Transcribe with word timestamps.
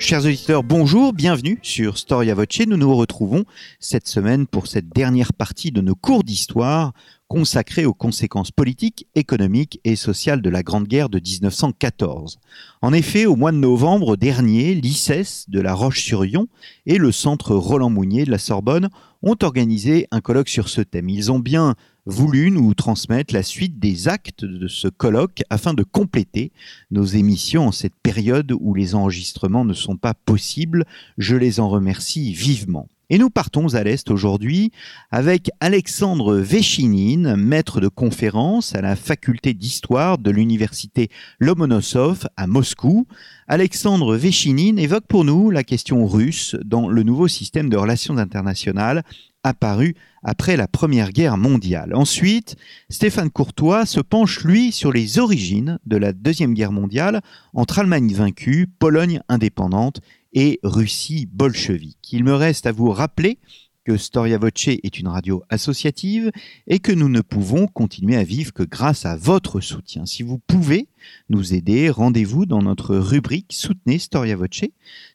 Chers 0.00 0.24
auditeurs, 0.24 0.62
bonjour, 0.62 1.12
bienvenue 1.12 1.58
sur 1.62 1.98
Storia 1.98 2.32
Voce. 2.32 2.60
Nous 2.68 2.76
nous 2.76 2.94
retrouvons 2.94 3.44
cette 3.80 4.06
semaine 4.06 4.46
pour 4.46 4.68
cette 4.68 4.88
dernière 4.90 5.32
partie 5.32 5.72
de 5.72 5.80
nos 5.80 5.96
cours 5.96 6.22
d'histoire 6.22 6.92
consacrés 7.26 7.84
aux 7.84 7.94
conséquences 7.94 8.52
politiques, 8.52 9.08
économiques 9.16 9.80
et 9.82 9.96
sociales 9.96 10.40
de 10.40 10.48
la 10.50 10.62
Grande 10.62 10.86
Guerre 10.86 11.08
de 11.08 11.18
1914. 11.18 12.38
En 12.80 12.92
effet, 12.92 13.26
au 13.26 13.34
mois 13.34 13.50
de 13.50 13.58
novembre 13.58 14.16
dernier, 14.16 14.74
l'ICES 14.74 15.46
de 15.48 15.60
la 15.60 15.74
Roche-sur-Yon 15.74 16.46
et 16.86 16.96
le 16.96 17.10
Centre 17.10 17.56
Roland 17.56 17.90
Mounier 17.90 18.24
de 18.24 18.30
la 18.30 18.38
Sorbonne 18.38 18.88
ont 19.22 19.36
organisé 19.42 20.06
un 20.10 20.20
colloque 20.20 20.48
sur 20.48 20.68
ce 20.68 20.80
thème. 20.80 21.08
Ils 21.08 21.32
ont 21.32 21.38
bien 21.38 21.74
voulu 22.06 22.50
nous 22.50 22.72
transmettre 22.74 23.34
la 23.34 23.42
suite 23.42 23.78
des 23.78 24.08
actes 24.08 24.44
de 24.44 24.68
ce 24.68 24.88
colloque 24.88 25.42
afin 25.50 25.74
de 25.74 25.82
compléter 25.82 26.52
nos 26.90 27.04
émissions 27.04 27.66
en 27.66 27.72
cette 27.72 27.96
période 28.02 28.52
où 28.58 28.74
les 28.74 28.94
enregistrements 28.94 29.64
ne 29.64 29.74
sont 29.74 29.96
pas 29.96 30.14
possibles. 30.14 30.84
Je 31.18 31.36
les 31.36 31.60
en 31.60 31.68
remercie 31.68 32.32
vivement. 32.32 32.88
Et 33.10 33.16
nous 33.16 33.30
partons 33.30 33.74
à 33.74 33.82
l'Est 33.84 34.10
aujourd'hui 34.10 34.70
avec 35.10 35.50
Alexandre 35.60 36.36
Véchinine, 36.36 37.36
maître 37.36 37.80
de 37.80 37.88
conférence 37.88 38.74
à 38.74 38.82
la 38.82 38.96
faculté 38.96 39.54
d'histoire 39.54 40.18
de 40.18 40.30
l'université 40.30 41.08
Lomonosov 41.40 42.28
à 42.36 42.46
Moscou. 42.46 43.06
Alexandre 43.46 44.14
Véchinine 44.14 44.78
évoque 44.78 45.06
pour 45.08 45.24
nous 45.24 45.50
la 45.50 45.64
question 45.64 46.06
russe 46.06 46.54
dans 46.66 46.90
le 46.90 47.02
nouveau 47.02 47.28
système 47.28 47.70
de 47.70 47.78
relations 47.78 48.18
internationales 48.18 49.02
apparu 49.42 49.94
après 50.22 50.58
la 50.58 50.68
Première 50.68 51.12
Guerre 51.12 51.38
mondiale. 51.38 51.94
Ensuite, 51.94 52.56
Stéphane 52.90 53.30
Courtois 53.30 53.86
se 53.86 54.00
penche, 54.00 54.44
lui, 54.44 54.72
sur 54.72 54.92
les 54.92 55.18
origines 55.18 55.78
de 55.86 55.96
la 55.96 56.12
Deuxième 56.12 56.52
Guerre 56.52 56.72
mondiale 56.72 57.22
entre 57.54 57.78
Allemagne 57.78 58.12
vaincue, 58.12 58.66
Pologne 58.78 59.20
indépendante 59.30 60.00
et 60.38 60.60
Russie 60.62 61.26
bolchevique. 61.26 62.12
Il 62.12 62.22
me 62.22 62.32
reste 62.32 62.66
à 62.66 62.72
vous 62.72 62.92
rappeler 62.92 63.40
que 63.84 63.96
Storia 63.96 64.38
Voce 64.38 64.68
est 64.68 65.00
une 65.00 65.08
radio 65.08 65.42
associative 65.48 66.30
et 66.68 66.78
que 66.78 66.92
nous 66.92 67.08
ne 67.08 67.22
pouvons 67.22 67.66
continuer 67.66 68.14
à 68.14 68.22
vivre 68.22 68.52
que 68.52 68.62
grâce 68.62 69.04
à 69.04 69.16
votre 69.16 69.58
soutien. 69.58 70.06
Si 70.06 70.22
vous 70.22 70.38
pouvez 70.38 70.86
nous 71.28 71.54
aider, 71.54 71.90
rendez-vous 71.90 72.46
dans 72.46 72.62
notre 72.62 72.94
rubrique 72.96 73.52
Soutenez 73.52 73.98
Storia 73.98 74.36
Voce 74.36 74.62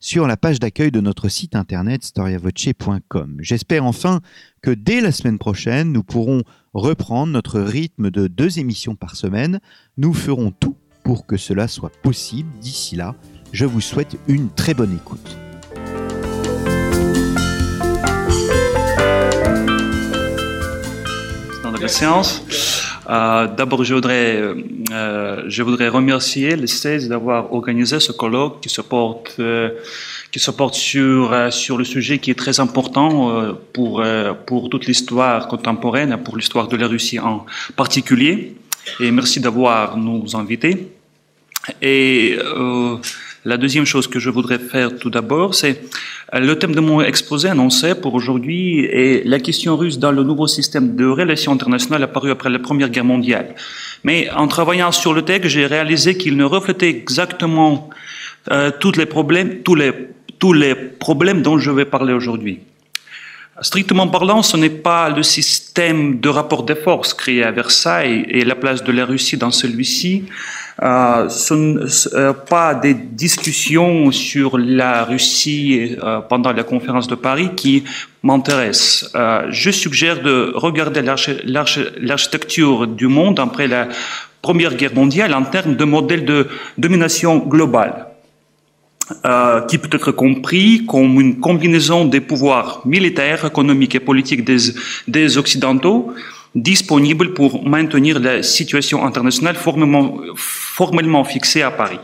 sur 0.02 0.28
la 0.28 0.36
page 0.36 0.60
d'accueil 0.60 0.92
de 0.92 1.00
notre 1.00 1.30
site 1.30 1.56
internet 1.56 2.04
storiavoce.com. 2.04 3.38
J'espère 3.40 3.86
enfin 3.86 4.20
que 4.62 4.72
dès 4.72 5.00
la 5.00 5.14
semaine 5.14 5.40
prochaine, 5.40 5.94
nous 5.94 6.04
pourrons 6.04 6.42
reprendre 6.74 7.32
notre 7.32 7.62
rythme 7.62 8.12
de 8.12 8.28
deux 8.28 8.60
émissions 8.60 8.96
par 8.96 9.16
semaine. 9.16 9.62
Nous 9.96 10.14
ferons 10.14 10.52
tout 10.52 10.76
pour 11.06 11.26
que 11.26 11.38
cela 11.38 11.70
soit 11.70 11.92
possible. 12.02 12.50
D'ici 12.60 12.98
là, 12.98 13.16
je 13.54 13.66
vous 13.66 13.82
souhaite 13.82 14.18
une 14.28 14.50
très 14.50 14.74
bonne 14.74 14.96
écoute. 14.96 15.38
Dans 21.62 21.72
la 21.72 21.88
séance, 21.88 22.44
euh, 23.10 23.48
d'abord 23.48 23.84
je 23.84 23.94
voudrais, 23.94 24.42
euh, 24.92 25.44
je 25.48 25.62
voudrais 25.62 25.88
remercier 25.88 26.56
les 26.56 26.68
16 26.68 27.10
d'avoir 27.10 27.54
organisé 27.54 28.00
ce 28.00 28.12
colloque 28.12 28.60
qui 28.62 28.70
se 28.70 28.82
porte, 28.82 29.36
euh, 29.38 29.70
qui 30.32 30.40
se 30.40 30.50
porte 30.50 30.74
sur, 30.74 31.32
euh, 31.32 31.52
sur 31.52 31.78
le 31.78 31.84
sujet 31.84 32.18
qui 32.18 32.32
est 32.32 32.40
très 32.46 32.60
important 32.60 33.30
euh, 33.30 33.54
pour, 33.72 34.02
euh, 34.02 34.34
pour 34.34 34.70
toute 34.70 34.88
l'histoire 34.88 35.48
contemporaine, 35.48 36.18
pour 36.24 36.38
l'histoire 36.38 36.68
de 36.68 36.76
la 36.76 36.88
Russie 36.88 37.20
en 37.20 37.46
particulier. 37.76 38.56
Et 39.00 39.12
merci 39.12 39.40
d'avoir 39.40 39.96
nous 39.96 40.36
invités. 40.36 40.88
Et 41.82 42.38
euh, 42.40 42.98
la 43.46 43.58
deuxième 43.58 43.86
chose 43.86 44.08
que 44.08 44.20
je 44.20 44.30
voudrais 44.30 44.60
faire 44.60 44.98
tout 44.98 45.10
d'abord, 45.10 45.54
c'est 45.54 45.82
euh, 46.34 46.40
le 46.40 46.58
thème 46.58 46.74
de 46.74 46.80
mon 46.80 47.02
exposé 47.02 47.50
annoncé 47.50 47.94
pour 47.94 48.14
aujourd'hui 48.14 48.86
est 48.86 49.26
la 49.26 49.40
question 49.40 49.76
russe 49.76 50.00
dans 50.00 50.12
le 50.12 50.24
nouveau 50.24 50.48
système 50.48 50.96
de 50.96 51.06
relations 51.06 51.52
internationales 51.52 52.04
apparu 52.04 52.32
après 52.32 52.50
la 52.50 52.60
Première 52.60 52.90
Guerre 52.90 53.04
mondiale. 53.04 53.56
Mais 54.06 54.30
en 54.32 54.48
travaillant 54.48 54.92
sur 54.92 55.14
le 55.14 55.24
texte, 55.24 55.50
j'ai 55.50 55.66
réalisé 55.66 56.16
qu'il 56.18 56.38
ne 56.38 56.46
reflétait 56.46 56.90
exactement 56.90 57.90
euh, 58.52 58.72
tous 58.80 58.94
les 58.94 59.06
problèmes, 59.06 59.62
tous 59.64 59.76
les, 59.76 59.92
tous 60.40 60.54
les 60.54 60.76
problèmes 60.76 61.42
dont 61.42 61.58
je 61.58 61.72
vais 61.72 61.86
parler 61.86 62.14
aujourd'hui. 62.14 62.60
Strictement 63.62 64.08
parlant, 64.08 64.42
ce 64.42 64.58
n'est 64.58 64.70
pas 64.70 65.10
le 65.10 65.22
système 65.22 66.20
de 66.20 66.28
rapport 66.28 66.64
de 66.64 66.74
force 66.74 67.14
créé 67.14 67.44
à 67.44 67.52
Versailles 67.52 68.26
et 68.28 68.44
la 68.44 68.56
place 68.56 68.84
de 68.84 68.92
la 68.92 69.06
Russie 69.06 69.38
dans 69.38 69.52
celui-ci, 69.52 70.26
euh, 70.82 71.30
ce 71.30 71.54
ne 71.54 71.86
euh, 72.16 72.34
pas 72.34 72.74
des 72.74 72.96
discussions 72.96 74.12
sur 74.12 74.58
la 74.58 75.04
Russie 75.04 75.96
euh, 76.04 76.20
pendant 76.22 76.52
la 76.52 76.64
conférence 76.64 77.08
de 77.08 77.14
Paris 77.14 77.52
qui 77.56 77.84
m'intéressent. 78.24 79.12
Euh, 79.14 79.46
je 79.50 79.70
suggère 79.70 80.24
de 80.24 80.52
regarder 80.56 81.04
l'architecture 81.04 82.88
du 82.88 83.06
monde 83.08 83.40
après 83.40 83.68
la 83.68 83.88
Première 84.42 84.74
Guerre 84.76 84.96
mondiale 84.96 85.34
en 85.36 85.44
termes 85.44 85.76
de 85.76 85.86
modèle 85.86 86.26
de 86.26 86.48
domination 86.80 87.38
globale. 87.38 88.13
Euh, 89.26 89.60
qui 89.62 89.78
peut 89.78 89.90
être 89.92 90.14
compris 90.14 90.86
comme 90.88 91.20
une 91.20 91.42
combinaison 91.42 92.06
des 92.06 92.22
pouvoirs 92.22 92.82
militaires, 92.86 93.46
économiques 93.46 93.96
et 93.96 94.00
politiques 94.00 94.46
des, 94.46 94.58
des 95.10 95.38
Occidentaux 95.38 96.14
disponibles 96.56 97.34
pour 97.34 97.68
maintenir 97.68 98.22
la 98.22 98.44
situation 98.44 99.06
internationale 99.06 99.56
formellement, 99.56 100.22
formellement 100.38 101.26
fixée 101.26 101.64
à 101.64 101.72
Paris. 101.72 102.00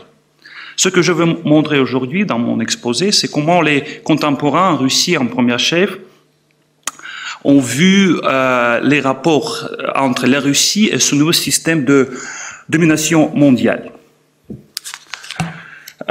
Ce 0.76 0.90
que 0.90 1.00
je 1.00 1.12
veux 1.12 1.24
montrer 1.24 1.80
aujourd'hui 1.80 2.26
dans 2.26 2.38
mon 2.38 2.60
exposé, 2.60 3.12
c'est 3.12 3.30
comment 3.30 3.62
les 3.62 3.82
contemporains 4.04 4.72
en 4.72 4.76
Russie 4.76 5.16
en 5.16 5.26
première 5.26 5.58
chef 5.58 5.96
ont 7.44 7.60
vu 7.60 8.20
euh, 8.24 8.80
les 8.82 9.00
rapports 9.00 9.70
entre 9.94 10.26
la 10.26 10.40
Russie 10.40 10.90
et 10.92 10.98
ce 10.98 11.14
nouveau 11.14 11.32
système 11.32 11.86
de 11.86 12.10
domination 12.68 13.34
mondiale. 13.34 13.90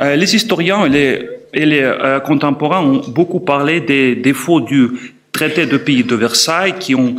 Euh, 0.01 0.15
les 0.15 0.35
historiens 0.35 0.85
et 0.85 1.65
les, 1.65 1.81
euh, 1.81 2.19
contemporains 2.19 2.81
ont 2.81 3.01
beaucoup 3.09 3.39
parlé 3.39 3.81
des 3.81 4.15
défauts 4.15 4.61
du 4.61 5.15
traité 5.31 5.65
de 5.65 5.77
pays 5.77 6.03
de 6.03 6.15
Versailles 6.15 6.75
qui 6.79 6.95
ont, 6.95 7.15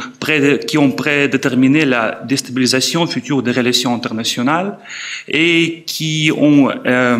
qui 0.66 0.78
ont 0.78 0.90
prédéterminé 0.90 1.84
la 1.84 2.20
déstabilisation 2.24 3.06
future 3.06 3.42
des 3.42 3.52
relations 3.52 3.94
internationales 3.94 4.78
et 5.28 5.84
qui 5.86 6.30
ont 6.36 6.70
euh, 6.86 7.18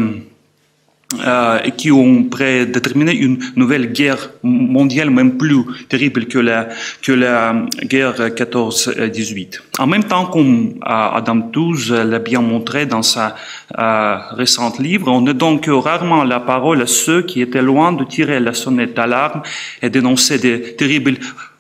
euh, 1.26 1.59
et 1.65 1.72
qui 1.72 1.91
ont 1.91 2.22
prédéterminé 2.22 3.12
une 3.12 3.38
nouvelle 3.56 3.93
guerre 3.93 4.31
mondiale 4.44 5.10
même 5.10 5.38
plus 5.38 5.65
terrible 5.88 6.26
que 6.26 6.38
la, 6.38 6.69
que 7.03 7.10
la 7.10 7.66
guerre 7.82 8.28
14-18. 8.28 9.60
En 9.81 9.88
même 9.88 10.04
temps, 10.04 10.26
comme 10.26 10.75
Adam 10.82 11.41
Tooze 11.53 11.91
l'a 11.93 12.20
bien 12.20 12.43
montré 12.43 12.87
dans 12.87 13.03
sa 13.03 13.34
euh, 13.76 14.19
récente 14.37 14.78
livre, 14.78 15.09
on 15.09 15.20
ne 15.20 15.32
donne 15.32 15.60
que 15.60 15.72
rarement 15.72 16.22
la 16.22 16.38
parole 16.38 16.81
à 16.82 16.87
ceux 16.87 17.22
qui 17.22 17.41
étaient 17.41 17.60
loin 17.60 17.91
de 17.91 18.04
tirer 18.04 18.38
la 18.38 18.54
sonnette 18.54 18.94
d'alarme 18.94 19.43
et 19.82 19.91
dénoncer 19.91 20.38
des 20.38 20.76
terribles 20.76 21.16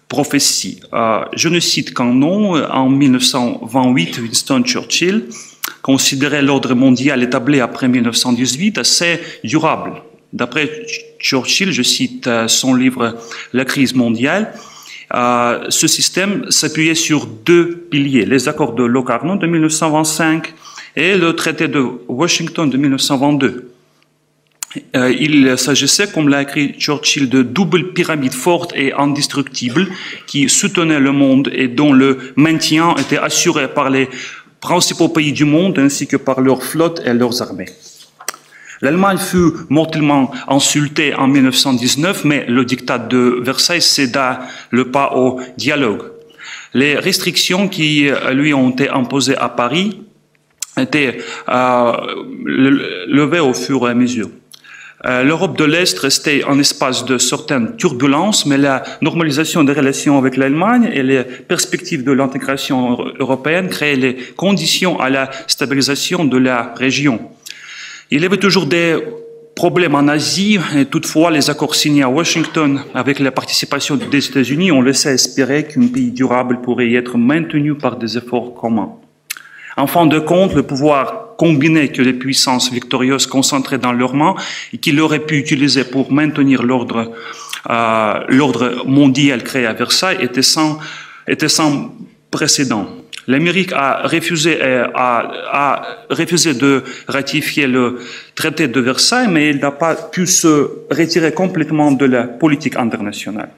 prophéties. 0.08 0.80
Euh, 0.92 1.24
je 1.34 1.48
ne 1.48 1.58
cite 1.58 1.92
qu'un 1.92 2.14
nom, 2.14 2.54
en 2.54 2.88
1928, 2.88 4.18
Winston 4.18 4.62
Churchill, 4.62 5.24
considérait 5.82 6.42
l'ordre 6.42 6.74
mondial 6.74 7.22
établi 7.22 7.60
après 7.60 7.88
1918 7.88 8.78
assez 8.78 9.20
durable. 9.44 10.02
D'après 10.32 10.70
Churchill, 11.18 11.72
je 11.72 11.82
cite 11.82 12.26
euh, 12.26 12.48
son 12.48 12.74
livre 12.74 13.18
La 13.52 13.64
crise 13.64 13.94
mondiale, 13.94 14.52
euh, 15.14 15.66
ce 15.68 15.88
système 15.88 16.48
s'appuyait 16.50 16.94
sur 16.94 17.26
deux 17.26 17.76
piliers, 17.90 18.26
les 18.26 18.48
accords 18.48 18.74
de 18.74 18.84
Locarno 18.84 19.36
de 19.36 19.46
1925 19.46 20.54
et 20.96 21.16
le 21.16 21.34
traité 21.34 21.66
de 21.66 21.84
Washington 22.08 22.70
de 22.70 22.76
1922. 22.76 23.70
Euh, 24.94 25.12
il 25.18 25.58
s'agissait, 25.58 26.06
comme 26.12 26.28
l'a 26.28 26.42
écrit 26.42 26.74
Churchill, 26.78 27.28
de 27.28 27.42
double 27.42 27.92
pyramide 27.92 28.32
forte 28.32 28.72
et 28.76 28.92
indestructible 28.92 29.88
qui 30.28 30.48
soutenait 30.48 31.00
le 31.00 31.10
monde 31.10 31.50
et 31.52 31.66
dont 31.66 31.92
le 31.92 32.32
maintien 32.36 32.94
était 32.96 33.18
assuré 33.18 33.66
par 33.66 33.90
les 33.90 34.08
principaux 34.60 35.08
pays 35.08 35.32
du 35.32 35.44
monde 35.44 35.78
ainsi 35.78 36.06
que 36.06 36.16
par 36.16 36.40
leurs 36.40 36.62
flottes 36.62 37.00
et 37.04 37.12
leurs 37.12 37.42
armées. 37.42 37.68
L'Allemagne 38.82 39.18
fut 39.18 39.52
mortellement 39.68 40.30
insultée 40.48 41.14
en 41.14 41.28
1919, 41.28 42.24
mais 42.24 42.46
le 42.46 42.64
diktat 42.64 42.98
de 42.98 43.40
Versailles 43.42 43.82
céda 43.82 44.40
le 44.70 44.90
pas 44.90 45.12
au 45.16 45.38
dialogue. 45.58 46.02
Les 46.72 46.96
restrictions 46.96 47.68
qui 47.68 48.08
lui 48.32 48.54
ont 48.54 48.70
été 48.70 48.88
imposées 48.88 49.36
à 49.36 49.48
Paris 49.50 50.00
été 50.80 51.18
euh, 51.48 51.92
levée 53.06 53.40
au 53.40 53.54
fur 53.54 53.86
et 53.86 53.90
à 53.90 53.94
mesure. 53.94 54.28
Euh, 55.06 55.22
L'Europe 55.22 55.56
de 55.56 55.64
l'Est 55.64 55.98
restait 55.98 56.42
un 56.46 56.58
espace 56.58 57.06
de 57.06 57.16
certaines 57.16 57.76
turbulences, 57.76 58.44
mais 58.44 58.58
la 58.58 58.82
normalisation 59.00 59.64
des 59.64 59.72
relations 59.72 60.18
avec 60.18 60.36
l'Allemagne 60.36 60.90
et 60.92 61.02
les 61.02 61.24
perspectives 61.24 62.04
de 62.04 62.12
l'intégration 62.12 62.98
européenne 63.18 63.68
créaient 63.68 63.96
les 63.96 64.16
conditions 64.36 65.00
à 65.00 65.08
la 65.08 65.30
stabilisation 65.46 66.24
de 66.24 66.36
la 66.36 66.74
région. 66.76 67.20
Il 68.10 68.22
y 68.22 68.26
avait 68.26 68.36
toujours 68.36 68.66
des 68.66 68.98
problèmes 69.54 69.94
en 69.94 70.08
Asie, 70.08 70.58
et 70.76 70.84
toutefois 70.84 71.30
les 71.30 71.48
accords 71.48 71.74
signés 71.74 72.02
à 72.02 72.08
Washington 72.08 72.80
avec 72.94 73.20
la 73.20 73.30
participation 73.30 73.96
des 73.96 74.26
États-Unis 74.26 74.72
ont 74.72 74.82
laissé 74.82 75.10
espérer 75.10 75.64
qu'un 75.64 75.86
pays 75.86 76.10
durable 76.10 76.60
pourrait 76.60 76.88
y 76.88 76.96
être 76.96 77.16
maintenu 77.16 77.74
par 77.74 77.96
des 77.96 78.18
efforts 78.18 78.54
communs. 78.54 78.92
En 79.76 79.86
fin 79.86 80.06
de 80.06 80.18
compte, 80.18 80.54
le 80.54 80.62
pouvoir 80.62 81.29
combiné 81.44 81.88
que 81.88 82.02
les 82.02 82.12
puissances 82.24 82.70
victorieuses 82.70 83.26
concentraient 83.26 83.82
dans 83.86 83.94
leurs 84.00 84.14
mains 84.22 84.34
et 84.74 84.76
qu'il 84.82 85.00
aurait 85.00 85.24
pu 85.28 85.34
utiliser 85.44 85.84
pour 85.84 86.12
maintenir 86.12 86.62
l'ordre 86.62 87.00
euh, 87.68 88.14
l'ordre 88.28 88.84
mondial 88.86 89.42
créé 89.42 89.64
à 89.64 89.72
Versailles 89.72 90.18
était 90.20 90.48
sans, 90.54 90.78
était 91.26 91.48
sans 91.48 91.94
précédent. 92.30 92.84
L'Amérique 93.26 93.72
a 93.72 94.06
refusé, 94.14 94.58
euh, 94.60 94.86
a, 94.94 95.16
a 95.66 95.66
refusé 96.10 96.52
de 96.52 96.82
ratifier 97.08 97.66
le 97.66 97.84
traité 98.34 98.68
de 98.68 98.80
Versailles, 98.80 99.28
mais 99.30 99.50
il 99.50 99.58
n'a 99.60 99.70
pas 99.70 99.94
pu 99.94 100.26
se 100.26 100.52
retirer 100.90 101.32
complètement 101.32 101.90
de 101.92 102.06
la 102.06 102.24
politique 102.24 102.76
internationale. 102.76 103.50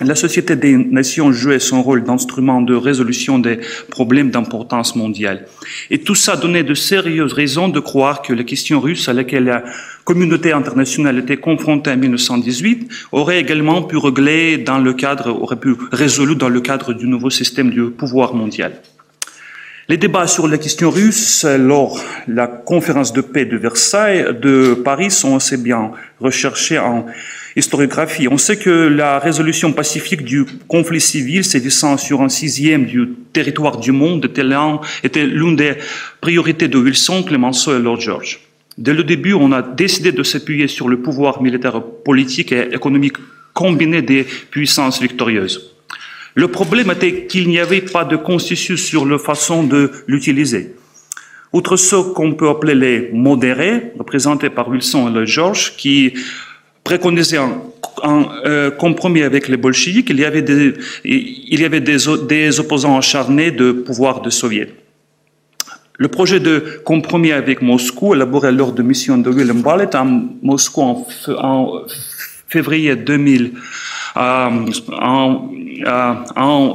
La 0.00 0.16
Société 0.16 0.56
des 0.56 0.76
Nations 0.76 1.30
jouait 1.30 1.60
son 1.60 1.80
rôle 1.80 2.02
d'instrument 2.02 2.60
de 2.60 2.74
résolution 2.74 3.38
des 3.38 3.60
problèmes 3.90 4.30
d'importance 4.30 4.96
mondiale. 4.96 5.46
Et 5.88 5.98
tout 6.00 6.16
ça 6.16 6.34
donnait 6.34 6.64
de 6.64 6.74
sérieuses 6.74 7.32
raisons 7.32 7.68
de 7.68 7.78
croire 7.78 8.20
que 8.20 8.32
la 8.32 8.42
question 8.42 8.80
russe 8.80 9.08
à 9.08 9.12
laquelle 9.12 9.44
la 9.44 9.62
communauté 10.02 10.50
internationale 10.50 11.18
était 11.18 11.36
confrontée 11.36 11.92
en 11.92 11.96
1918 11.96 12.90
aurait 13.12 13.38
également 13.38 13.82
pu 13.82 13.96
régler 13.96 14.58
dans 14.58 14.78
le 14.78 14.94
cadre, 14.94 15.30
aurait 15.30 15.60
pu 15.60 15.76
résoudre 15.92 16.34
dans 16.34 16.48
le 16.48 16.60
cadre 16.60 16.92
du 16.92 17.06
nouveau 17.06 17.30
système 17.30 17.70
du 17.70 17.84
pouvoir 17.84 18.34
mondial. 18.34 18.72
Les 19.88 19.96
débats 19.96 20.26
sur 20.26 20.48
la 20.48 20.58
question 20.58 20.90
russe 20.90 21.44
lors 21.44 22.02
de 22.26 22.34
la 22.34 22.48
conférence 22.48 23.12
de 23.12 23.20
paix 23.20 23.44
de 23.44 23.56
Versailles, 23.56 24.26
de 24.42 24.74
Paris, 24.74 25.12
sont 25.12 25.36
assez 25.36 25.56
bien 25.56 25.92
recherchés 26.20 26.80
en 26.80 27.06
historiographie. 27.56 28.28
On 28.28 28.38
sait 28.38 28.58
que 28.58 28.70
la 28.70 29.18
résolution 29.18 29.72
pacifique 29.72 30.24
du 30.24 30.44
conflit 30.68 31.00
civil 31.00 31.44
sévissant 31.44 31.96
sur 31.96 32.22
un 32.22 32.28
sixième 32.28 32.84
du 32.86 33.10
territoire 33.32 33.78
du 33.78 33.92
monde 33.92 34.24
était 34.24 35.26
l'une 35.26 35.56
des 35.56 35.74
priorités 36.20 36.68
de 36.68 36.78
Wilson, 36.78 37.22
Clemenceau 37.22 37.76
et 37.76 37.80
Lord 37.80 38.00
George. 38.00 38.40
Dès 38.76 38.92
le 38.92 39.04
début, 39.04 39.34
on 39.34 39.52
a 39.52 39.62
décidé 39.62 40.10
de 40.10 40.22
s'appuyer 40.22 40.66
sur 40.66 40.88
le 40.88 41.00
pouvoir 41.00 41.42
militaire, 41.42 41.80
politique 42.04 42.50
et 42.50 42.74
économique 42.74 43.16
combiné 43.52 44.02
des 44.02 44.24
puissances 44.50 45.00
victorieuses. 45.00 45.74
Le 46.34 46.48
problème 46.48 46.90
était 46.90 47.26
qu'il 47.26 47.48
n'y 47.48 47.60
avait 47.60 47.80
pas 47.80 48.04
de 48.04 48.16
consensus 48.16 48.84
sur 48.84 49.06
la 49.06 49.18
façon 49.18 49.62
de 49.62 49.92
l'utiliser. 50.08 50.74
Outre 51.52 51.76
ce 51.76 51.94
qu'on 51.94 52.32
peut 52.34 52.48
appeler 52.48 52.74
les 52.74 53.10
modérés, 53.12 53.92
représentés 53.96 54.50
par 54.50 54.68
Wilson 54.68 55.08
et 55.08 55.12
Lord 55.12 55.26
George, 55.26 55.76
qui 55.76 56.14
préconisait 56.84 57.38
un, 57.38 58.28
euh, 58.44 58.70
compromis 58.70 59.22
avec 59.22 59.48
les 59.48 59.56
bolcheviks. 59.56 60.10
Il 60.10 60.20
y 60.20 60.24
avait 60.24 60.42
des, 61.80 62.58
opposants 62.60 62.98
acharnés 62.98 63.50
de 63.50 63.72
pouvoir 63.72 64.20
de 64.20 64.30
soviet. 64.30 64.68
Le 65.96 66.08
projet 66.08 66.40
de 66.40 66.80
compromis 66.84 67.32
avec 67.32 67.62
Moscou, 67.62 68.14
élaboré 68.14 68.52
lors 68.52 68.72
de 68.72 68.82
mission 68.82 69.16
de 69.16 69.30
Willem 69.30 69.62
Ballet 69.62 69.94
à 69.94 70.04
Moscou 70.04 70.82
en, 70.82 71.06
en 71.38 71.82
février 72.48 72.96
2000, 72.96 73.52
euh, 74.16 74.20
en, 75.00 75.50
euh, 75.86 76.14
en 76.36 76.74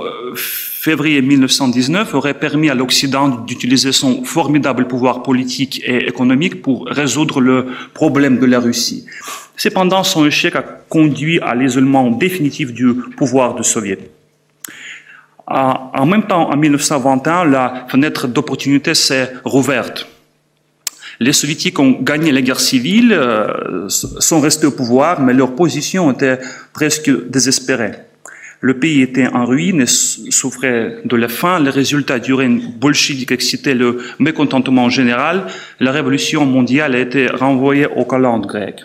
février 0.80 1.22
1919 1.22 2.14
aurait 2.14 2.34
permis 2.34 2.70
à 2.70 2.74
l'Occident 2.74 3.28
d'utiliser 3.28 3.92
son 3.92 4.24
formidable 4.24 4.88
pouvoir 4.88 5.24
politique 5.24 5.82
et 5.86 6.08
économique 6.08 6.62
pour 6.62 6.86
résoudre 6.86 7.42
le 7.42 7.66
problème 7.94 8.40
de 8.40 8.46
la 8.46 8.62
Russie. 8.62 9.06
Cependant, 9.58 10.06
son 10.06 10.26
échec 10.26 10.56
a 10.56 10.62
conduit 10.62 11.42
à 11.42 11.54
l'isolement 11.54 12.10
définitif 12.10 12.72
du 12.72 12.94
pouvoir 13.18 13.56
de 13.56 13.64
Soviet. 13.64 14.00
En 15.48 16.06
même 16.06 16.24
temps, 16.24 16.50
en 16.50 16.56
1921, 16.56 17.44
la 17.44 17.86
fenêtre 17.90 18.30
d'opportunité 18.30 18.94
s'est 18.94 19.34
rouverte. 19.44 20.08
Les 21.20 21.34
soviétiques 21.34 21.78
ont 21.80 21.98
gagné 22.00 22.32
la 22.32 22.42
guerre 22.42 22.62
civile, 22.62 23.12
euh, 23.12 23.90
sont 23.90 24.40
restés 24.40 24.68
au 24.68 24.72
pouvoir, 24.72 25.20
mais 25.20 25.34
leur 25.34 25.56
position 25.56 26.10
était 26.12 26.40
presque 26.72 27.12
désespérée. 27.30 28.09
Le 28.62 28.78
pays 28.78 29.02
était 29.02 29.28
en 29.28 29.46
ruine 29.46 29.82
et 29.82 29.86
souffrait 29.86 31.02
de 31.06 31.16
la 31.16 31.30
faim. 31.30 31.60
Les 31.60 31.70
résultats 31.70 32.20
du 32.20 32.34
règne 32.34 32.62
bolchevique 32.78 33.32
excitaient 33.32 33.74
le 33.74 34.00
mécontentement 34.20 34.90
général. 34.90 35.48
La 35.80 35.92
révolution 35.92 36.46
mondiale 36.46 36.96
a 36.96 37.00
été 37.00 37.28
renvoyée 37.28 37.88
aux 37.88 38.04
calendes 38.04 38.48
grecques. 38.48 38.84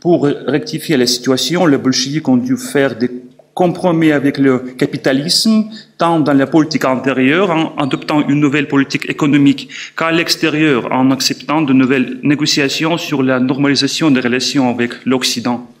Pour 0.00 0.24
rectifier 0.24 0.96
la 0.96 1.06
situation, 1.06 1.64
les 1.66 1.78
bolcheviks 1.78 2.28
ont 2.28 2.36
dû 2.36 2.56
faire 2.56 2.96
des 2.96 3.08
compromis 3.54 4.10
avec 4.10 4.38
le 4.38 4.58
capitalisme, 4.58 5.66
tant 5.98 6.18
dans 6.18 6.32
la 6.32 6.46
politique 6.46 6.84
intérieure, 6.84 7.50
en 7.50 7.76
adoptant 7.76 8.26
une 8.26 8.40
nouvelle 8.40 8.66
politique 8.66 9.08
économique, 9.08 9.68
qu'à 9.96 10.10
l'extérieur, 10.10 10.90
en 10.90 11.10
acceptant 11.12 11.62
de 11.62 11.72
nouvelles 11.72 12.18
négociations 12.22 12.98
sur 12.98 13.22
la 13.22 13.38
normalisation 13.38 14.10
des 14.10 14.20
relations 14.20 14.70
avec 14.70 15.04
l'Occident. 15.04 15.71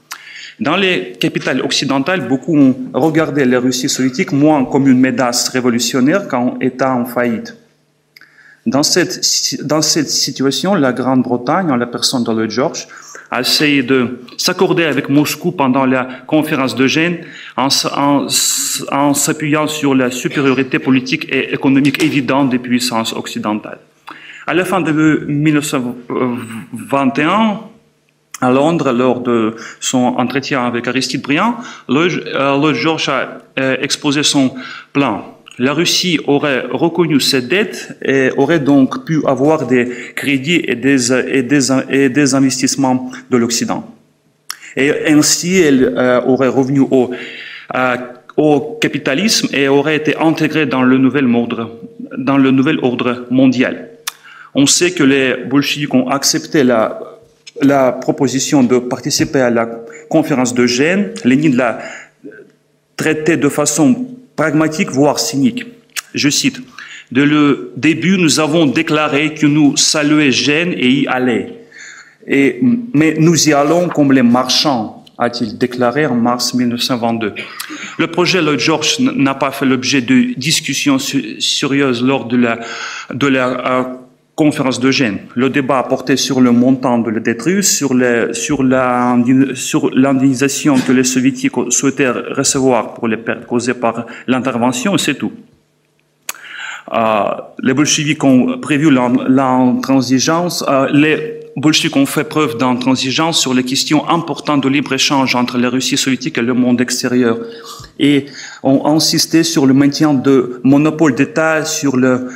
Dans 0.60 0.76
les 0.76 1.14
capitales 1.18 1.62
occidentales, 1.62 2.28
beaucoup 2.28 2.56
ont 2.56 2.76
regardé 2.92 3.44
la 3.44 3.58
Russie 3.58 3.88
soviétique 3.88 4.32
moins 4.32 4.64
comme 4.64 4.86
une 4.86 5.00
médasse 5.00 5.48
révolutionnaire 5.48 6.28
qu'un 6.28 6.54
État 6.60 6.94
en 6.94 7.04
faillite. 7.04 7.56
Dans 8.64 8.84
cette, 8.84 9.22
situation, 9.22 10.74
la 10.74 10.92
Grande-Bretagne, 10.92 11.72
en 11.72 11.76
la 11.76 11.86
personne 11.86 12.22
de 12.22 12.48
George, 12.48 12.86
a 13.32 13.40
essayé 13.40 13.82
de 13.82 14.20
s'accorder 14.36 14.84
avec 14.84 15.08
Moscou 15.08 15.50
pendant 15.50 15.84
la 15.84 16.06
conférence 16.28 16.76
de 16.76 16.86
Gênes 16.86 17.24
en 17.56 17.70
s'appuyant 19.14 19.66
sur 19.66 19.96
la 19.96 20.12
supériorité 20.12 20.78
politique 20.78 21.26
et 21.32 21.52
économique 21.52 22.04
évidente 22.04 22.50
des 22.50 22.60
puissances 22.60 23.14
occidentales. 23.14 23.80
À 24.46 24.54
la 24.54 24.64
fin 24.64 24.80
de 24.80 25.24
1921, 25.26 27.62
à 28.42 28.50
Londres 28.50 28.92
lors 28.92 29.20
de 29.20 29.54
son 29.80 30.14
entretien 30.18 30.66
avec 30.66 30.86
Aristide 30.88 31.22
Briand, 31.22 31.54
Lloyd 31.88 32.24
euh, 32.26 32.74
George 32.74 33.08
a 33.08 33.38
euh, 33.58 33.76
exposé 33.80 34.24
son 34.24 34.54
plan. 34.92 35.38
La 35.58 35.72
Russie 35.72 36.18
aurait 36.26 36.64
reconnu 36.70 37.20
ses 37.20 37.42
dettes 37.42 37.96
et 38.04 38.30
aurait 38.36 38.58
donc 38.58 39.04
pu 39.04 39.20
avoir 39.26 39.66
des 39.66 39.88
crédits 40.16 40.62
et 40.66 40.74
des, 40.74 42.34
investissements 42.34 43.10
de 43.30 43.36
l'Occident. 43.36 43.88
Et 44.76 45.12
ainsi, 45.12 45.60
elle 45.60 45.94
euh, 45.96 46.22
aurait 46.22 46.48
revenu 46.48 46.80
au, 46.80 47.12
au 48.36 48.78
capitalisme 48.80 49.48
et 49.52 49.68
aurait 49.68 49.96
été 49.96 50.16
intégrée 50.16 50.66
dans 50.66 50.82
le 50.82 50.98
nouvel 50.98 51.32
ordre, 51.32 51.78
dans 52.18 52.38
le 52.38 52.50
nouvel 52.50 52.78
ordre 52.82 53.26
mondial. 53.30 53.90
On 54.54 54.66
sait 54.66 54.90
que 54.90 55.04
les 55.04 55.36
bolcheviks 55.44 55.94
ont 55.94 56.08
accepté 56.08 56.64
la 56.64 57.11
la 57.62 57.92
proposition 57.92 58.62
de 58.62 58.78
participer 58.78 59.40
à 59.40 59.50
la 59.50 59.66
conférence 60.08 60.54
de 60.54 60.66
Gênes, 60.66 61.12
Lénine 61.24 61.56
l'a 61.56 61.78
traité 62.96 63.36
de 63.36 63.48
façon 63.48 64.06
pragmatique, 64.36 64.90
voire 64.90 65.18
cynique. 65.18 65.66
Je 66.14 66.28
cite, 66.28 66.60
De 67.10 67.22
le 67.22 67.72
début, 67.76 68.18
nous 68.18 68.40
avons 68.40 68.66
déclaré 68.66 69.34
que 69.34 69.46
nous 69.46 69.76
saluions 69.76 70.30
Gênes 70.30 70.74
et 70.76 70.90
y 70.90 71.06
allait. 71.06 71.58
Mais 72.94 73.16
nous 73.18 73.48
y 73.48 73.52
allons 73.52 73.88
comme 73.88 74.12
les 74.12 74.22
marchands, 74.22 75.04
a-t-il 75.18 75.58
déclaré 75.58 76.06
en 76.06 76.14
mars 76.14 76.54
1922. 76.54 77.34
Le 77.98 78.06
projet 78.06 78.40
Lloyd 78.40 78.60
George 78.60 78.98
n'a 79.00 79.34
pas 79.34 79.50
fait 79.50 79.66
l'objet 79.66 80.00
de 80.00 80.34
discussions 80.36 80.98
sérieuses 80.98 82.02
lors 82.02 82.26
de 82.26 82.36
la, 82.36 82.60
de 83.12 83.26
la 83.26 83.46
euh, 83.48 83.84
conférence 84.34 84.80
de 84.80 84.90
Gênes. 84.90 85.18
Le 85.34 85.50
débat 85.50 85.82
porté 85.82 86.16
sur 86.16 86.40
le 86.40 86.52
montant 86.52 86.98
de 86.98 87.10
la 87.10 87.20
dette 87.20 87.42
russe, 87.42 87.76
sur, 87.76 87.94
les, 87.94 88.32
sur, 88.32 88.62
la, 88.62 89.16
sur 89.54 89.90
l'indemnisation 89.94 90.76
que 90.76 90.92
les 90.92 91.04
soviétiques 91.04 91.52
souhaitaient 91.68 92.10
recevoir 92.10 92.94
pour 92.94 93.08
les 93.08 93.18
pertes 93.18 93.46
causées 93.46 93.74
par 93.74 94.06
l'intervention, 94.26 94.96
c'est 94.96 95.14
tout. 95.14 95.32
Euh, 96.92 97.24
les 97.62 97.74
bolcheviks 97.74 98.24
ont 98.24 98.58
prévu 98.58 98.90
l'intransigeance. 98.90 100.64
Euh, 100.68 100.88
les 100.92 101.40
bolcheviks 101.56 101.96
ont 101.96 102.06
fait 102.06 102.24
preuve 102.24 102.56
d'intransigeance 102.56 103.40
sur 103.40 103.54
les 103.54 103.64
questions 103.64 104.08
importantes 104.08 104.62
de 104.62 104.68
libre-échange 104.68 105.34
entre 105.34 105.58
la 105.58 105.70
Russie 105.70 105.96
soviétique 105.96 106.38
et 106.38 106.42
le 106.42 106.54
monde 106.54 106.80
extérieur 106.80 107.38
et 107.98 108.26
ont 108.62 108.86
insisté 108.86 109.42
sur 109.42 109.66
le 109.66 109.74
maintien 109.74 110.12
de 110.14 110.60
monopole 110.64 111.14
d'État 111.14 111.64
sur 111.64 111.96
le 111.96 112.28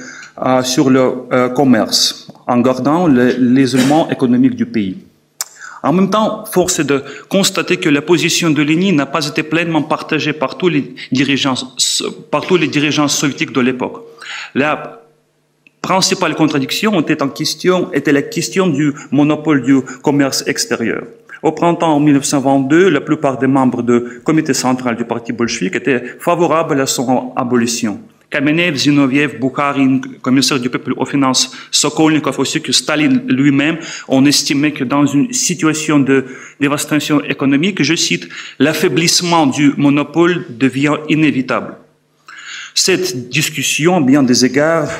euh, 0.45 0.63
sur 0.63 0.91
le 0.91 1.13
euh, 1.33 1.49
commerce, 1.49 2.29
en 2.47 2.59
gardant 2.59 3.07
l'isolement 3.07 4.11
économique 4.11 4.55
du 4.55 4.67
pays. 4.67 4.99
En 5.83 5.93
même 5.93 6.11
temps, 6.11 6.45
force 6.45 6.81
est 6.81 6.85
de 6.85 7.03
constater 7.29 7.77
que 7.77 7.89
la 7.89 8.03
position 8.03 8.51
de 8.51 8.61
Lénine 8.61 8.97
n'a 8.97 9.07
pas 9.07 9.27
été 9.27 9.43
pleinement 9.43 9.83
partagée 9.83 10.33
par 10.33 10.59
tous 10.59 10.69
les 10.69 10.95
dirigeants, 11.13 11.55
soviétiques 13.09 13.53
de 13.53 13.61
l'époque. 13.61 14.03
La 14.55 15.01
principale 15.81 16.35
contradiction 16.35 17.01
était, 17.01 17.23
en 17.23 17.29
question, 17.29 17.93
était 17.93 18.13
la 18.13 18.23
question 18.23 18.67
du 18.67 18.93
monopole 19.13 19.63
du 19.63 19.81
commerce 20.03 20.43
extérieur. 20.47 21.05
Au 21.43 21.53
printemps 21.53 22.01
1922, 22.01 22.89
la 22.89 23.01
plupart 23.01 23.39
des 23.39 23.47
membres 23.47 23.83
du 23.83 24.21
comité 24.25 24.55
central 24.55 24.97
du 24.97 25.05
parti 25.05 25.33
bolchevique 25.33 25.77
étaient 25.77 26.03
favorables 26.19 26.81
à 26.81 26.87
son 26.87 27.33
abolition. 27.37 28.01
Kamenev, 28.31 28.77
Zinoviev, 28.77 29.39
Bukharin, 29.39 30.01
commissaire 30.21 30.59
du 30.59 30.69
peuple 30.69 30.95
aux 30.97 31.05
finances, 31.05 31.57
Sokolnikov 31.71 32.39
aussi 32.41 32.61
que 32.61 32.73
Staline 32.73 33.23
lui-même 33.29 33.79
ont 34.09 34.25
estimé 34.27 34.73
que 34.73 34.85
dans 34.85 35.07
une 35.07 35.33
situation 35.33 36.01
de 36.01 36.25
dévastation 36.61 37.23
économique, 37.23 37.83
je 37.83 37.95
cite, 37.95 38.29
l'affaiblissement 38.59 39.47
du 39.47 39.73
monopole 39.77 40.45
devient 40.51 40.97
inévitable. 41.09 41.77
Cette 42.75 43.29
discussion, 43.29 44.01
bien 44.01 44.23
des 44.23 44.45
égards, 44.45 44.91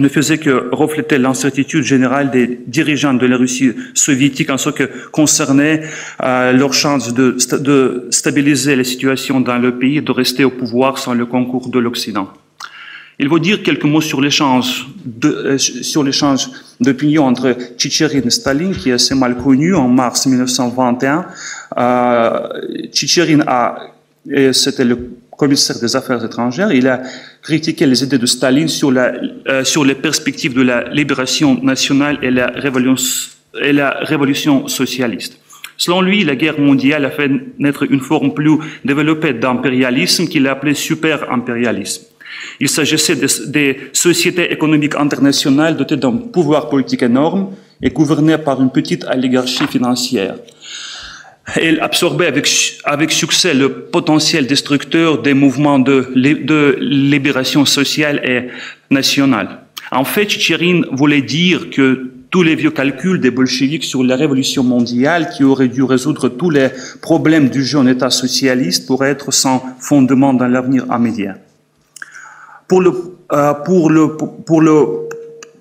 ne 0.00 0.08
faisait 0.08 0.38
que 0.38 0.68
refléter 0.72 1.18
l'incertitude 1.18 1.82
générale 1.82 2.30
des 2.30 2.60
dirigeants 2.66 3.14
de 3.14 3.26
la 3.26 3.36
Russie 3.36 3.72
soviétique 3.94 4.50
en 4.50 4.58
ce 4.58 4.70
qui 4.70 4.84
concernait 5.12 5.82
euh, 6.22 6.52
leur 6.52 6.72
chance 6.72 7.14
de, 7.14 7.36
stabiliser 8.10 8.76
la 8.76 8.84
situation 8.84 9.40
dans 9.40 9.58
le 9.58 9.78
pays 9.78 9.98
et 9.98 10.00
de 10.00 10.12
rester 10.12 10.44
au 10.44 10.50
pouvoir 10.50 10.98
sans 10.98 11.14
le 11.14 11.26
concours 11.26 11.68
de 11.68 11.78
l'Occident. 11.78 12.28
Il 13.18 13.28
faut 13.28 13.38
dire 13.38 13.62
quelques 13.62 13.84
mots 13.84 14.00
sur 14.00 14.20
l'échange 14.22 14.86
euh, 15.24 15.58
d'opinion 16.80 17.26
entre 17.26 17.54
Tchétchérine 17.76 18.22
et 18.26 18.30
Staline, 18.30 18.74
qui 18.74 18.88
est 18.88 18.94
assez 18.94 19.14
mal 19.14 19.36
connu 19.36 19.74
en 19.74 19.88
mars 19.88 20.26
1921. 20.26 21.26
Euh, 21.76 22.48
a, 23.46 23.76
c'était 24.52 24.84
le 24.84 25.19
commissaire 25.40 25.78
des 25.80 25.96
affaires 25.96 26.22
étrangères, 26.22 26.70
il 26.70 26.86
a 26.86 27.00
critiqué 27.40 27.86
les 27.86 28.04
idées 28.04 28.18
de 28.18 28.26
Staline 28.26 28.68
sur, 28.68 28.90
la, 28.92 29.06
euh, 29.48 29.64
sur 29.64 29.82
les 29.86 29.94
perspectives 29.94 30.52
de 30.52 30.60
la 30.60 30.78
libération 30.90 31.50
nationale 31.62 32.18
et 32.22 32.30
la 32.30 33.90
révolution, 34.10 34.68
socialiste. 34.68 35.38
Selon 35.78 36.02
lui, 36.02 36.24
la 36.24 36.36
guerre 36.36 36.60
mondiale 36.60 37.06
a 37.06 37.10
fait 37.10 37.30
naître 37.58 37.84
une 37.90 38.02
forme 38.10 38.34
plus 38.34 38.56
développée 38.84 39.32
d'impérialisme 39.32 40.26
qu'il 40.30 40.46
a 40.46 40.50
appelé 40.52 40.74
super-impérialisme. 40.74 42.02
Il 42.60 42.68
s'agissait 42.68 43.18
des 43.58 43.70
sociétés 43.94 44.52
économiques 44.52 44.96
internationales 45.06 45.74
dotées 45.78 45.96
d'un 45.96 46.16
pouvoir 46.36 46.68
politique 46.68 47.02
énorme 47.02 47.42
et 47.82 47.88
gouvernées 47.88 48.36
par 48.48 48.60
une 48.60 48.70
petite 48.70 49.04
oligarchie 49.04 49.66
financière. 49.66 50.34
Elle 51.56 51.80
absorbait 51.80 52.26
avec, 52.26 52.48
avec 52.84 53.10
succès 53.10 53.54
le 53.54 53.68
potentiel 53.84 54.46
destructeur 54.46 55.22
des 55.22 55.34
mouvements 55.34 55.78
de, 55.78 56.12
de 56.14 56.76
libération 56.80 57.64
sociale 57.64 58.20
et 58.24 58.48
nationale. 58.92 59.60
En 59.90 60.04
fait, 60.04 60.26
Tchétchérine 60.26 60.86
voulait 60.92 61.22
dire 61.22 61.70
que 61.70 62.10
tous 62.30 62.44
les 62.44 62.54
vieux 62.54 62.70
calculs 62.70 63.20
des 63.20 63.32
bolcheviks 63.32 63.84
sur 63.84 64.04
la 64.04 64.14
révolution 64.14 64.62
mondiale 64.62 65.30
qui 65.30 65.42
auraient 65.42 65.68
dû 65.68 65.82
résoudre 65.82 66.28
tous 66.28 66.50
les 66.50 66.68
problèmes 67.02 67.48
du 67.48 67.64
jeune 67.64 67.88
État 67.88 68.10
socialiste 68.10 68.86
pourraient 68.86 69.10
être 69.10 69.32
sans 69.32 69.62
fondement 69.80 70.32
dans 70.32 70.46
l'avenir 70.46 70.86
immédiat. 70.96 71.36
Pour 72.68 72.80
le, 72.80 72.92
euh, 73.32 73.54
pour 73.54 73.90
le, 73.90 74.16
pour 74.16 74.60
le, 74.60 74.86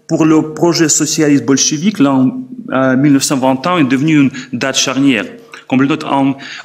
pour 0.08 0.25
le 0.25 0.53
projet 0.53 0.89
socialiste 0.89 1.43
bolchevique, 1.43 1.98
l'an 1.98 2.38
euh, 2.72 2.96
1921 2.96 3.79
est 3.79 3.84
devenu 3.86 4.19
une 4.19 4.31
date 4.53 4.77
charnière. 4.77 5.25
Comme 5.69 5.83
le 5.83 5.88
note 5.88 6.03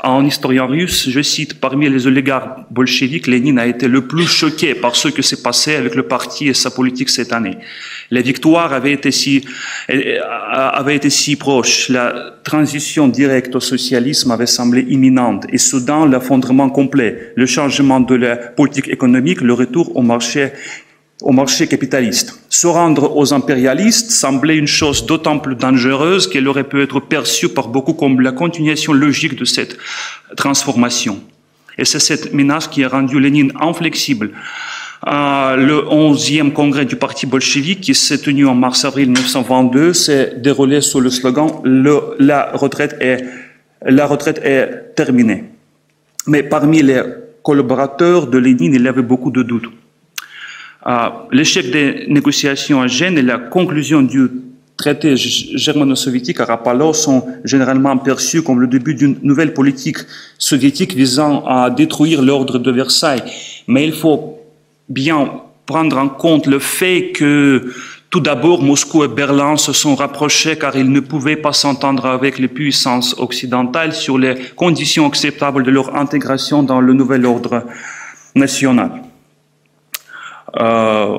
un, 0.02 0.24
historien 0.24 0.64
russe, 0.64 1.10
je 1.10 1.20
cite, 1.20 1.60
parmi 1.60 1.90
les 1.90 2.06
oligarques 2.06 2.60
bolcheviques, 2.70 3.26
Lénine 3.26 3.58
a 3.58 3.66
été 3.66 3.86
le 3.86 4.06
plus 4.06 4.26
choqué 4.26 4.74
par 4.74 4.96
ce 4.96 5.08
que 5.08 5.20
s'est 5.20 5.42
passé 5.42 5.76
avec 5.76 5.94
le 5.94 6.04
parti 6.04 6.48
et 6.48 6.54
sa 6.54 6.70
politique 6.70 7.10
cette 7.10 7.34
année. 7.34 7.58
La 8.10 8.22
victoire 8.22 8.72
avait 8.72 8.92
été 8.92 9.10
si, 9.10 9.44
avait 10.50 10.96
été 10.96 11.10
si 11.10 11.36
proche, 11.36 11.90
la 11.90 12.32
transition 12.44 13.06
directe 13.06 13.54
au 13.54 13.60
socialisme 13.60 14.30
avait 14.30 14.46
semblé 14.46 14.86
imminente 14.88 15.44
et 15.50 15.58
soudain 15.58 16.08
l'effondrement 16.08 16.70
complet, 16.70 17.32
le 17.36 17.44
changement 17.44 18.00
de 18.00 18.14
la 18.14 18.36
politique 18.36 18.88
économique, 18.88 19.42
le 19.42 19.52
retour 19.52 19.94
au 19.98 20.02
marché 20.02 20.52
au 21.24 21.32
marché 21.32 21.66
capitaliste. 21.66 22.38
Se 22.50 22.66
rendre 22.66 23.16
aux 23.16 23.32
impérialistes 23.32 24.10
semblait 24.10 24.58
une 24.58 24.66
chose 24.66 25.06
d'autant 25.06 25.38
plus 25.38 25.56
dangereuse 25.56 26.28
qu'elle 26.28 26.46
aurait 26.46 26.68
pu 26.68 26.82
être 26.82 27.00
perçue 27.00 27.48
par 27.48 27.68
beaucoup 27.68 27.94
comme 27.94 28.20
la 28.20 28.30
continuation 28.30 28.92
logique 28.92 29.34
de 29.34 29.46
cette 29.46 29.78
transformation. 30.36 31.22
Et 31.78 31.86
c'est 31.86 31.98
cette 31.98 32.34
menace 32.34 32.68
qui 32.68 32.84
a 32.84 32.88
rendu 32.88 33.18
Lénine 33.18 33.52
inflexible. 33.58 34.32
Le 35.06 35.86
11e 35.90 36.52
congrès 36.52 36.84
du 36.84 36.96
parti 36.96 37.24
bolchevique, 37.26 37.80
qui 37.80 37.94
s'est 37.94 38.18
tenu 38.18 38.46
en 38.46 38.54
mars-avril 38.54 39.06
1922, 39.06 39.94
s'est 39.94 40.34
déroulé 40.36 40.82
sous 40.82 41.00
le 41.00 41.08
slogan 41.08 41.48
la, 42.18 42.50
retraite 42.52 42.96
est, 43.00 43.24
la 43.82 44.06
retraite 44.06 44.40
est 44.44 44.94
terminée. 44.94 45.44
Mais 46.26 46.42
parmi 46.42 46.82
les 46.82 47.02
collaborateurs 47.42 48.26
de 48.26 48.36
Lénine, 48.36 48.74
il 48.74 48.82
y 48.82 48.88
avait 48.88 49.02
beaucoup 49.02 49.30
de 49.30 49.42
doutes. 49.42 49.70
L'échec 51.32 51.70
des 51.70 52.06
négociations 52.08 52.82
à 52.82 52.86
Gênes 52.86 53.18
et 53.18 53.22
la 53.22 53.38
conclusion 53.38 54.02
du 54.02 54.30
traité 54.76 55.16
germano-soviétique 55.16 56.40
à 56.40 56.44
Rapallo 56.44 56.92
sont 56.92 57.26
généralement 57.44 57.96
perçus 57.96 58.42
comme 58.42 58.60
le 58.60 58.66
début 58.66 58.94
d'une 58.94 59.16
nouvelle 59.22 59.54
politique 59.54 59.98
soviétique 60.36 60.94
visant 60.94 61.44
à 61.46 61.70
détruire 61.70 62.22
l'ordre 62.22 62.58
de 62.58 62.70
Versailles. 62.70 63.22
Mais 63.66 63.84
il 63.84 63.92
faut 63.92 64.40
bien 64.88 65.40
prendre 65.64 65.96
en 65.96 66.08
compte 66.08 66.46
le 66.46 66.58
fait 66.58 67.12
que 67.12 67.72
tout 68.10 68.20
d'abord, 68.20 68.62
Moscou 68.62 69.02
et 69.02 69.08
Berlin 69.08 69.56
se 69.56 69.72
sont 69.72 69.96
rapprochés 69.96 70.56
car 70.56 70.76
ils 70.76 70.90
ne 70.90 71.00
pouvaient 71.00 71.34
pas 71.34 71.52
s'entendre 71.52 72.06
avec 72.06 72.38
les 72.38 72.46
puissances 72.46 73.16
occidentales 73.18 73.92
sur 73.92 74.18
les 74.18 74.34
conditions 74.54 75.06
acceptables 75.06 75.64
de 75.64 75.70
leur 75.70 75.96
intégration 75.96 76.62
dans 76.62 76.80
le 76.80 76.92
nouvel 76.92 77.26
ordre 77.26 77.64
national. 78.36 79.03
Euh, 80.60 81.18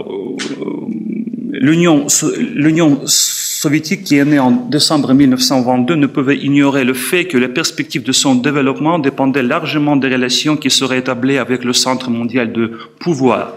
L'Union 1.58 2.06
soviétique, 3.06 4.04
qui 4.04 4.18
est 4.18 4.26
née 4.26 4.40
en 4.40 4.52
décembre 4.52 5.14
1922, 5.14 5.96
ne 5.96 6.06
pouvait 6.06 6.38
ignorer 6.38 6.84
le 6.84 6.94
fait 6.94 7.26
que 7.26 7.38
les 7.38 7.48
perspectives 7.48 8.04
de 8.04 8.12
son 8.12 8.36
développement 8.36 9.00
dépendaient 9.00 9.42
largement 9.42 9.96
des 9.96 10.10
relations 10.10 10.58
qui 10.58 10.70
seraient 10.70 11.00
établies 11.00 11.38
avec 11.38 11.64
le 11.64 11.74
centre 11.74 12.10
mondial 12.10 12.52
de 12.52 12.72
pouvoir. 13.00 13.54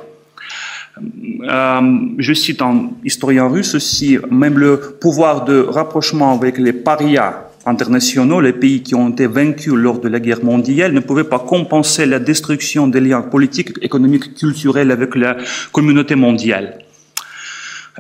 Euh, 1.49 1.80
je 2.18 2.32
cite 2.32 2.62
un 2.62 2.90
historien 3.04 3.49
russe 3.49 3.75
aussi, 3.75 4.18
même 4.30 4.58
le 4.58 4.78
pouvoir 5.00 5.44
de 5.44 5.61
rapprochement 5.61 6.32
avec 6.32 6.58
les 6.58 6.73
parias 6.73 7.48
internationaux, 7.69 8.41
les 8.41 8.53
pays 8.53 8.83
qui 8.83 8.95
ont 8.95 9.11
été 9.11 9.27
vaincus 9.27 9.75
lors 9.75 10.01
de 10.01 10.09
la 10.09 10.21
guerre 10.21 10.45
mondiale, 10.45 10.93
ne 10.93 11.01
pouvaient 11.01 11.25
pas 11.25 11.39
compenser 11.39 12.07
la 12.07 12.19
destruction 12.19 12.89
des 12.89 13.01
liens 13.01 13.23
politiques, 13.23 13.73
économiques, 13.83 14.35
culturels 14.35 14.91
avec 14.91 15.15
la 15.15 15.37
communauté 15.73 16.15
mondiale. 16.15 16.79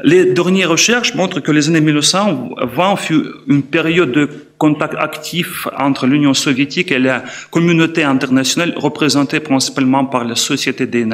Les 0.04 0.26
dernières 0.26 0.70
recherches 0.70 1.14
montrent 1.14 1.40
que 1.40 1.50
les 1.50 1.68
années 1.68 1.80
1920 1.80 2.96
fut 2.96 3.24
une 3.48 3.62
période 3.62 4.12
de 4.12 4.28
contact 4.56 4.94
actif 4.96 5.66
entre 5.76 6.06
l'Union 6.06 6.34
soviétique 6.34 6.92
et 6.92 6.98
la 6.98 7.24
communauté 7.50 8.04
internationale 8.04 8.74
représentée 8.76 9.40
principalement 9.40 10.04
par 10.04 10.24
la 10.24 10.36
Société 10.36 10.86
des, 10.86 11.06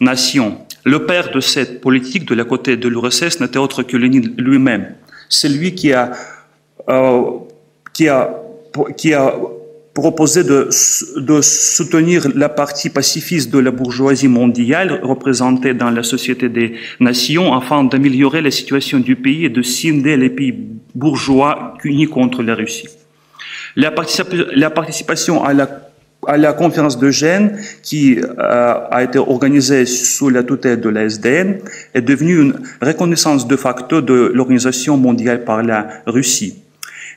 Nations. 0.00 0.58
Le 0.84 1.06
père 1.06 1.30
de 1.30 1.40
cette 1.40 1.80
politique 1.80 2.26
de 2.26 2.34
la 2.34 2.44
côté 2.44 2.76
de 2.76 2.88
l'URSS 2.88 3.40
n'était 3.40 3.58
autre 3.58 3.82
que 3.82 3.96
Lénine 3.96 4.34
lui-même. 4.38 4.94
C'est 5.28 5.48
lui 5.48 5.74
qui 5.74 5.92
a 5.92 6.10
euh, 6.88 7.22
qui 7.92 8.08
a, 8.08 8.30
proposé 9.94 10.44
de, 10.44 10.68
soutenir 11.42 12.28
la 12.34 12.48
partie 12.48 12.90
pacifiste 12.90 13.50
de 13.50 13.58
la 13.58 13.70
bourgeoisie 13.70 14.28
mondiale 14.28 15.00
représentée 15.02 15.74
dans 15.74 15.90
la 15.90 16.02
Société 16.02 16.48
des 16.48 16.74
Nations 17.00 17.52
afin 17.52 17.84
d'améliorer 17.84 18.40
la 18.40 18.50
situation 18.50 18.98
du 18.98 19.16
pays 19.16 19.44
et 19.46 19.48
de 19.48 19.62
scinder 19.62 20.16
les 20.16 20.30
pays 20.30 20.54
bourgeois 20.94 21.74
unis 21.84 22.06
contre 22.06 22.42
la 22.42 22.54
Russie. 22.54 22.88
La, 23.76 23.90
participation 23.90 25.44
à 25.44 25.52
la, 25.54 25.68
à 26.26 26.36
la 26.36 26.52
conférence 26.52 26.98
de 26.98 27.10
Gênes, 27.10 27.58
qui 27.82 28.18
euh, 28.18 28.74
a 28.90 29.02
été 29.02 29.18
organisée 29.18 29.86
sous 29.86 30.28
la 30.28 30.42
tutelle 30.42 30.80
de 30.80 30.88
la 30.88 31.04
SDN, 31.04 31.60
est 31.94 32.02
devenue 32.02 32.40
une 32.40 32.54
reconnaissance 32.82 33.46
de 33.46 33.56
facto 33.56 34.00
de 34.00 34.32
l'organisation 34.34 34.96
mondiale 34.96 35.44
par 35.44 35.62
la 35.62 35.88
Russie. 36.06 36.62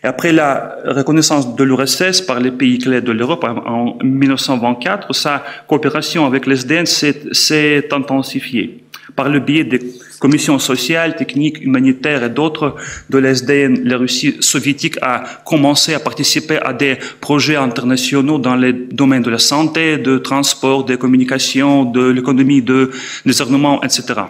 Après 0.03 0.33
la 0.33 0.75
reconnaissance 0.85 1.55
de 1.55 1.63
l'URSS 1.63 2.21
par 2.21 2.39
les 2.41 2.51
pays 2.51 2.77
clés 2.77 2.99
de 3.01 3.13
l'Europe 3.13 3.45
en 3.45 3.97
1924, 4.03 5.13
sa 5.15 5.43
coopération 5.67 6.25
avec 6.25 6.45
l'SDN 6.45 6.85
s'est 6.85 7.87
intensifiée 7.93 8.83
par 9.15 9.29
le 9.29 9.39
biais 9.39 9.63
des 9.63 9.79
commissions 10.19 10.59
sociales, 10.59 11.15
techniques, 11.15 11.61
humanitaires 11.61 12.23
et 12.23 12.29
d'autres 12.29 12.75
de 13.09 13.17
l'SDN, 13.17 13.83
la 13.83 13.97
Russie 13.97 14.37
soviétique 14.39 14.97
a 15.01 15.23
commencé 15.45 15.93
à 15.93 15.99
participer 15.99 16.57
à 16.57 16.73
des 16.73 16.97
projets 17.19 17.55
internationaux 17.55 18.39
dans 18.39 18.55
les 18.55 18.73
domaines 18.73 19.23
de 19.23 19.29
la 19.29 19.39
santé, 19.39 19.97
de 19.97 20.17
transport, 20.17 20.85
des 20.85 20.97
communications, 20.97 21.85
de 21.85 22.09
l'économie, 22.09 22.61
de, 22.61 22.91
des 23.25 23.41
etc. 23.83 24.21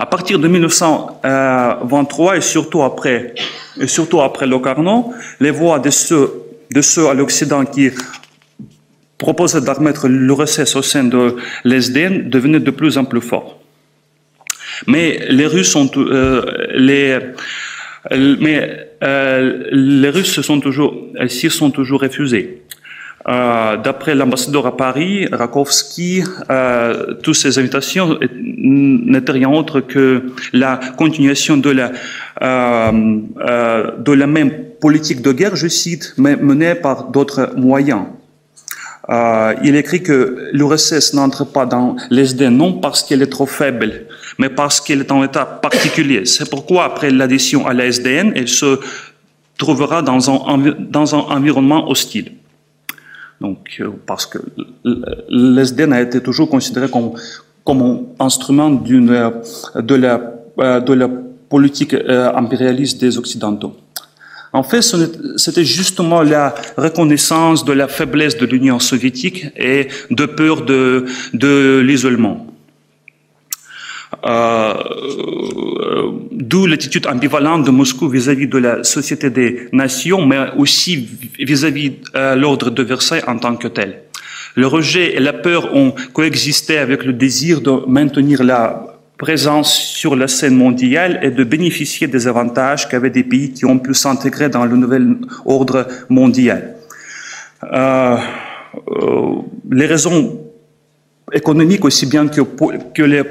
À 0.00 0.06
partir 0.06 0.38
de 0.38 0.46
1923 0.46 2.36
et 2.36 2.40
surtout 2.40 2.84
après, 2.84 3.34
et 3.80 3.88
surtout 3.88 4.20
après 4.20 4.46
Locarno, 4.46 5.12
les 5.40 5.50
voix 5.50 5.80
de 5.80 5.90
ceux, 5.90 6.30
de 6.70 6.80
ceux 6.80 7.08
à 7.08 7.14
l'Occident 7.14 7.64
qui 7.64 7.90
proposaient 9.18 9.60
d'admettre 9.60 10.06
l'URSS 10.06 10.76
au 10.76 10.82
sein 10.82 11.02
de 11.02 11.34
l'SDN 11.64 12.30
devenaient 12.30 12.60
de 12.60 12.70
plus 12.70 12.96
en 12.96 13.04
plus 13.04 13.20
forts. 13.20 13.58
Mais 14.86 15.18
les 15.30 15.46
Russes 15.46 15.72
sont, 15.72 15.90
euh, 15.96 16.44
les, 16.74 17.18
mais 18.12 18.86
euh, 19.02 19.64
les 19.72 20.10
Russes 20.10 20.32
se 20.32 20.42
sont 20.42 20.60
toujours, 20.60 20.94
s'y 21.26 21.50
sont 21.50 21.72
toujours 21.72 22.02
refusés. 22.02 22.62
Euh, 23.28 23.76
D'après 23.76 24.14
l'ambassadeur 24.14 24.66
à 24.66 24.76
Paris, 24.76 25.26
Rakowski, 25.30 26.22
euh, 26.50 27.14
toutes 27.22 27.34
ces 27.34 27.58
invitations 27.58 28.18
n'étaient 28.40 29.32
rien 29.32 29.50
autre 29.50 29.80
que 29.80 30.32
la 30.52 30.80
continuation 30.96 31.58
de 31.58 31.70
la, 31.70 31.92
euh, 32.42 33.90
de 33.98 34.12
la 34.12 34.26
même 34.26 34.50
politique 34.80 35.20
de 35.20 35.32
guerre, 35.32 35.56
je 35.56 35.68
cite, 35.68 36.14
mais 36.16 36.36
menée 36.36 36.74
par 36.74 37.08
d'autres 37.08 37.52
moyens. 37.56 38.04
Il 39.64 39.74
écrit 39.74 40.02
que 40.02 40.50
l'URSS 40.52 41.14
n'entre 41.14 41.44
pas 41.44 41.64
dans 41.64 41.96
l'SD 42.10 42.50
non 42.50 42.74
parce 42.74 43.02
qu'elle 43.02 43.22
est 43.22 43.32
trop 43.32 43.46
faible, 43.46 44.06
mais 44.38 44.50
parce 44.50 44.82
qu'elle 44.82 45.00
est 45.00 45.10
en 45.10 45.24
état 45.24 45.46
particulier. 45.46 46.26
C'est 46.26 46.50
pourquoi, 46.50 46.84
après 46.84 47.10
l'adhésion 47.10 47.66
à 47.66 47.72
la 47.72 47.86
SDN, 47.86 48.32
elle 48.36 48.48
se 48.48 48.78
trouvera 49.56 50.02
dans 50.02 50.30
un 50.30 51.34
environnement 51.34 51.88
hostile. 51.88 52.32
Donc, 53.40 53.76
euh, 53.80 53.90
parce 54.06 54.26
que 54.26 54.38
l'SDN 55.28 55.92
a 55.92 56.00
été 56.00 56.20
toujours 56.20 56.48
considéré 56.48 56.88
comme, 56.88 57.12
comme 57.64 58.06
instrument 58.18 58.70
d'une, 58.70 59.32
de, 59.76 59.94
la, 59.94 60.34
euh, 60.58 60.80
de 60.80 60.92
la 60.92 61.08
politique 61.48 61.94
euh, 61.94 62.32
impérialiste 62.34 63.00
des 63.00 63.16
Occidentaux. 63.16 63.76
En 64.52 64.62
fait, 64.62 64.82
c'était 65.36 65.64
justement 65.64 66.22
la 66.22 66.54
reconnaissance 66.76 67.64
de 67.64 67.72
la 67.72 67.86
faiblesse 67.86 68.36
de 68.38 68.46
l'Union 68.46 68.78
soviétique 68.78 69.46
et 69.56 69.88
de 70.10 70.24
peur 70.24 70.64
de, 70.64 71.04
de 71.34 71.80
l'isolement. 71.80 72.46
Euh, 74.26 74.74
D'où 76.30 76.66
l'attitude 76.66 77.06
ambivalente 77.06 77.66
de 77.66 77.70
Moscou 77.70 78.08
vis-à-vis 78.08 78.46
de 78.46 78.58
la 78.58 78.82
Société 78.82 79.28
des 79.28 79.68
Nations, 79.72 80.24
mais 80.24 80.38
aussi 80.56 81.08
vis-à-vis 81.38 81.90
de 81.90 82.34
l'ordre 82.34 82.70
de 82.70 82.82
Versailles 82.82 83.22
en 83.26 83.38
tant 83.38 83.56
que 83.56 83.68
tel. 83.68 84.02
Le 84.54 84.66
rejet 84.66 85.14
et 85.14 85.20
la 85.20 85.32
peur 85.32 85.74
ont 85.74 85.94
coexisté 86.12 86.78
avec 86.78 87.04
le 87.04 87.12
désir 87.12 87.60
de 87.60 87.86
maintenir 87.86 88.42
la 88.42 88.98
présence 89.18 89.74
sur 89.74 90.16
la 90.16 90.28
scène 90.28 90.56
mondiale 90.56 91.20
et 91.22 91.30
de 91.30 91.44
bénéficier 91.44 92.06
des 92.06 92.28
avantages 92.28 92.88
qu'avaient 92.88 93.10
des 93.10 93.24
pays 93.24 93.52
qui 93.52 93.66
ont 93.66 93.78
pu 93.78 93.92
s'intégrer 93.92 94.48
dans 94.48 94.64
le 94.64 94.76
nouvel 94.76 95.16
ordre 95.44 95.86
mondial. 96.08 96.76
Euh, 97.64 98.16
euh, 98.90 99.34
les 99.70 99.86
raisons 99.86 100.40
économiques 101.32 101.84
aussi 101.84 102.06
bien 102.06 102.28
que, 102.28 102.40
que 102.94 103.02
les 103.02 103.22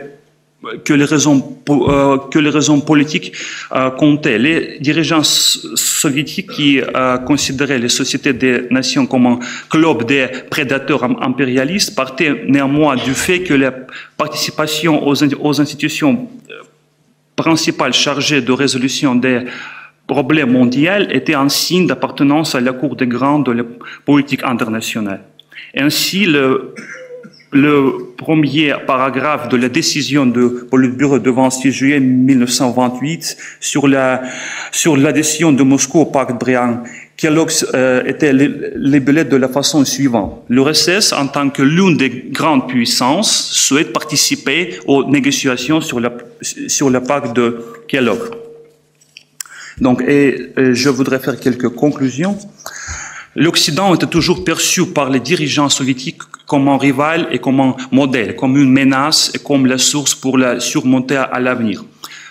que 0.83 0.93
les 0.93 1.05
raisons, 1.05 1.57
euh, 1.69 2.17
que 2.31 2.39
les 2.39 2.49
raisons 2.49 2.81
politiques 2.81 3.33
euh, 3.71 3.89
comptaient. 3.91 4.37
Les 4.37 4.77
dirigeants 4.79 5.23
soviétiques 5.23 6.51
qui 6.51 6.81
euh, 6.81 7.17
considéraient 7.19 7.79
les 7.79 7.89
sociétés 7.89 8.33
des 8.33 8.67
nations 8.69 9.05
comme 9.05 9.25
un 9.25 9.39
club 9.69 10.05
des 10.05 10.27
prédateurs 10.49 11.03
impérialistes 11.03 11.95
partaient 11.95 12.43
néanmoins 12.47 12.95
du 12.95 13.13
fait 13.13 13.41
que 13.41 13.53
la 13.53 13.71
participation 14.17 15.07
aux, 15.07 15.23
aux 15.23 15.61
institutions 15.61 16.29
principales 17.35 17.93
chargées 17.93 18.41
de 18.41 18.51
résolution 18.51 19.15
des 19.15 19.41
problèmes 20.07 20.51
mondiaux 20.51 21.07
était 21.09 21.35
un 21.35 21.49
signe 21.49 21.85
d'appartenance 21.85 22.55
à 22.55 22.61
la 22.61 22.73
Cour 22.73 22.95
des 22.95 23.07
grands 23.07 23.39
de 23.39 23.51
la 23.51 23.63
politique 24.05 24.43
internationale. 24.43 25.21
Ainsi, 25.75 26.25
le 26.25 26.73
le 27.51 28.13
premier 28.17 28.73
paragraphe 28.85 29.47
de 29.49 29.57
la 29.57 29.69
décision 29.69 30.25
de 30.25 30.67
Politburo 30.69 31.19
de 31.19 31.29
26 31.29 31.71
juillet 31.71 31.99
1928 31.99 33.37
sur 33.59 33.87
la 33.87 34.21
sur 34.71 34.97
l'adhésion 34.97 35.53
de 35.53 35.63
Moscou 35.63 35.99
au 35.99 36.05
pacte 36.05 36.39
Briand 36.39 36.83
Kellogg 37.15 37.49
euh, 37.73 38.03
était 38.05 38.33
libellé 38.33 39.23
de 39.23 39.37
la 39.37 39.47
façon 39.47 39.83
suivante. 39.85 40.43
L'URSS, 40.49 41.13
en 41.13 41.27
tant 41.27 41.49
que 41.49 41.63
l'une 41.63 41.97
des 41.97 42.09
grandes 42.31 42.67
puissances, 42.67 43.31
souhaite 43.53 43.91
participer 43.91 44.79
aux 44.85 45.03
négociations 45.03 45.81
sur, 45.81 45.99
la, 45.99 46.11
sur 46.41 46.91
le 46.91 47.01
pacte 47.01 47.35
de 47.35 47.63
Kellogg. 47.87 48.19
Donc, 49.79 50.03
et 50.07 50.53
je 50.57 50.89
voudrais 50.89 51.19
faire 51.19 51.39
quelques 51.39 51.69
conclusions. 51.69 52.37
L'Occident 53.39 53.93
était 53.93 54.07
toujours 54.07 54.43
perçu 54.43 54.87
par 54.87 55.11
les 55.11 55.19
dirigeants 55.19 55.69
soviétiques 55.69 56.23
comme 56.47 56.67
un 56.69 56.77
rival 56.79 57.27
et 57.31 57.37
comme 57.37 57.59
un 57.59 57.75
modèle, 57.91 58.35
comme 58.35 58.57
une 58.57 58.71
menace 58.71 59.31
et 59.35 59.37
comme 59.37 59.67
la 59.67 59.77
source 59.77 60.15
pour 60.15 60.39
la 60.39 60.59
surmonter 60.59 61.17
à 61.17 61.39
l'avenir. 61.39 61.85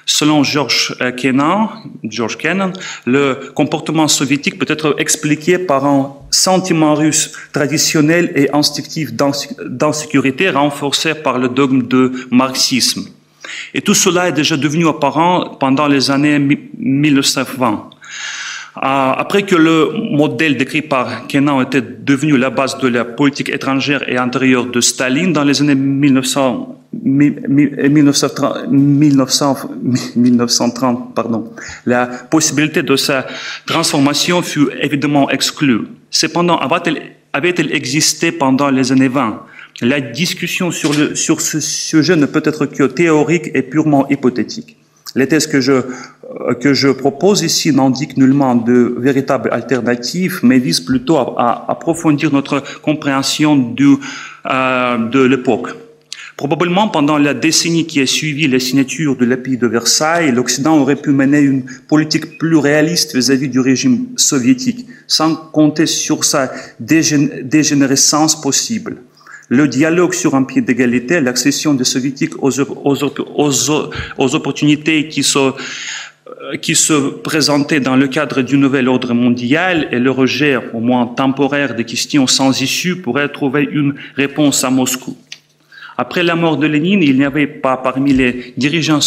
Selon 0.04 0.42
George 0.42 0.96
Kennan, 1.16 1.68
George 2.02 2.36
Kennan, 2.36 2.72
le 3.04 3.52
comportement 3.54 4.08
soviétique 4.08 4.58
peut 4.58 4.66
être 4.68 4.96
expliqué 4.98 5.58
par 5.58 5.86
un 5.86 6.12
sentiment 6.32 6.96
russe 6.96 7.30
traditionnel 7.52 8.32
et 8.34 8.50
instinctif 8.52 9.12
d'insécurité 9.12 10.50
renforcé 10.50 11.14
par 11.14 11.38
le 11.38 11.48
dogme 11.48 11.82
de 11.82 12.26
marxisme. 12.32 13.04
Et 13.74 13.80
tout 13.80 13.94
cela 13.94 14.28
est 14.28 14.32
déjà 14.32 14.56
devenu 14.56 14.88
apparent 14.88 15.56
pendant 15.60 15.86
les 15.86 16.10
années 16.10 16.40
1920. 16.40 17.90
Euh, 18.76 18.80
après 18.82 19.44
que 19.44 19.56
le 19.56 19.90
modèle 20.10 20.58
décrit 20.58 20.82
par 20.82 21.26
Kenan 21.28 21.62
était 21.62 21.80
devenu 21.80 22.36
la 22.36 22.50
base 22.50 22.76
de 22.78 22.88
la 22.88 23.06
politique 23.06 23.48
étrangère 23.48 24.06
et 24.06 24.18
intérieure 24.18 24.66
de 24.66 24.82
Staline 24.82 25.32
dans 25.32 25.44
les 25.44 25.62
années 25.62 25.74
1900, 25.74 26.76
1930, 26.92 28.68
1930 30.16 31.14
pardon, 31.14 31.50
la 31.86 32.06
possibilité 32.06 32.82
de 32.82 32.96
sa 32.96 33.26
transformation 33.64 34.42
fut 34.42 34.68
évidemment 34.82 35.30
exclue. 35.30 35.88
Cependant, 36.10 36.58
avait-elle 36.58 37.74
existé 37.74 38.30
pendant 38.30 38.68
les 38.68 38.92
années 38.92 39.08
20 39.08 39.42
La 39.80 40.02
discussion 40.02 40.70
sur 40.70 41.40
ce 41.40 41.60
sujet 41.60 42.16
ne 42.16 42.26
peut 42.26 42.42
être 42.44 42.66
que 42.66 42.82
théorique 42.84 43.50
et 43.54 43.62
purement 43.62 44.06
hypothétique. 44.10 44.76
Les 45.16 45.26
thèses 45.26 45.46
que 45.46 45.62
je, 45.62 45.72
euh, 45.72 46.54
que 46.60 46.74
je 46.74 46.88
propose 46.88 47.42
ici 47.42 47.72
n'indiquent 47.72 48.18
nullement 48.18 48.54
de 48.54 48.94
véritables 48.98 49.48
alternatives, 49.50 50.40
mais 50.42 50.58
visent 50.58 50.80
plutôt 50.80 51.16
à, 51.16 51.64
approfondir 51.68 52.30
notre 52.30 52.62
compréhension 52.82 53.74
euh, 53.80 54.98
de 54.98 55.20
l'époque. 55.22 55.70
Probablement 56.36 56.88
pendant 56.88 57.16
la 57.16 57.32
décennie 57.32 57.86
qui 57.86 58.02
a 58.02 58.06
suivi 58.06 58.46
la 58.46 58.60
signature 58.60 59.16
de 59.16 59.24
l'épée 59.24 59.56
de 59.56 59.66
Versailles, 59.66 60.32
l'Occident 60.32 60.78
aurait 60.78 60.96
pu 60.96 61.12
mener 61.12 61.40
une 61.40 61.64
politique 61.88 62.36
plus 62.36 62.58
réaliste 62.58 63.14
vis-à-vis 63.14 63.48
du 63.48 63.58
régime 63.58 64.08
soviétique, 64.16 64.86
sans 65.06 65.34
compter 65.34 65.86
sur 65.86 66.24
sa 66.24 66.52
dégénérescence 66.78 68.38
possible 68.38 68.98
le 69.48 69.68
dialogue 69.68 70.12
sur 70.12 70.34
un 70.34 70.44
pied 70.44 70.60
d'égalité, 70.60 71.20
l'accession 71.20 71.74
des 71.74 71.84
soviétiques 71.84 72.42
aux, 72.42 72.60
opportunités 74.34 75.08
euh, 75.36 76.56
qui 76.60 76.74
se 76.74 77.10
présentaient 77.10 77.80
dans 77.80 77.96
le 77.96 78.08
cadre 78.08 78.42
du 78.42 78.58
nouvel 78.58 78.88
ordre 78.88 79.14
mondial 79.14 79.88
et 79.92 79.98
le 79.98 80.10
rejet, 80.10 80.56
au 80.74 80.80
moins 80.80 81.06
temporaire, 81.06 81.74
des 81.74 81.84
questions 81.84 82.26
sans 82.26 82.60
issue 82.60 82.96
pourraient 82.96 83.28
trouver 83.28 83.68
une 83.70 83.94
réponse 84.16 84.64
à 84.64 84.70
Moscou. 84.70 85.16
Après 85.98 86.22
la 86.22 86.36
mort 86.36 86.58
de 86.58 86.66
Lénine, 86.66 87.02
il 87.02 87.16
n'y 87.16 87.24
avait 87.24 87.46
pas 87.46 87.78
parmi 87.78 88.12
les 88.12 88.52
dirigeants, 88.58 89.00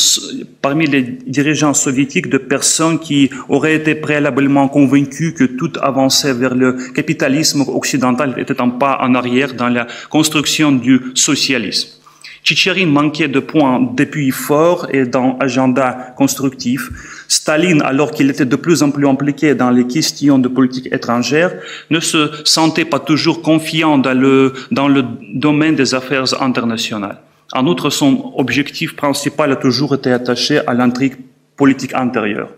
parmi 0.62 0.88
les 0.88 1.04
dirigeants 1.04 1.76
soviétiques 1.76 2.30
de 2.30 2.40
personnes 2.40 3.00
qui 3.00 3.30
auraient 3.48 3.76
été 3.76 3.94
préalablement 3.94 4.68
convaincus 4.68 5.36
que 5.36 5.44
toute 5.44 5.78
avancée 5.78 6.34
vers 6.34 6.56
le 6.56 6.78
capitalisme 6.94 7.62
occidental 7.68 8.34
était 8.38 8.60
un 8.60 8.70
pas 8.70 8.98
en 9.02 9.14
arrière 9.14 9.54
dans 9.54 9.70
la 9.70 9.86
construction 10.10 10.72
du 10.72 11.00
socialisme. 11.14 12.00
Tchétchérine 12.44 12.90
manquait 12.90 13.28
de 13.28 13.40
points 13.40 13.80
d'appui 13.96 14.32
forts 14.32 14.88
et 14.92 15.06
d'un 15.06 15.36
agenda 15.40 16.14
constructif. 16.18 16.90
Staline, 17.30 17.84
alors 17.84 18.12
qu'il 18.12 18.30
était 18.30 18.46
de 18.46 18.56
plus 18.56 18.82
en 18.82 18.90
plus 18.90 19.08
impliqué 19.08 19.54
dans 19.54 19.70
les 19.70 19.86
questions 19.86 20.40
de 20.40 20.48
politique 20.48 20.92
étrangère, 20.92 21.54
ne 21.92 22.00
se 22.00 22.32
sentait 22.44 22.86
pas 22.86 23.00
toujours 23.00 23.44
confiant 23.44 24.00
dans 24.00 24.20
le, 24.20 24.54
dans 24.72 24.88
le 24.88 25.06
domaine 25.34 25.76
des 25.76 25.94
affaires 25.94 26.42
internationales. 26.42 27.20
En 27.54 27.68
outre, 27.68 27.92
son 27.92 28.34
objectif 28.36 28.96
principal 28.96 29.52
a 29.52 29.56
toujours 29.56 29.94
été 29.94 30.12
attaché 30.12 30.60
à 30.66 30.74
l'intrigue 30.74 31.18
politique 31.56 31.94
intérieure. 31.94 32.50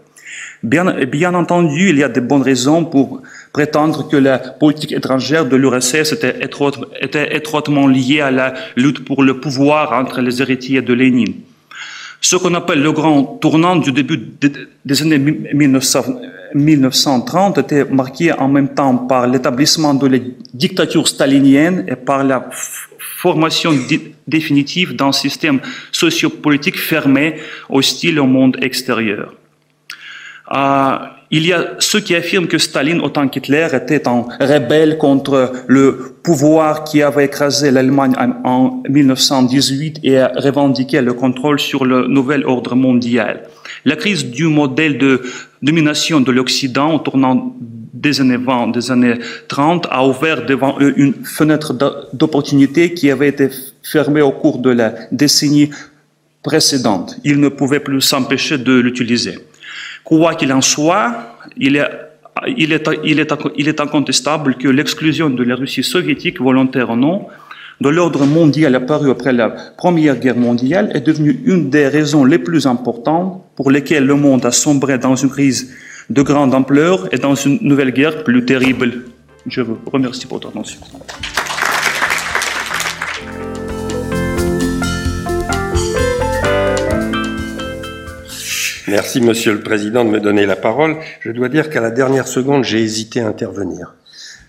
Bien, 0.63 0.85
bien 1.05 1.33
entendu, 1.33 1.89
il 1.89 1.97
y 1.97 2.03
a 2.03 2.09
de 2.09 2.21
bonnes 2.21 2.41
raisons 2.41 2.85
pour 2.85 3.21
prétendre 3.51 4.07
que 4.07 4.15
la 4.15 4.37
politique 4.39 4.93
étrangère 4.93 5.45
de 5.45 5.57
l'URSS 5.57 6.13
était, 6.13 6.39
était 7.01 7.35
étroitement 7.35 7.87
liée 7.87 8.21
à 8.21 8.31
la 8.31 8.53
lutte 8.77 9.03
pour 9.03 9.23
le 9.23 9.39
pouvoir 9.39 9.91
entre 9.91 10.21
les 10.21 10.41
héritiers 10.41 10.81
de 10.81 10.93
Lénine. 10.93 11.33
Ce 12.23 12.35
qu'on 12.35 12.53
appelle 12.53 12.83
le 12.83 12.91
grand 12.91 13.23
tournant 13.23 13.75
du 13.75 13.91
début 13.91 14.19
des 14.85 15.01
années 15.01 15.17
1930 16.53 17.57
était 17.57 17.83
marqué 17.85 18.31
en 18.31 18.47
même 18.47 18.69
temps 18.75 18.95
par 18.95 19.25
l'établissement 19.25 19.95
de 19.95 20.05
la 20.05 20.19
dictature 20.53 21.07
stalinienne 21.07 21.83
et 21.87 21.95
par 21.95 22.23
la 22.23 22.47
formation 23.21 23.71
définitive 24.27 24.95
d'un 24.95 25.11
système 25.11 25.59
sociopolitique 25.91 26.77
fermé, 26.77 27.37
hostile 27.69 28.19
au 28.19 28.27
monde 28.27 28.57
extérieur. 28.61 29.33
Il 31.33 31.47
y 31.47 31.53
a 31.53 31.75
ceux 31.79 32.01
qui 32.01 32.13
affirment 32.13 32.47
que 32.47 32.57
Staline, 32.57 32.99
autant 32.99 33.27
qu'Hitler, 33.29 33.67
était 33.73 34.05
un 34.05 34.25
rebelle 34.41 34.97
contre 34.97 35.53
le 35.67 36.15
pouvoir 36.23 36.83
qui 36.83 37.01
avait 37.01 37.25
écrasé 37.25 37.71
l'Allemagne 37.71 38.13
en 38.43 38.83
1918 38.89 40.01
et 40.03 40.19
a 40.19 40.31
revendiqué 40.35 41.01
le 41.01 41.13
contrôle 41.13 41.59
sur 41.59 41.85
le 41.85 42.07
nouvel 42.07 42.45
ordre 42.45 42.75
mondial. 42.75 43.43
La 43.85 43.95
crise 43.95 44.25
du 44.25 44.47
modèle 44.47 44.97
de 44.97 45.21
domination 45.61 46.19
de 46.19 46.31
l'Occident 46.33 46.95
au 46.95 46.99
tournant 46.99 47.55
des 47.93 48.19
années 48.19 48.37
20, 48.37 48.67
des 48.67 48.91
années 48.91 49.15
30, 49.47 49.87
a 49.89 50.05
ouvert 50.05 50.45
devant 50.45 50.75
eux 50.81 50.93
une 50.97 51.13
fenêtre 51.23 51.73
d'opportunité 52.13 52.93
qui 52.93 53.09
avait 53.09 53.29
été 53.29 53.49
fermée 53.83 54.21
au 54.21 54.31
cours 54.31 54.57
de 54.57 54.71
la 54.71 54.95
décennie 55.13 55.69
précédente. 56.43 57.17
Ils 57.23 57.39
ne 57.39 57.47
pouvaient 57.47 57.79
plus 57.79 58.01
s'empêcher 58.01 58.57
de 58.57 58.73
l'utiliser. 58.73 59.37
Quoi 60.03 60.35
qu'il 60.35 60.51
en 60.53 60.61
soit, 60.61 61.37
il 61.57 61.75
est, 61.75 61.89
il 62.57 62.73
est, 62.73 62.89
il 63.03 63.67
est, 63.67 63.81
incontestable 63.81 64.55
que 64.55 64.67
l'exclusion 64.67 65.29
de 65.29 65.43
la 65.43 65.55
Russie 65.55 65.83
soviétique, 65.83 66.41
volontaire 66.41 66.89
ou 66.89 66.95
non, 66.95 67.27
de 67.81 67.89
l'ordre 67.89 68.25
mondial 68.25 68.75
apparu 68.75 69.09
après 69.09 69.33
la 69.33 69.49
Première 69.49 70.17
Guerre 70.17 70.37
mondiale 70.37 70.91
est 70.93 71.01
devenue 71.01 71.41
une 71.45 71.69
des 71.69 71.87
raisons 71.87 72.25
les 72.25 72.37
plus 72.37 72.67
importantes 72.67 73.43
pour 73.55 73.71
lesquelles 73.71 74.05
le 74.05 74.15
monde 74.15 74.45
a 74.45 74.51
sombré 74.51 74.97
dans 74.97 75.15
une 75.15 75.29
crise 75.29 75.73
de 76.09 76.21
grande 76.21 76.53
ampleur 76.53 77.11
et 77.11 77.17
dans 77.17 77.35
une 77.35 77.57
nouvelle 77.61 77.91
guerre 77.91 78.23
plus 78.23 78.45
terrible. 78.45 79.03
Je 79.47 79.61
vous 79.61 79.77
remercie 79.91 80.27
pour 80.27 80.37
votre 80.37 80.49
attention. 80.49 80.79
Merci, 88.91 89.21
Monsieur 89.21 89.53
le 89.53 89.61
Président, 89.61 90.03
de 90.03 90.09
me 90.09 90.19
donner 90.19 90.45
la 90.45 90.57
parole. 90.57 90.97
Je 91.21 91.31
dois 91.31 91.47
dire 91.47 91.69
qu'à 91.69 91.79
la 91.79 91.91
dernière 91.91 92.27
seconde, 92.27 92.65
j'ai 92.65 92.81
hésité 92.81 93.21
à 93.21 93.27
intervenir. 93.27 93.93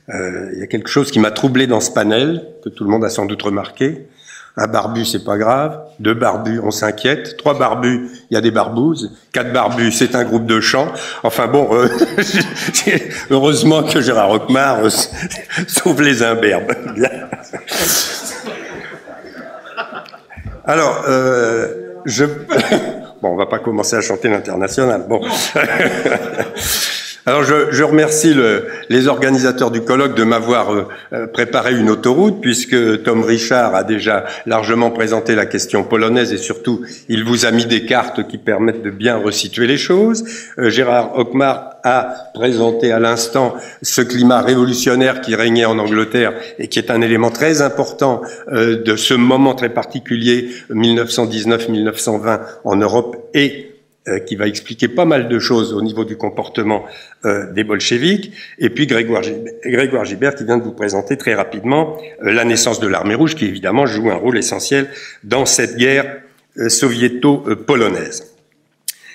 Euh, 0.09 0.51
il 0.55 0.59
y 0.59 0.63
a 0.65 0.67
quelque 0.67 0.89
chose 0.89 1.13
qui 1.13 1.21
m'a 1.21 1.31
troublé 1.31 1.69
dans 1.69 1.79
ce 1.79 1.93
panel, 1.93 2.45
que 2.65 2.69
tout 2.69 2.83
le 2.83 2.91
monde 2.91 3.05
a 3.05 3.09
sans 3.09 3.25
doute 3.25 3.41
remarqué. 3.41 4.09
Un 4.57 4.67
barbu, 4.67 5.05
c'est 5.05 5.23
pas 5.25 5.39
grave. 5.39 5.79
Deux 6.01 6.15
barbus, 6.15 6.59
on 6.59 6.73
s'inquiète. 6.73 7.37
Trois 7.37 7.57
barbus, 7.57 8.11
il 8.31 8.35
y 8.35 8.37
a 8.37 8.41
des 8.41 8.51
barbouzes. 8.51 9.13
Quatre 9.33 9.53
barbus, 9.53 9.93
c'est 9.93 10.17
un 10.17 10.25
groupe 10.25 10.47
de 10.47 10.61
chants. 10.61 10.89
Enfin 11.23 11.47
bon, 11.47 11.69
euh, 11.73 11.89
heureusement 13.31 13.85
que 13.85 14.01
Gérard 14.01 14.31
Roquemar 14.31 14.85
euh, 14.85 14.91
sauve 15.69 16.03
les 16.03 16.25
imberbes. 16.25 16.73
Alors, 20.65 21.05
euh, 21.09 21.92
je... 22.05 22.25
Bon, 23.23 23.29
on 23.29 23.37
va 23.37 23.47
pas 23.47 23.61
commencer 23.61 23.95
à 23.95 24.01
chanter 24.01 24.29
l'international. 24.29 25.07
Bon. 25.09 25.21
Alors 27.25 27.45
je, 27.45 27.85
remercie 27.85 28.35
le, 28.35 28.67
les 28.89 29.07
organisateurs 29.07 29.71
du 29.71 29.83
colloque 29.83 30.17
de 30.17 30.25
m'avoir 30.25 30.75
euh, 30.75 30.89
euh, 31.13 31.27
préparé 31.29 31.73
une 31.73 31.89
autoroute, 31.89 32.41
puisque 32.41 33.05
Tom 33.05 33.23
Richard 33.23 33.77
a 33.77 33.85
déjà 33.85 34.25
largement 34.45 34.91
présenté 34.91 35.37
la 35.37 35.47
question 35.47 35.85
polonaise 35.85 36.33
et 36.33 36.37
surtout 36.37 36.85
il 37.09 37.23
vous 37.23 37.47
a 37.47 37.53
mis 37.53 37.65
des 37.65 37.87
cartes 37.87 38.27
qui 38.27 38.39
permettent 38.39 38.83
de 38.83 38.91
bien 38.91 39.19
resituer 39.19 39.69
les 39.69 39.77
choses. 39.77 40.25
Euh, 40.59 40.69
Gérard 40.69 41.17
Hockmar 41.17 41.77
a 41.85 42.13
présenté 42.35 42.91
à 42.91 42.99
l'instant 42.99 43.55
ce 43.83 44.03
climat 44.03 44.41
révolutionnaire 44.41 45.21
qui 45.21 45.37
régnait 45.37 45.65
en 45.65 45.79
Angleterre 45.79 46.33
et 46.59 46.67
qui 46.67 46.81
est 46.81 46.91
un 46.91 47.03
élément 47.03 47.31
très 47.31 47.61
important 47.61 48.23
de 48.53 48.97
ce 48.97 49.15
moment 49.15 49.55
très 49.55 49.69
particulier 49.69 50.51
1919-1920 50.71 52.41
en 52.65 52.77
Europe 52.77 53.17
et 53.35 53.72
euh, 54.09 54.19
qui 54.19 54.35
va 54.35 54.49
expliquer 54.49 54.89
pas 54.89 55.05
mal 55.05 55.29
de 55.29 55.39
choses 55.39 55.73
au 55.73 55.81
niveau 55.81 56.05
du 56.05 56.17
comportement 56.17 56.85
euh, 57.25 57.53
des 57.53 57.63
bolcheviks, 57.63 58.33
et 58.59 58.69
puis 58.69 58.89
Grégoire 58.89 59.23
Grégoire 59.65 60.05
Gilbert, 60.05 60.35
qui 60.35 60.43
vient 60.43 60.59
de 60.59 60.65
vous 60.65 60.73
présenter 60.73 61.17
très 61.17 61.35
rapidement 61.35 61.97
euh, 62.25 62.33
la 62.33 62.45
naissance 62.45 62.81
de 62.81 62.89
l'armée 62.89 63.15
rouge, 63.15 63.37
qui 63.37 63.45
évidemment 63.45 63.87
joue 63.87 64.11
un 64.11 64.17
rôle 64.17 64.37
essentiel 64.37 64.89
dans 65.23 65.47
cette 65.47 65.77
guerre 65.77 66.21
soviéto-polonaise. 66.67 68.35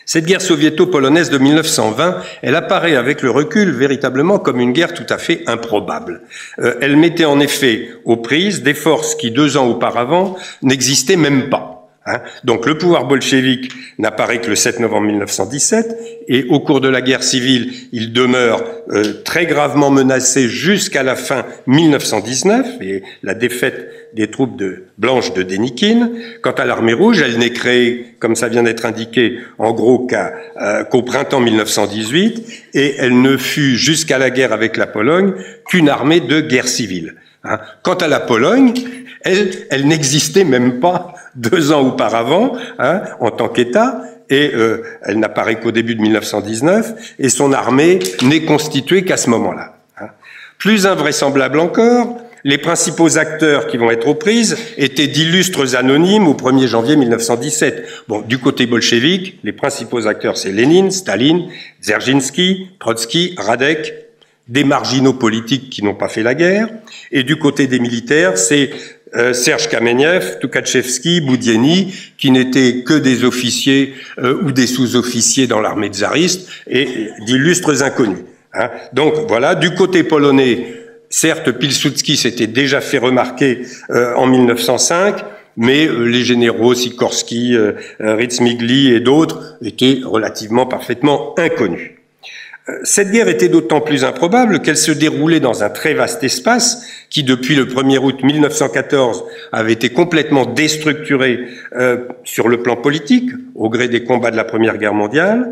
Cette 0.05 0.25
guerre 0.25 0.41
soviéto-polonaise 0.41 1.31
de 1.31 1.37
1920, 1.37 2.21
elle 2.41 2.55
apparaît 2.55 2.95
avec 2.95 3.23
le 3.23 3.29
recul 3.29 3.71
véritablement 3.71 4.39
comme 4.39 4.61
une 4.61 4.71
guerre 4.71 4.93
tout 4.93 5.05
à 5.09 5.17
fait 5.17 5.43
improbable. 5.47 6.21
elle 6.57 6.95
mettait 6.95 7.25
en 7.25 7.41
effet 7.41 7.89
aux 8.05 8.15
prises 8.15 8.63
des 8.63 8.73
forces 8.73 9.15
qui, 9.15 9.31
deux 9.31 9.57
ans 9.57 9.67
auparavant, 9.67 10.37
n'existaient 10.61 11.17
même 11.17 11.49
pas. 11.49 11.66
Hein. 12.07 12.21
Donc 12.45 12.65
le 12.65 12.77
pouvoir 12.77 13.05
bolchevique 13.05 13.69
n'apparaît 13.97 14.39
que 14.39 14.49
le 14.49 14.55
7 14.55 14.79
novembre 14.79 15.07
1917 15.07 15.97
et 16.29 16.45
au 16.45 16.61
cours 16.61 16.79
de 16.79 16.87
la 16.87 17.01
guerre 17.01 17.21
civile, 17.21 17.73
il 17.91 18.13
demeure 18.13 18.63
euh, 18.89 19.21
très 19.25 19.45
gravement 19.45 19.89
menacé 19.91 20.47
jusqu'à 20.47 21.03
la 21.03 21.17
fin 21.17 21.45
1919 21.67 22.81
et 22.81 23.03
la 23.23 23.33
défaite 23.33 23.91
des 24.13 24.31
troupes 24.31 24.57
de 24.57 24.85
blanches 24.97 25.33
de 25.33 25.43
Denikin. 25.43 26.09
Quant 26.41 26.53
à 26.53 26.63
l'armée 26.63 26.93
rouge, 26.93 27.21
elle 27.21 27.37
n'est 27.37 27.51
créée, 27.51 28.15
comme 28.19 28.35
ça 28.35 28.47
vient 28.47 28.63
d'être 28.63 28.85
indiqué, 28.85 29.39
en 29.57 29.73
gros 29.73 30.07
euh, 30.61 30.83
qu'au 30.85 31.01
printemps 31.01 31.41
1918 31.41 32.69
et 32.73 32.95
elle 32.99 33.21
ne 33.21 33.35
fut 33.35 33.75
jusqu'à 33.75 34.17
la 34.17 34.29
guerre 34.29 34.53
avec 34.53 34.77
la 34.77 34.87
Pologne 34.87 35.33
qu'une 35.67 35.89
armée 35.89 36.21
de 36.21 36.39
guerre 36.39 36.69
civile. 36.69 37.15
Hein. 37.43 37.59
Quant 37.83 37.95
à 37.95 38.07
la 38.07 38.21
Pologne, 38.21 38.73
elle, 39.27 39.51
elle 39.69 39.87
n'existait 39.87 40.43
même 40.43 40.79
pas 40.79 41.13
deux 41.35 41.71
ans 41.71 41.81
auparavant 41.81 42.53
hein, 42.79 43.01
en 43.19 43.31
tant 43.31 43.49
qu'État, 43.49 44.01
et 44.29 44.51
euh, 44.53 44.83
elle 45.03 45.19
n'apparaît 45.19 45.59
qu'au 45.59 45.71
début 45.71 45.95
de 45.95 46.01
1919, 46.01 47.15
et 47.19 47.29
son 47.29 47.53
armée 47.53 47.99
n'est 48.23 48.43
constituée 48.43 49.03
qu'à 49.03 49.17
ce 49.17 49.29
moment-là. 49.29 49.77
Hein. 49.99 50.07
Plus 50.57 50.85
invraisemblable 50.85 51.59
encore, 51.59 52.17
les 52.43 52.57
principaux 52.57 53.17
acteurs 53.17 53.67
qui 53.67 53.77
vont 53.77 53.91
être 53.91 54.07
aux 54.07 54.15
prises 54.15 54.57
étaient 54.77 55.07
d'illustres 55.07 55.75
anonymes 55.75 56.27
au 56.27 56.33
1er 56.33 56.67
janvier 56.67 56.95
1917. 56.95 58.05
Bon, 58.07 58.21
du 58.21 58.37
côté 58.37 58.65
bolchevique, 58.65 59.39
les 59.43 59.51
principaux 59.51 60.07
acteurs, 60.07 60.37
c'est 60.37 60.51
Lénine, 60.51 60.91
Staline, 60.91 61.49
Dzerzhinsky, 61.81 62.69
Trotsky, 62.79 63.35
Radek, 63.37 63.93
des 64.47 64.63
marginaux 64.63 65.13
politiques 65.13 65.69
qui 65.69 65.83
n'ont 65.83 65.95
pas 65.95 66.07
fait 66.07 66.23
la 66.23 66.35
guerre. 66.35 66.69
Et 67.11 67.23
du 67.23 67.37
côté 67.37 67.67
des 67.67 67.79
militaires, 67.79 68.37
c'est 68.37 68.69
euh, 69.17 69.33
Serge 69.33 69.67
Kamenev, 69.69 70.39
Tukhachevsky, 70.39 71.21
Boudieni, 71.21 71.93
qui 72.17 72.31
n'étaient 72.31 72.83
que 72.83 72.93
des 72.93 73.23
officiers 73.23 73.95
euh, 74.19 74.39
ou 74.43 74.51
des 74.51 74.67
sous-officiers 74.67 75.47
dans 75.47 75.59
l'armée 75.59 75.87
tsariste 75.87 76.49
et 76.67 77.09
d'illustres 77.25 77.83
inconnus. 77.83 78.19
Hein. 78.53 78.69
Donc 78.93 79.13
voilà, 79.27 79.55
du 79.55 79.73
côté 79.73 80.03
polonais, 80.03 80.73
certes, 81.09 81.51
Pilsudski 81.51 82.15
s'était 82.15 82.47
déjà 82.47 82.79
fait 82.79 82.99
remarquer 82.99 83.63
euh, 83.89 84.13
en 84.15 84.27
1905, 84.27 85.15
mais 85.57 85.87
les 85.87 86.23
généraux 86.23 86.75
Sikorski, 86.75 87.57
Ritzmigli 87.99 88.93
et 88.93 88.99
d'autres 88.99 89.57
étaient 89.63 90.01
relativement 90.05 90.67
parfaitement 90.67 91.33
inconnus. 91.39 91.96
Cette 92.83 93.11
guerre 93.11 93.29
était 93.29 93.47
d'autant 93.47 93.79
plus 93.79 94.03
improbable 94.03 94.61
qu'elle 94.61 94.77
se 94.77 94.91
déroulait 94.91 95.39
dans 95.39 95.63
un 95.63 95.69
très 95.69 95.93
vaste 95.93 96.21
espace 96.25 96.85
qui, 97.09 97.23
depuis 97.23 97.55
le 97.55 97.65
1er 97.65 97.97
août 97.99 98.21
1914, 98.21 99.23
avait 99.53 99.71
été 99.71 99.89
complètement 99.89 100.45
déstructuré 100.45 101.47
euh, 101.77 101.99
sur 102.25 102.49
le 102.49 102.61
plan 102.61 102.75
politique, 102.75 103.31
au 103.55 103.69
gré 103.69 103.87
des 103.87 104.03
combats 104.03 104.31
de 104.31 104.35
la 104.35 104.43
Première 104.43 104.77
Guerre 104.77 104.93
mondiale, 104.93 105.49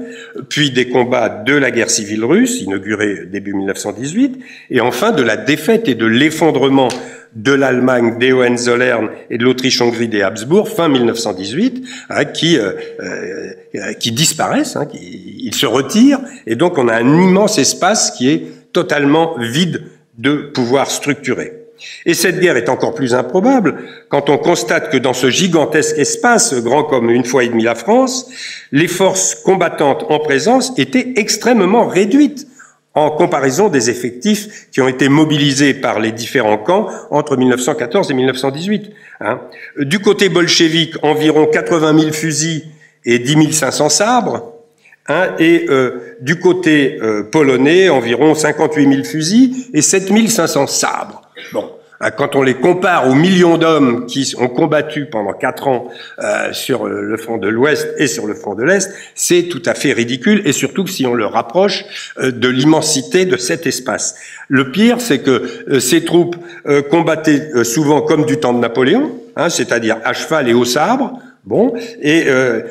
puis 0.50 0.72
des 0.72 0.90
combats 0.90 1.30
de 1.30 1.54
la 1.54 1.72
guerre 1.72 1.90
civile 1.90 2.26
russe, 2.26 2.62
inaugurée 2.62 3.26
début 3.32 3.54
1918, 3.54 4.38
et 4.72 4.82
enfin 4.82 5.14
de 5.14 5.24
la 5.24 5.38
défaite 5.38 5.88
et 5.88 5.96
de 5.96 6.06
l'effondrement 6.06 6.90
de 7.36 7.52
l'Allemagne, 7.52 8.18
des 8.18 8.32
Hohenzollern 8.32 9.10
et 9.30 9.38
de 9.38 9.44
l'Autriche-Hongrie 9.44 10.08
des 10.08 10.22
Habsbourg 10.22 10.70
fin 10.70 10.88
1918, 10.88 11.86
hein, 12.10 12.26
qui 12.26 12.58
euh, 12.58 12.72
euh, 13.02 13.94
qui 14.00 14.12
disparaissent, 14.14 14.78
hein, 14.78 14.86
qui, 14.86 15.42
ils 15.44 15.54
se 15.54 15.66
retirent, 15.66 16.22
et 16.48 16.56
donc 16.56 16.78
on 16.78 16.88
a 16.88 16.96
un 16.96 17.22
immense 17.22 17.58
espace 17.58 18.12
qui 18.12 18.30
est 18.30 18.72
totalement 18.72 19.36
vide 19.38 19.84
de 20.18 20.50
pouvoir 20.54 20.90
structuré. 20.90 21.66
Et 22.06 22.14
cette 22.14 22.40
guerre 22.40 22.56
est 22.56 22.70
encore 22.70 22.94
plus 22.94 23.14
improbable 23.14 23.76
quand 24.08 24.30
on 24.30 24.38
constate 24.38 24.90
que 24.90 24.98
dans 24.98 25.14
ce 25.14 25.30
gigantesque 25.30 25.98
espace, 25.98 26.54
grand 26.64 26.84
comme 26.84 27.10
une 27.10 27.26
fois 27.26 27.44
et 27.44 27.50
demie 27.50 27.64
la 27.64 27.76
France, 27.76 28.30
les 28.72 28.88
forces 28.88 29.36
combattantes 29.36 30.06
en 30.10 30.20
présence 30.20 30.72
étaient 30.78 31.14
extrêmement 31.18 31.88
réduites 31.88 32.48
en 32.96 33.12
comparaison 33.12 33.68
des 33.68 33.90
effectifs 33.90 34.70
qui 34.72 34.82
ont 34.82 34.88
été 34.88 35.10
mobilisés 35.10 35.74
par 35.74 36.00
les 36.00 36.12
différents 36.12 36.58
camps 36.58 36.88
entre 37.12 37.36
1914 37.36 38.10
et 38.10 38.14
1918. 38.14 38.92
Hein. 39.20 39.42
Du 39.80 40.00
côté 40.00 40.30
bolchevique, 40.30 40.96
environ 41.04 41.46
80 41.46 42.00
000 42.00 42.12
fusils 42.14 42.64
et 43.04 43.20
10 43.20 43.52
500 43.54 43.90
sabres, 43.90 44.54
hein, 45.08 45.36
et 45.38 45.66
euh, 45.70 46.18
du 46.22 46.40
côté 46.40 46.98
euh, 47.02 47.24
polonais, 47.24 47.90
environ 47.90 48.34
58 48.34 48.90
000 48.90 49.04
fusils 49.04 49.68
et 49.74 49.82
7 49.82 50.30
500 50.30 50.68
sabres. 50.68 51.22
Bon, 51.54 51.70
quand 52.18 52.36
on 52.36 52.42
les 52.42 52.56
compare 52.56 53.08
aux 53.08 53.16
millions 53.16 53.58
d'hommes 53.58 54.06
qui 54.06 54.34
ont 54.38 54.48
combattu 54.48 55.06
pendant 55.06 55.34
quatre 55.34 55.68
ans 55.68 55.90
euh, 56.20 56.52
sur 56.52 56.86
le 56.86 57.18
front 57.18 57.38
de 57.38 57.48
l'Ouest 57.48 57.88
et 57.98 58.08
sur 58.08 58.28
le 58.28 58.34
front 58.34 58.56
de 58.56 58.64
l'Est, 58.64 58.92
c'est 59.16 59.44
tout 59.44 59.62
à 59.66 59.74
fait 59.74 59.94
ridicule, 59.94 60.42
et 60.46 60.52
surtout 60.52 60.88
si 60.88 61.06
on 61.06 61.14
le 61.14 61.26
rapproche 61.26 61.86
euh, 62.20 62.32
de 62.32 62.48
l'immensité 62.48 63.26
de 63.26 63.38
cet 63.38 63.66
espace. 63.66 64.16
Le 64.48 64.72
pire, 64.72 65.02
c'est 65.02 65.20
que 65.20 65.80
ces 65.80 66.06
troupes 66.06 66.36
combattaient 66.92 67.64
souvent 67.64 68.02
comme 68.02 68.26
du 68.26 68.38
temps 68.38 68.54
de 68.54 68.60
Napoléon, 68.60 69.12
hein, 69.36 69.50
c'est-à-dire 69.50 69.98
à 70.04 70.14
cheval 70.14 70.48
et 70.48 70.54
au 70.54 70.66
sabre, 70.66 71.20
bon, 71.46 71.74
et 72.02 72.26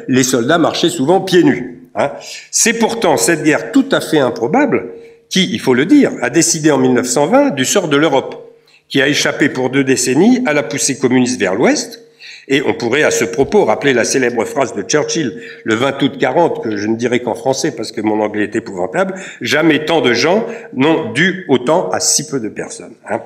les 0.07 0.23
soldats 0.23 0.59
marchaient 0.59 0.89
souvent 0.89 1.21
pieds 1.21 1.43
nus. 1.43 1.81
Hein. 1.97 2.13
C'est 2.53 2.75
pourtant 2.75 3.17
cette 3.17 3.43
guerre 3.43 3.73
tout 3.73 3.87
à 3.91 4.01
fait 4.01 4.21
improbable 4.21 4.87
qui, 5.29 5.51
il 5.53 5.61
faut 5.61 5.75
le 5.75 5.85
dire, 5.85 6.13
a 6.23 6.31
décidé 6.31 6.71
en 6.71 6.79
1920 6.79 7.51
du 7.51 7.65
sort 7.65 7.89
de 7.89 7.97
l'Europe 7.97 8.44
qui 8.89 9.01
a 9.03 9.09
échappé 9.09 9.49
pour 9.49 9.71
deux 9.71 9.85
décennies 9.85 10.43
à 10.47 10.53
la 10.53 10.63
poussée 10.63 10.99
communiste 10.99 11.41
vers 11.41 11.55
l'Ouest. 11.55 12.01
Et 12.47 12.63
on 12.63 12.75
pourrait 12.75 13.03
à 13.03 13.11
ce 13.11 13.25
propos 13.25 13.65
rappeler 13.65 13.95
la 13.95 14.05
célèbre 14.05 14.45
phrase 14.45 14.75
de 14.75 14.83
Churchill 14.83 15.41
le 15.65 15.75
20 15.75 16.03
août 16.03 16.19
40, 16.19 16.63
que 16.63 16.77
je 16.77 16.87
ne 16.87 16.97
dirai 16.97 17.21
qu'en 17.21 17.35
français 17.35 17.75
parce 17.75 17.91
que 17.91 18.03
mon 18.03 18.21
anglais 18.21 18.45
est 18.45 18.57
épouvantable, 18.57 19.15
jamais 19.41 19.85
tant 19.87 20.03
de 20.03 20.13
gens 20.13 20.47
n'ont 20.75 21.13
dû 21.13 21.47
autant 21.49 21.89
à 21.89 22.01
si 22.01 22.27
peu 22.27 22.41
de 22.41 22.49
personnes. 22.49 22.95
Hein. 23.09 23.21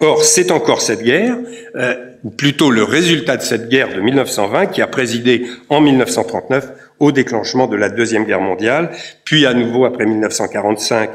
Or, 0.00 0.24
c'est 0.24 0.50
encore 0.50 0.80
cette 0.80 1.02
guerre, 1.02 1.36
euh, 1.76 1.94
ou 2.24 2.30
plutôt 2.30 2.70
le 2.70 2.82
résultat 2.82 3.36
de 3.36 3.42
cette 3.42 3.68
guerre 3.68 3.94
de 3.94 4.00
1920, 4.00 4.66
qui 4.66 4.80
a 4.80 4.86
présidé 4.86 5.44
en 5.68 5.80
1939 5.82 6.68
au 6.98 7.12
déclenchement 7.12 7.66
de 7.66 7.76
la 7.76 7.90
Deuxième 7.90 8.24
Guerre 8.24 8.40
mondiale, 8.40 8.90
puis 9.24 9.44
à 9.44 9.52
nouveau 9.52 9.84
après 9.84 10.06
1945 10.06 11.10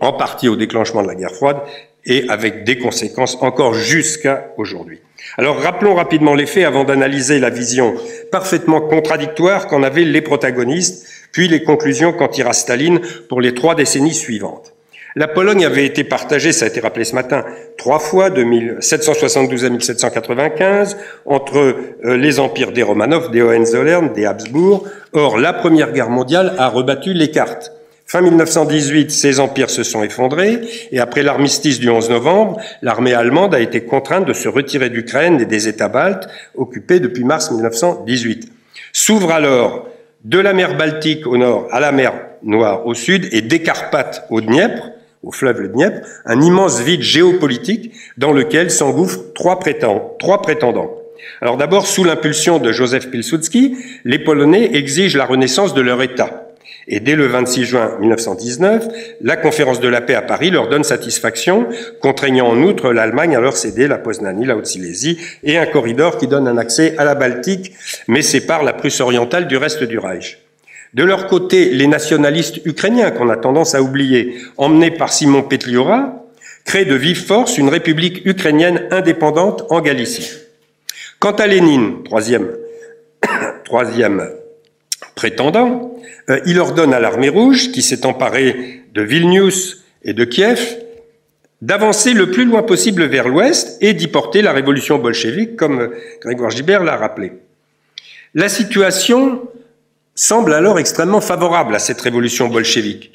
en 0.00 0.12
partie 0.14 0.48
au 0.48 0.56
déclenchement 0.56 1.02
de 1.02 1.08
la 1.08 1.14
guerre 1.14 1.32
froide, 1.32 1.58
et 2.04 2.28
avec 2.28 2.64
des 2.64 2.78
conséquences 2.78 3.36
encore 3.40 3.74
jusqu'à 3.74 4.52
aujourd'hui. 4.56 5.00
Alors 5.36 5.58
rappelons 5.58 5.94
rapidement 5.94 6.34
les 6.34 6.46
faits 6.46 6.64
avant 6.64 6.84
d'analyser 6.84 7.38
la 7.38 7.50
vision 7.50 7.94
parfaitement 8.30 8.80
contradictoire 8.80 9.66
qu'en 9.66 9.82
avaient 9.82 10.04
les 10.04 10.22
protagonistes, 10.22 11.06
puis 11.32 11.48
les 11.48 11.62
conclusions 11.62 12.12
qu'en 12.12 12.28
tira 12.28 12.52
Staline 12.52 13.00
pour 13.28 13.40
les 13.40 13.54
trois 13.54 13.74
décennies 13.74 14.14
suivantes. 14.14 14.74
La 15.16 15.26
Pologne 15.26 15.64
avait 15.64 15.86
été 15.86 16.04
partagée, 16.04 16.52
ça 16.52 16.66
a 16.66 16.68
été 16.68 16.78
rappelé 16.78 17.04
ce 17.04 17.16
matin, 17.16 17.44
trois 17.76 17.98
fois, 17.98 18.30
de 18.30 18.44
1772 18.44 19.64
à 19.64 19.68
1795, 19.68 20.96
entre 21.26 21.58
euh, 21.58 22.16
les 22.16 22.38
empires 22.38 22.70
des 22.70 22.84
Romanov, 22.84 23.32
des 23.32 23.42
Hohenzollern, 23.42 24.12
des 24.12 24.24
Habsbourg. 24.24 24.86
Or, 25.12 25.36
la 25.36 25.52
Première 25.52 25.92
Guerre 25.92 26.10
mondiale 26.10 26.54
a 26.58 26.68
rebattu 26.68 27.12
les 27.12 27.32
cartes. 27.32 27.72
Fin 28.10 28.22
1918, 28.22 29.12
ces 29.12 29.38
empires 29.38 29.70
se 29.70 29.84
sont 29.84 30.02
effondrés 30.02 30.58
et 30.90 30.98
après 30.98 31.22
l'armistice 31.22 31.78
du 31.78 31.88
11 31.88 32.10
novembre, 32.10 32.60
l'armée 32.82 33.14
allemande 33.14 33.54
a 33.54 33.60
été 33.60 33.84
contrainte 33.84 34.26
de 34.26 34.32
se 34.32 34.48
retirer 34.48 34.90
d'Ukraine 34.90 35.40
et 35.40 35.44
des 35.44 35.68
États 35.68 35.86
baltes 35.86 36.28
occupés 36.56 36.98
depuis 36.98 37.22
mars 37.22 37.52
1918. 37.52 38.50
S'ouvre 38.92 39.30
alors 39.30 39.86
de 40.24 40.40
la 40.40 40.52
mer 40.54 40.76
Baltique 40.76 41.24
au 41.24 41.36
nord 41.36 41.68
à 41.70 41.78
la 41.78 41.92
mer 41.92 42.12
Noire 42.42 42.84
au 42.84 42.94
sud 42.94 43.28
et 43.30 43.42
des 43.42 43.62
Carpates 43.62 44.26
au 44.28 44.40
Dniepr, 44.40 44.90
au 45.22 45.30
fleuve 45.30 45.60
le 45.60 45.68
Dniepr, 45.68 46.00
un 46.24 46.40
immense 46.40 46.80
vide 46.80 47.02
géopolitique 47.02 47.92
dans 48.16 48.32
lequel 48.32 48.72
s'engouffrent 48.72 49.32
trois. 49.36 49.60
Trois 50.18 50.42
prétendants. 50.42 50.96
Alors 51.40 51.56
d'abord, 51.56 51.86
sous 51.86 52.02
l'impulsion 52.02 52.58
de 52.58 52.72
Joseph 52.72 53.08
Pilsudski, 53.08 53.76
les 54.04 54.18
Polonais 54.18 54.74
exigent 54.74 55.16
la 55.16 55.26
renaissance 55.26 55.74
de 55.74 55.80
leur 55.80 56.02
État. 56.02 56.49
Et 56.92 56.98
dès 56.98 57.14
le 57.14 57.26
26 57.26 57.64
juin 57.64 57.96
1919, 58.00 58.88
la 59.20 59.36
conférence 59.36 59.78
de 59.78 59.86
la 59.86 60.00
paix 60.00 60.16
à 60.16 60.22
Paris 60.22 60.50
leur 60.50 60.68
donne 60.68 60.82
satisfaction, 60.82 61.68
contraignant 62.02 62.48
en 62.48 62.60
outre 62.64 62.92
l'Allemagne 62.92 63.36
à 63.36 63.40
leur 63.40 63.56
céder 63.56 63.86
la 63.86 63.96
Poznanie, 63.96 64.44
la 64.44 64.56
Haute-Silésie 64.56 65.18
et 65.44 65.56
un 65.56 65.66
corridor 65.66 66.18
qui 66.18 66.26
donne 66.26 66.48
un 66.48 66.58
accès 66.58 66.96
à 66.98 67.04
la 67.04 67.14
Baltique, 67.14 67.74
mais 68.08 68.22
sépare 68.22 68.64
la 68.64 68.72
Prusse 68.72 69.00
orientale 69.00 69.46
du 69.46 69.56
reste 69.56 69.84
du 69.84 70.00
Reich. 70.00 70.38
De 70.92 71.04
leur 71.04 71.28
côté, 71.28 71.66
les 71.66 71.86
nationalistes 71.86 72.66
ukrainiens, 72.66 73.12
qu'on 73.12 73.28
a 73.28 73.36
tendance 73.36 73.76
à 73.76 73.82
oublier, 73.82 74.34
emmenés 74.56 74.90
par 74.90 75.12
Simon 75.12 75.44
Petliora, 75.44 76.24
créent 76.64 76.86
de 76.86 76.96
vive 76.96 77.24
force 77.24 77.56
une 77.56 77.68
république 77.68 78.26
ukrainienne 78.26 78.88
indépendante 78.90 79.64
en 79.70 79.80
Galicie. 79.80 80.32
Quant 81.20 81.32
à 81.32 81.46
Lénine, 81.46 82.02
troisième, 82.02 82.48
troisième 83.64 84.39
prétendant, 85.20 85.94
euh, 86.30 86.40
il 86.46 86.58
ordonne 86.58 86.94
à 86.94 86.98
l'armée 86.98 87.28
rouge, 87.28 87.72
qui 87.72 87.82
s'est 87.82 88.06
emparée 88.06 88.84
de 88.94 89.02
Vilnius 89.02 89.84
et 90.02 90.14
de 90.14 90.24
Kiev, 90.24 90.78
d'avancer 91.60 92.14
le 92.14 92.30
plus 92.30 92.46
loin 92.46 92.62
possible 92.62 93.04
vers 93.04 93.28
l'ouest 93.28 93.76
et 93.82 93.92
d'y 93.92 94.08
porter 94.08 94.40
la 94.40 94.52
révolution 94.52 94.98
bolchevique, 94.98 95.56
comme 95.56 95.90
Grégoire 96.22 96.50
Gibert 96.50 96.84
l'a 96.84 96.96
rappelé. 96.96 97.32
La 98.32 98.48
situation 98.48 99.42
semble 100.14 100.54
alors 100.54 100.78
extrêmement 100.78 101.20
favorable 101.20 101.74
à 101.74 101.78
cette 101.80 102.00
révolution 102.00 102.48
bolchevique. 102.48 103.12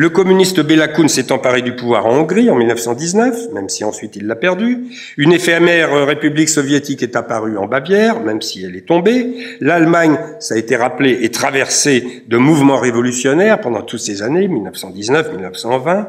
Le 0.00 0.10
communiste 0.10 0.60
Bela 0.60 0.86
s'est 1.08 1.32
emparé 1.32 1.60
du 1.60 1.74
pouvoir 1.74 2.06
en 2.06 2.18
Hongrie 2.18 2.50
en 2.50 2.54
1919, 2.54 3.52
même 3.52 3.68
si 3.68 3.82
ensuite 3.82 4.14
il 4.14 4.28
l'a 4.28 4.36
perdu. 4.36 4.84
Une 5.16 5.32
éphémère 5.32 6.06
république 6.06 6.48
soviétique 6.48 7.02
est 7.02 7.16
apparue 7.16 7.58
en 7.58 7.66
Bavière, 7.66 8.20
même 8.20 8.40
si 8.40 8.64
elle 8.64 8.76
est 8.76 8.86
tombée. 8.86 9.34
L'Allemagne, 9.60 10.16
ça 10.38 10.54
a 10.54 10.56
été 10.56 10.76
rappelé, 10.76 11.18
est 11.24 11.34
traversée 11.34 12.22
de 12.28 12.36
mouvements 12.36 12.78
révolutionnaires 12.78 13.60
pendant 13.60 13.82
toutes 13.82 13.98
ces 13.98 14.22
années, 14.22 14.46
1919-1920, 14.46 16.06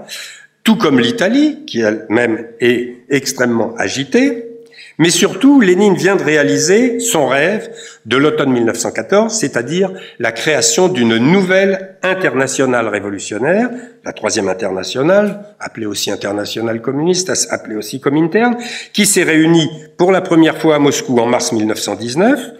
tout 0.64 0.76
comme 0.76 1.00
l'Italie, 1.00 1.66
qui 1.66 1.80
elle-même 1.80 2.46
est 2.60 2.98
extrêmement 3.10 3.74
agitée. 3.76 4.49
Mais 5.00 5.12
surtout, 5.12 5.62
Lénine 5.62 5.96
vient 5.96 6.18
de 6.18 6.24
réaliser 6.24 7.00
son 7.00 7.26
rêve 7.26 7.72
de 8.06 8.18
l'automne 8.18 8.52
1914, 8.52 9.34
c'est-à-dire 9.34 9.94
la 10.20 10.34
création 10.34 10.90
d'une 10.90 11.16
nouvelle 11.16 11.96
internationale 12.04 12.90
révolutionnaire, 12.90 13.70
la 14.04 14.12
troisième 14.12 14.50
internationale, 14.50 15.56
appelée 15.58 15.86
aussi 15.86 16.12
internationale 16.12 16.82
communiste, 16.82 17.32
appelée 17.50 17.78
aussi 17.78 18.02
Comintern, 18.02 18.58
qui 18.92 19.06
s'est 19.06 19.24
réunie 19.24 19.70
pour 19.98 20.12
la 20.12 20.20
première 20.20 20.58
fois 20.58 20.76
à 20.76 20.80
Moscou 20.80 21.18
en 21.18 21.28
mars 21.28 21.54
1919 21.54 22.52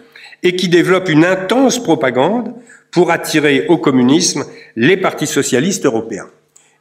et 0.42 0.56
qui 0.56 0.68
développe 0.68 1.10
une 1.10 1.26
intense 1.26 1.78
propagande 1.78 2.54
pour 2.90 3.10
attirer 3.10 3.66
au 3.68 3.76
communisme 3.76 4.44
les 4.76 4.96
partis 4.96 5.26
socialistes 5.26 5.84
européens. 5.84 6.28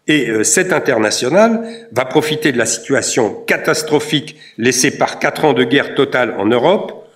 Et 0.09 0.27
euh, 0.27 0.43
cette 0.43 0.73
internationale 0.73 1.61
va 1.91 2.03
profiter 2.03 2.51
de 2.51 2.57
la 2.57 2.65
situation 2.65 3.31
catastrophique 3.45 4.35
laissée 4.57 4.97
par 4.97 5.19
quatre 5.19 5.45
ans 5.45 5.53
de 5.53 5.63
guerre 5.63 5.93
totale 5.93 6.33
en 6.37 6.47
Europe. 6.47 7.07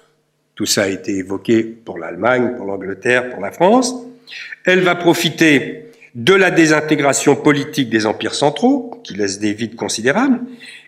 Tout 0.56 0.68
ça 0.68 0.84
a 0.84 0.88
été 0.88 1.18
évoqué 1.18 1.64
pour 1.64 1.98
l'Allemagne, 1.98 2.54
pour 2.56 2.68
l'Angleterre, 2.68 3.32
pour 3.32 3.42
la 3.42 3.52
France. 3.52 3.96
Elle 4.64 4.82
va 4.82 4.94
profiter 4.94 5.88
de 6.14 6.36
la 6.36 6.52
désintégration 6.52 7.36
politique 7.36 7.90
des 7.90 8.06
empires 8.06 8.36
centraux, 8.36 9.02
qui 9.04 9.16
laisse 9.16 9.40
des 9.40 9.54
vides 9.54 9.76
considérables, 9.76 10.40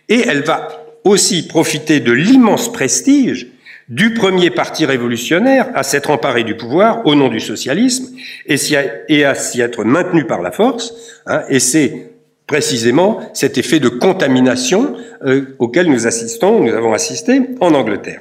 et 0.08 0.20
elle 0.20 0.44
va 0.44 0.86
aussi 1.02 1.48
profiter 1.48 1.98
de 1.98 2.12
l'immense 2.12 2.72
prestige 2.72 3.48
du 3.88 4.14
premier 4.14 4.50
parti 4.50 4.84
révolutionnaire 4.84 5.68
à 5.74 5.82
s'être 5.82 6.10
emparé 6.10 6.42
du 6.42 6.56
pouvoir 6.56 7.06
au 7.06 7.14
nom 7.14 7.28
du 7.28 7.40
socialisme 7.40 8.16
et, 8.46 9.24
à 9.24 9.34
s'y 9.34 9.60
être 9.60 9.84
maintenu 9.84 10.24
par 10.24 10.42
la 10.42 10.50
force. 10.50 10.92
Hein, 11.26 11.42
et 11.48 11.60
c'est 11.60 12.10
précisément 12.46 13.20
cet 13.32 13.58
effet 13.58 13.80
de 13.80 13.88
contamination 13.88 14.96
euh, 15.24 15.56
auquel 15.58 15.88
nous 15.88 16.06
assistons, 16.06 16.60
nous 16.60 16.72
avons 16.72 16.92
assisté 16.92 17.40
en 17.60 17.74
Angleterre. 17.74 18.20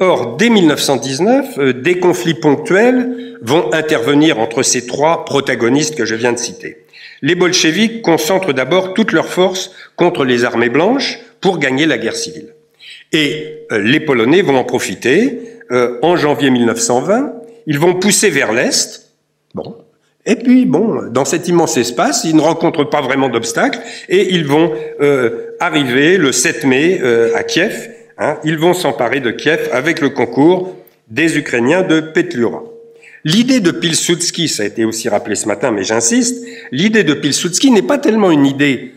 Or, 0.00 0.36
dès 0.36 0.48
1919, 0.48 1.58
euh, 1.58 1.72
des 1.72 1.98
conflits 1.98 2.34
ponctuels 2.34 3.36
vont 3.42 3.72
intervenir 3.72 4.38
entre 4.38 4.62
ces 4.62 4.86
trois 4.86 5.24
protagonistes 5.24 5.96
que 5.96 6.04
je 6.04 6.14
viens 6.14 6.32
de 6.32 6.38
citer. 6.38 6.84
Les 7.20 7.34
bolcheviks 7.34 8.02
concentrent 8.02 8.52
d'abord 8.52 8.94
toutes 8.94 9.12
leurs 9.12 9.28
forces 9.28 9.72
contre 9.96 10.24
les 10.24 10.44
armées 10.44 10.68
blanches 10.68 11.18
pour 11.40 11.58
gagner 11.58 11.86
la 11.86 11.98
guerre 11.98 12.16
civile. 12.16 12.54
Et 13.12 13.66
euh, 13.72 13.78
les 13.78 14.00
Polonais 14.00 14.42
vont 14.42 14.56
en 14.56 14.64
profiter. 14.64 15.40
Euh, 15.70 15.98
en 16.02 16.16
janvier 16.16 16.50
1920, 16.50 17.32
ils 17.66 17.78
vont 17.78 17.94
pousser 17.94 18.30
vers 18.30 18.52
l'Est, 18.52 19.12
bon, 19.54 19.76
Et 20.24 20.36
puis, 20.36 20.64
bon, 20.64 21.10
dans 21.10 21.24
cet 21.24 21.48
immense 21.48 21.76
espace, 21.76 22.24
ils 22.24 22.36
ne 22.36 22.40
rencontrent 22.40 22.88
pas 22.88 23.02
vraiment 23.02 23.28
d'obstacles 23.28 23.80
et 24.08 24.34
ils 24.34 24.46
vont 24.46 24.72
euh, 25.00 25.54
arriver 25.60 26.16
le 26.16 26.32
7 26.32 26.64
mai 26.64 27.00
à 27.34 27.42
Kiev. 27.42 27.90
Hein, 28.18 28.38
ils 28.44 28.58
vont 28.58 28.74
s'emparer 28.74 29.20
de 29.20 29.30
Kiev 29.30 29.68
avec 29.72 30.00
le 30.00 30.08
concours 30.08 30.74
des 31.08 31.38
Ukrainiens 31.38 31.82
de 31.82 32.00
Petlura. 32.00 32.62
L'idée 33.24 33.60
de 33.60 33.70
Pilsudski, 33.70 34.48
ça 34.48 34.62
a 34.62 34.66
été 34.66 34.84
aussi 34.84 35.08
rappelé 35.08 35.34
ce 35.34 35.46
matin, 35.46 35.70
mais 35.70 35.84
j'insiste, 35.84 36.44
l'idée 36.72 37.04
de 37.04 37.14
Pilsudski 37.14 37.70
n'est 37.70 37.82
pas 37.82 37.98
tellement 37.98 38.30
une 38.30 38.46
idée 38.46 38.94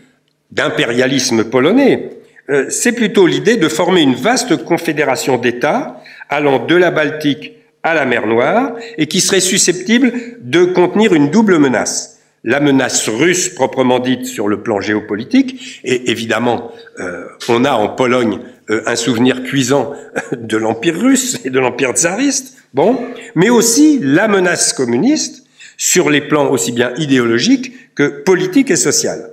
d'impérialisme 0.50 1.44
polonais, 1.44 2.10
euh, 2.50 2.66
c'est 2.70 2.92
plutôt 2.92 3.26
l'idée 3.26 3.56
de 3.56 3.68
former 3.68 4.02
une 4.02 4.14
vaste 4.14 4.64
confédération 4.64 5.38
d'États 5.38 6.02
allant 6.28 6.64
de 6.64 6.74
la 6.74 6.90
Baltique 6.90 7.52
à 7.82 7.94
la 7.94 8.04
mer 8.04 8.26
Noire 8.26 8.72
et 8.98 9.06
qui 9.06 9.20
serait 9.20 9.40
susceptible 9.40 10.12
de 10.40 10.64
contenir 10.64 11.14
une 11.14 11.30
double 11.30 11.58
menace. 11.58 12.20
La 12.44 12.58
menace 12.58 13.08
russe 13.08 13.48
proprement 13.50 14.00
dite 14.00 14.26
sur 14.26 14.48
le 14.48 14.62
plan 14.62 14.80
géopolitique, 14.80 15.80
et 15.84 16.10
évidemment, 16.10 16.72
euh, 16.98 17.24
on 17.48 17.64
a 17.64 17.72
en 17.72 17.88
Pologne 17.88 18.40
euh, 18.70 18.82
un 18.86 18.96
souvenir 18.96 19.44
cuisant 19.44 19.92
de 20.36 20.56
l'Empire 20.56 20.98
russe 20.98 21.40
et 21.44 21.50
de 21.50 21.60
l'Empire 21.60 21.92
tsariste, 21.92 22.56
bon, 22.74 22.98
mais 23.36 23.48
aussi 23.48 24.00
la 24.02 24.26
menace 24.26 24.72
communiste 24.72 25.44
sur 25.76 26.10
les 26.10 26.20
plans 26.20 26.50
aussi 26.50 26.72
bien 26.72 26.92
idéologiques 26.96 27.94
que 27.94 28.22
politiques 28.22 28.72
et 28.72 28.76
social. 28.76 29.31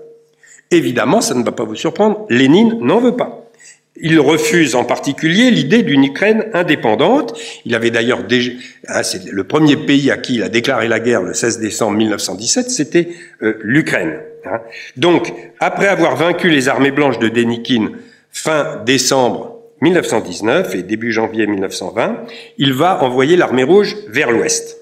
Évidemment, 0.71 1.21
ça 1.21 1.33
ne 1.33 1.43
va 1.43 1.51
pas 1.51 1.63
vous 1.63 1.75
surprendre, 1.75 2.25
Lénine 2.29 2.77
n'en 2.81 2.99
veut 2.99 3.15
pas. 3.15 3.49
Il 4.01 4.19
refuse 4.19 4.75
en 4.75 4.85
particulier 4.85 5.51
l'idée 5.51 5.83
d'une 5.83 6.05
Ukraine 6.05 6.45
indépendante. 6.53 7.37
Il 7.65 7.75
avait 7.75 7.91
d'ailleurs 7.91 8.23
déjà, 8.23 8.51
hein, 8.87 9.03
c'est 9.03 9.25
le 9.25 9.43
premier 9.43 9.75
pays 9.75 10.09
à 10.09 10.17
qui 10.17 10.35
il 10.35 10.43
a 10.43 10.49
déclaré 10.49 10.87
la 10.87 10.99
guerre 10.99 11.21
le 11.21 11.33
16 11.33 11.59
décembre 11.59 11.97
1917, 11.97 12.69
c'était 12.69 13.09
euh, 13.41 13.57
l'Ukraine. 13.61 14.19
Hein. 14.45 14.61
Donc, 14.95 15.33
après 15.59 15.87
avoir 15.87 16.15
vaincu 16.15 16.49
les 16.49 16.69
armées 16.69 16.91
blanches 16.91 17.19
de 17.19 17.27
Denikin 17.27 17.89
fin 18.31 18.81
décembre 18.85 19.57
1919 19.81 20.75
et 20.75 20.83
début 20.83 21.11
janvier 21.11 21.47
1920, 21.47 22.25
il 22.57 22.73
va 22.73 23.03
envoyer 23.03 23.35
l'armée 23.35 23.63
rouge 23.63 23.97
vers 24.07 24.31
l'ouest. 24.31 24.77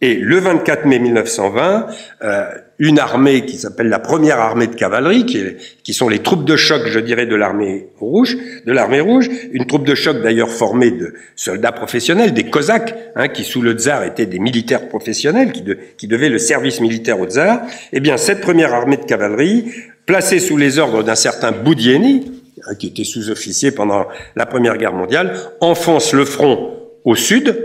Et 0.00 0.14
le 0.14 0.38
24 0.38 0.84
mai 0.86 0.98
1920, 0.98 1.86
euh, 2.22 2.46
une 2.78 2.98
armée 2.98 3.46
qui 3.46 3.56
s'appelle 3.56 3.88
la 3.88 3.98
première 3.98 4.38
armée 4.38 4.66
de 4.66 4.74
cavalerie, 4.74 5.24
qui, 5.24 5.94
sont 5.94 6.08
les 6.08 6.18
troupes 6.18 6.44
de 6.44 6.56
choc, 6.56 6.82
je 6.86 7.00
dirais, 7.00 7.26
de 7.26 7.34
l'armée 7.34 7.88
rouge, 7.98 8.36
de 8.66 8.72
l'armée 8.72 9.00
rouge, 9.00 9.30
une 9.52 9.66
troupe 9.66 9.86
de 9.86 9.94
choc 9.94 10.22
d'ailleurs 10.22 10.50
formée 10.50 10.90
de 10.90 11.14
soldats 11.36 11.72
professionnels, 11.72 12.34
des 12.34 12.44
Cosaques, 12.44 12.94
hein, 13.14 13.28
qui 13.28 13.44
sous 13.44 13.62
le 13.62 13.72
tsar 13.72 14.04
étaient 14.04 14.26
des 14.26 14.38
militaires 14.38 14.88
professionnels, 14.88 15.52
qui 15.52 16.06
devaient 16.06 16.28
le 16.28 16.38
service 16.38 16.80
militaire 16.80 17.18
au 17.18 17.26
tsar. 17.26 17.62
Eh 17.92 18.00
bien, 18.00 18.18
cette 18.18 18.42
première 18.42 18.74
armée 18.74 18.98
de 18.98 19.04
cavalerie, 19.04 19.72
placée 20.04 20.38
sous 20.38 20.56
les 20.56 20.78
ordres 20.78 21.02
d'un 21.02 21.14
certain 21.14 21.52
Boudieni, 21.52 22.42
hein, 22.66 22.74
qui 22.74 22.88
était 22.88 23.04
sous-officier 23.04 23.70
pendant 23.70 24.06
la 24.34 24.44
Première 24.44 24.76
Guerre 24.76 24.92
mondiale, 24.92 25.34
enfonce 25.60 26.12
le 26.12 26.26
front 26.26 26.74
au 27.04 27.14
sud 27.14 27.56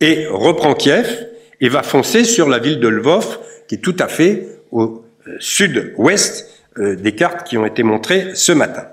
et 0.00 0.26
reprend 0.30 0.74
Kiev 0.74 1.26
et 1.62 1.68
va 1.68 1.82
foncer 1.82 2.24
sur 2.24 2.48
la 2.48 2.58
ville 2.58 2.80
de 2.80 2.88
Lvov, 2.88 3.38
qui 3.68 3.76
est 3.76 3.78
tout 3.78 3.96
à 3.98 4.08
fait 4.08 4.48
au 4.72 5.04
euh, 5.26 5.36
sud-ouest 5.38 6.50
euh, 6.78 6.96
des 6.96 7.14
cartes 7.14 7.46
qui 7.46 7.56
ont 7.56 7.64
été 7.64 7.84
montrées 7.84 8.32
ce 8.34 8.52
matin. 8.52 8.88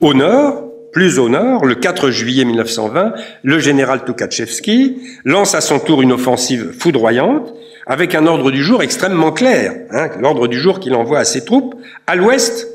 Au 0.00 0.14
nord, 0.14 0.64
plus 0.90 1.18
au 1.18 1.28
nord, 1.28 1.64
le 1.66 1.74
4 1.74 2.10
juillet 2.10 2.44
1920, 2.44 3.12
le 3.42 3.58
général 3.58 4.04
Tukhachevsky 4.04 5.02
lance 5.24 5.54
à 5.54 5.60
son 5.60 5.78
tour 5.78 6.02
une 6.02 6.12
offensive 6.12 6.72
foudroyante 6.78 7.52
avec 7.86 8.14
un 8.14 8.26
ordre 8.26 8.50
du 8.50 8.62
jour 8.62 8.82
extrêmement 8.82 9.32
clair, 9.32 9.74
hein, 9.90 10.08
l'ordre 10.18 10.48
du 10.48 10.58
jour 10.58 10.80
qu'il 10.80 10.94
envoie 10.94 11.18
à 11.18 11.24
ses 11.24 11.44
troupes. 11.44 11.74
À 12.06 12.16
l'ouest, 12.16 12.68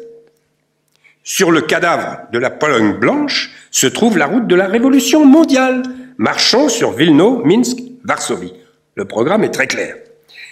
sur 1.24 1.52
le 1.52 1.62
cadavre 1.62 2.20
de 2.32 2.40
la 2.40 2.50
Pologne 2.50 2.94
blanche, 2.94 3.52
se 3.72 3.88
trouve 3.88 4.18
la 4.18 4.28
route 4.28 4.48
de 4.48 4.56
la 4.56 4.68
révolution 4.68 5.26
mondiale, 5.26 5.84
marchant 6.18 6.70
sur 6.70 6.92
Vilno, 6.92 7.44
Minsk, 7.46 7.80
Varsovie. 8.04 8.54
Le 8.98 9.06
programme 9.06 9.44
est 9.44 9.52
très 9.52 9.68
clair. 9.68 9.96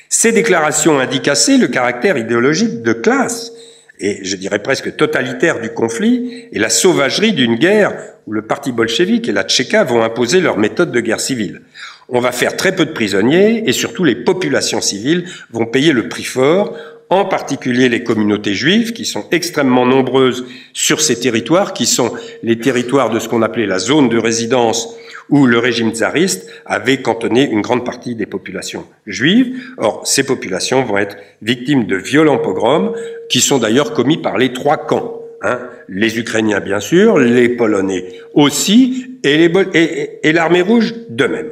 Ces 0.08 0.32
déclarations 0.32 1.00
indiquent 1.00 1.30
assez 1.30 1.58
le 1.58 1.68
caractère 1.68 2.16
idéologique 2.16 2.84
de 2.84 2.94
classe 2.94 3.52
et 4.00 4.24
je 4.24 4.36
dirais 4.36 4.62
presque 4.62 4.96
totalitaire 4.96 5.60
du 5.60 5.72
conflit 5.72 6.46
et 6.52 6.60
la 6.60 6.70
sauvagerie 6.70 7.34
d'une 7.34 7.56
guerre 7.56 7.96
où 8.28 8.34
le 8.34 8.44
parti 8.44 8.72
bolchevique 8.72 9.28
et 9.28 9.32
la 9.32 9.46
Tchéka 9.46 9.84
vont 9.84 10.04
imposer 10.04 10.42
leur 10.42 10.60
méthode 10.60 10.92
de 10.92 11.00
guerre 11.00 11.22
civile. 11.22 11.64
On 12.08 12.20
va 12.20 12.32
faire 12.32 12.56
très 12.56 12.76
peu 12.76 12.86
de 12.86 12.92
prisonniers 12.92 13.68
et 13.68 13.72
surtout 13.72 14.04
les 14.04 14.14
populations 14.14 14.80
civiles 14.80 15.28
vont 15.50 15.66
payer 15.66 15.92
le 15.92 16.08
prix 16.08 16.24
fort, 16.24 16.78
en 17.10 17.26
particulier 17.26 17.90
les 17.90 18.04
communautés 18.04 18.54
juives 18.54 18.94
qui 18.94 19.06
sont 19.06 19.26
extrêmement 19.32 19.86
nombreuses 19.86 20.46
sur 20.74 21.02
ces 21.02 21.20
territoires 21.20 21.74
qui 21.74 21.86
sont 21.86 22.14
les 22.44 22.60
territoires 22.60 23.10
de 23.10 23.20
ce 23.20 23.30
qu'on 23.30 23.42
appelait 23.42 23.68
la 23.68 23.80
zone 23.80 24.10
de 24.10 24.18
résidence 24.18 24.96
où 25.30 25.46
le 25.46 25.58
régime 25.60 25.92
tsariste 25.92 26.48
avait 26.66 27.02
cantonné 27.02 27.50
une 27.50 27.62
grande 27.62 27.86
partie 27.86 28.16
des 28.16 28.26
populations 28.26 28.86
juives. 29.08 29.56
Or, 29.78 30.06
ces 30.06 30.24
populations 30.24 30.84
vont 30.84 30.98
être 30.98 31.18
victimes 31.42 31.86
de 31.86 31.96
violents 31.96 32.38
pogroms 32.38 32.94
qui 33.30 33.42
sont 33.42 33.58
d'ailleurs 33.58 33.94
commis 33.94 34.18
par 34.18 34.38
les 34.38 34.54
trois 34.54 34.78
camps. 34.78 35.22
Hein. 35.42 35.60
les 35.90 36.18
Ukrainiens, 36.18 36.60
bien 36.60 36.80
sûr, 36.80 37.20
les 37.20 37.50
Polonais 37.50 38.06
aussi, 38.34 39.20
et, 39.24 40.32
l'armée 40.32 40.62
rouge 40.62 40.96
de 41.10 41.26
même. 41.26 41.52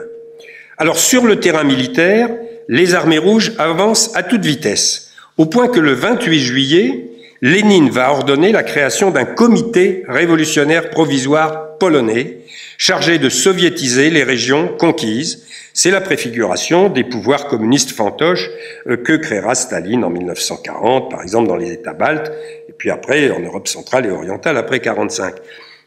Alors, 0.77 0.97
sur 0.97 1.25
le 1.25 1.39
terrain 1.39 1.63
militaire, 1.63 2.29
les 2.67 2.95
armées 2.95 3.17
rouges 3.17 3.53
avancent 3.59 4.15
à 4.15 4.23
toute 4.23 4.43
vitesse, 4.43 5.02
au 5.37 5.45
point 5.45 5.67
que 5.67 5.79
le 5.79 5.93
28 5.93 6.39
juillet, 6.39 7.09
Lénine 7.41 7.89
va 7.89 8.11
ordonner 8.11 8.51
la 8.51 8.63
création 8.63 9.11
d'un 9.11 9.25
comité 9.25 10.03
révolutionnaire 10.07 10.89
provisoire 10.89 11.77
polonais 11.77 12.37
chargé 12.77 13.17
de 13.17 13.29
soviétiser 13.29 14.09
les 14.09 14.23
régions 14.23 14.69
conquises. 14.77 15.45
C'est 15.73 15.91
la 15.91 16.01
préfiguration 16.01 16.89
des 16.89 17.03
pouvoirs 17.03 17.47
communistes 17.47 17.91
fantoches 17.91 18.49
euh, 18.87 18.97
que 18.97 19.13
créera 19.13 19.55
Staline 19.55 20.03
en 20.03 20.09
1940, 20.09 21.09
par 21.09 21.21
exemple 21.21 21.47
dans 21.47 21.55
les 21.55 21.71
États 21.71 21.93
baltes, 21.93 22.31
et 22.69 22.73
puis 22.73 22.91
après 22.91 23.31
en 23.31 23.39
Europe 23.39 23.67
centrale 23.67 24.05
et 24.05 24.11
orientale 24.11 24.57
après 24.57 24.79
45. 24.79 25.33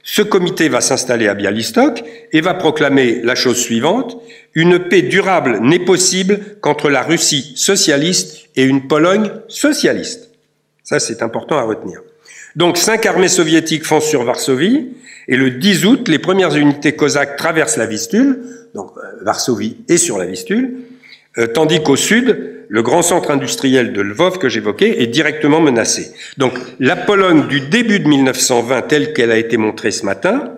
Ce 0.09 0.23
comité 0.23 0.69
va 0.69 0.81
s'installer 0.81 1.27
à 1.27 1.35
Bialystok 1.35 2.05
et 2.33 2.41
va 2.41 2.55
proclamer 2.55 3.21
la 3.25 3.35
chose 3.35 3.59
suivante 3.59 4.17
une 4.57 4.79
paix 4.79 5.03
durable 5.03 5.59
n'est 5.61 5.85
possible 5.85 6.41
qu'entre 6.63 6.89
la 6.89 7.03
Russie 7.03 7.53
socialiste 7.57 8.49
et 8.57 8.65
une 8.65 8.89
Pologne 8.89 9.31
socialiste. 9.49 10.31
Ça, 10.83 10.99
c'est 10.99 11.23
important 11.23 11.59
à 11.59 11.63
retenir. 11.63 12.01
Donc, 12.57 12.79
cinq 12.79 13.05
armées 13.05 13.29
soviétiques 13.29 13.85
foncent 13.85 14.09
sur 14.09 14.25
Varsovie. 14.25 14.95
Et 15.29 15.37
le 15.37 15.51
10 15.51 15.85
août, 15.85 16.09
les 16.09 16.19
premières 16.19 16.57
unités 16.57 16.97
cosaques 16.97 17.37
traversent 17.37 17.77
la 17.77 17.85
Vistule, 17.85 18.45
donc 18.75 18.93
euh, 18.97 19.01
Varsovie 19.23 19.77
est 19.89 19.99
sur 19.99 20.17
la 20.17 20.25
Vistule, 20.25 20.77
euh, 21.37 21.49
tandis 21.49 21.83
qu'au 21.83 21.97
sud, 21.97 22.56
le 22.69 22.83
grand 22.83 23.03
centre 23.03 23.31
industriel 23.31 23.93
de 23.93 24.01
Lvov 24.01 24.39
que 24.39 24.49
j'évoquais 24.49 25.03
est 25.03 25.07
directement 25.07 25.61
menacé. 25.61 26.13
Donc 26.39 26.59
la 26.81 26.97
Pologne 26.97 27.47
du 27.49 27.61
début 27.61 28.01
de 28.01 28.09
1920, 28.09 28.83
telle 28.83 29.13
qu'elle 29.13 29.31
a 29.31 29.39
été 29.39 29.57
montrée 29.57 29.91
ce 29.91 30.05
matin, 30.05 30.53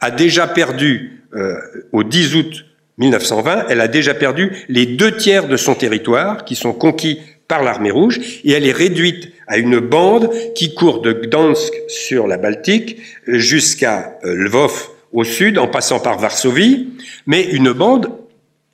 a 0.00 0.10
déjà 0.10 0.46
perdu, 0.46 1.22
euh, 1.34 1.54
au 1.92 2.04
10 2.04 2.36
août 2.36 2.64
1920, 2.98 3.66
elle 3.68 3.80
a 3.80 3.88
déjà 3.88 4.14
perdu 4.14 4.52
les 4.68 4.86
deux 4.86 5.16
tiers 5.16 5.48
de 5.48 5.56
son 5.56 5.74
territoire 5.74 6.44
qui 6.44 6.56
sont 6.56 6.72
conquis 6.72 7.20
par 7.48 7.62
l'armée 7.62 7.90
rouge 7.90 8.20
et 8.44 8.52
elle 8.52 8.66
est 8.66 8.72
réduite 8.72 9.32
à 9.46 9.58
une 9.58 9.78
bande 9.78 10.30
qui 10.54 10.74
court 10.74 11.02
de 11.02 11.12
Gdansk 11.12 11.72
sur 11.88 12.26
la 12.26 12.36
Baltique 12.38 12.98
jusqu'à 13.26 14.18
euh, 14.24 14.34
Lvov 14.34 14.88
au 15.12 15.24
sud 15.24 15.58
en 15.58 15.68
passant 15.68 16.00
par 16.00 16.18
Varsovie, 16.18 16.88
mais 17.26 17.42
une 17.44 17.72
bande 17.72 18.10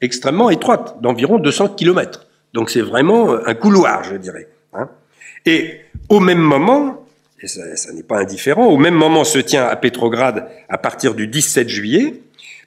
extrêmement 0.01 0.51
étroite 0.51 0.97
d'environ 1.03 1.39
200 1.39 1.71
kilomètres. 1.71 2.28
Donc 2.53 2.71
c'est 2.71 2.83
vraiment 2.83 3.33
euh, 3.33 3.43
un 3.47 3.55
couloir, 3.55 4.05
je 4.05 4.17
dirais. 4.17 4.49
Hein. 4.73 4.89
Et 5.47 5.81
au 6.09 6.21
même 6.21 6.39
moment, 6.39 7.07
et 7.41 7.47
ça, 7.47 7.93
n'est 7.93 8.03
pas 8.03 8.19
indifférent, 8.19 8.67
au 8.67 8.77
même 8.77 8.95
moment 8.95 9.25
se 9.25 9.39
tient 9.39 9.65
à 9.65 9.77
Petrograd 9.77 10.49
à 10.69 10.79
partir 10.79 11.15
du 11.15 11.29
17 11.29 11.69
juillet, 11.69 12.15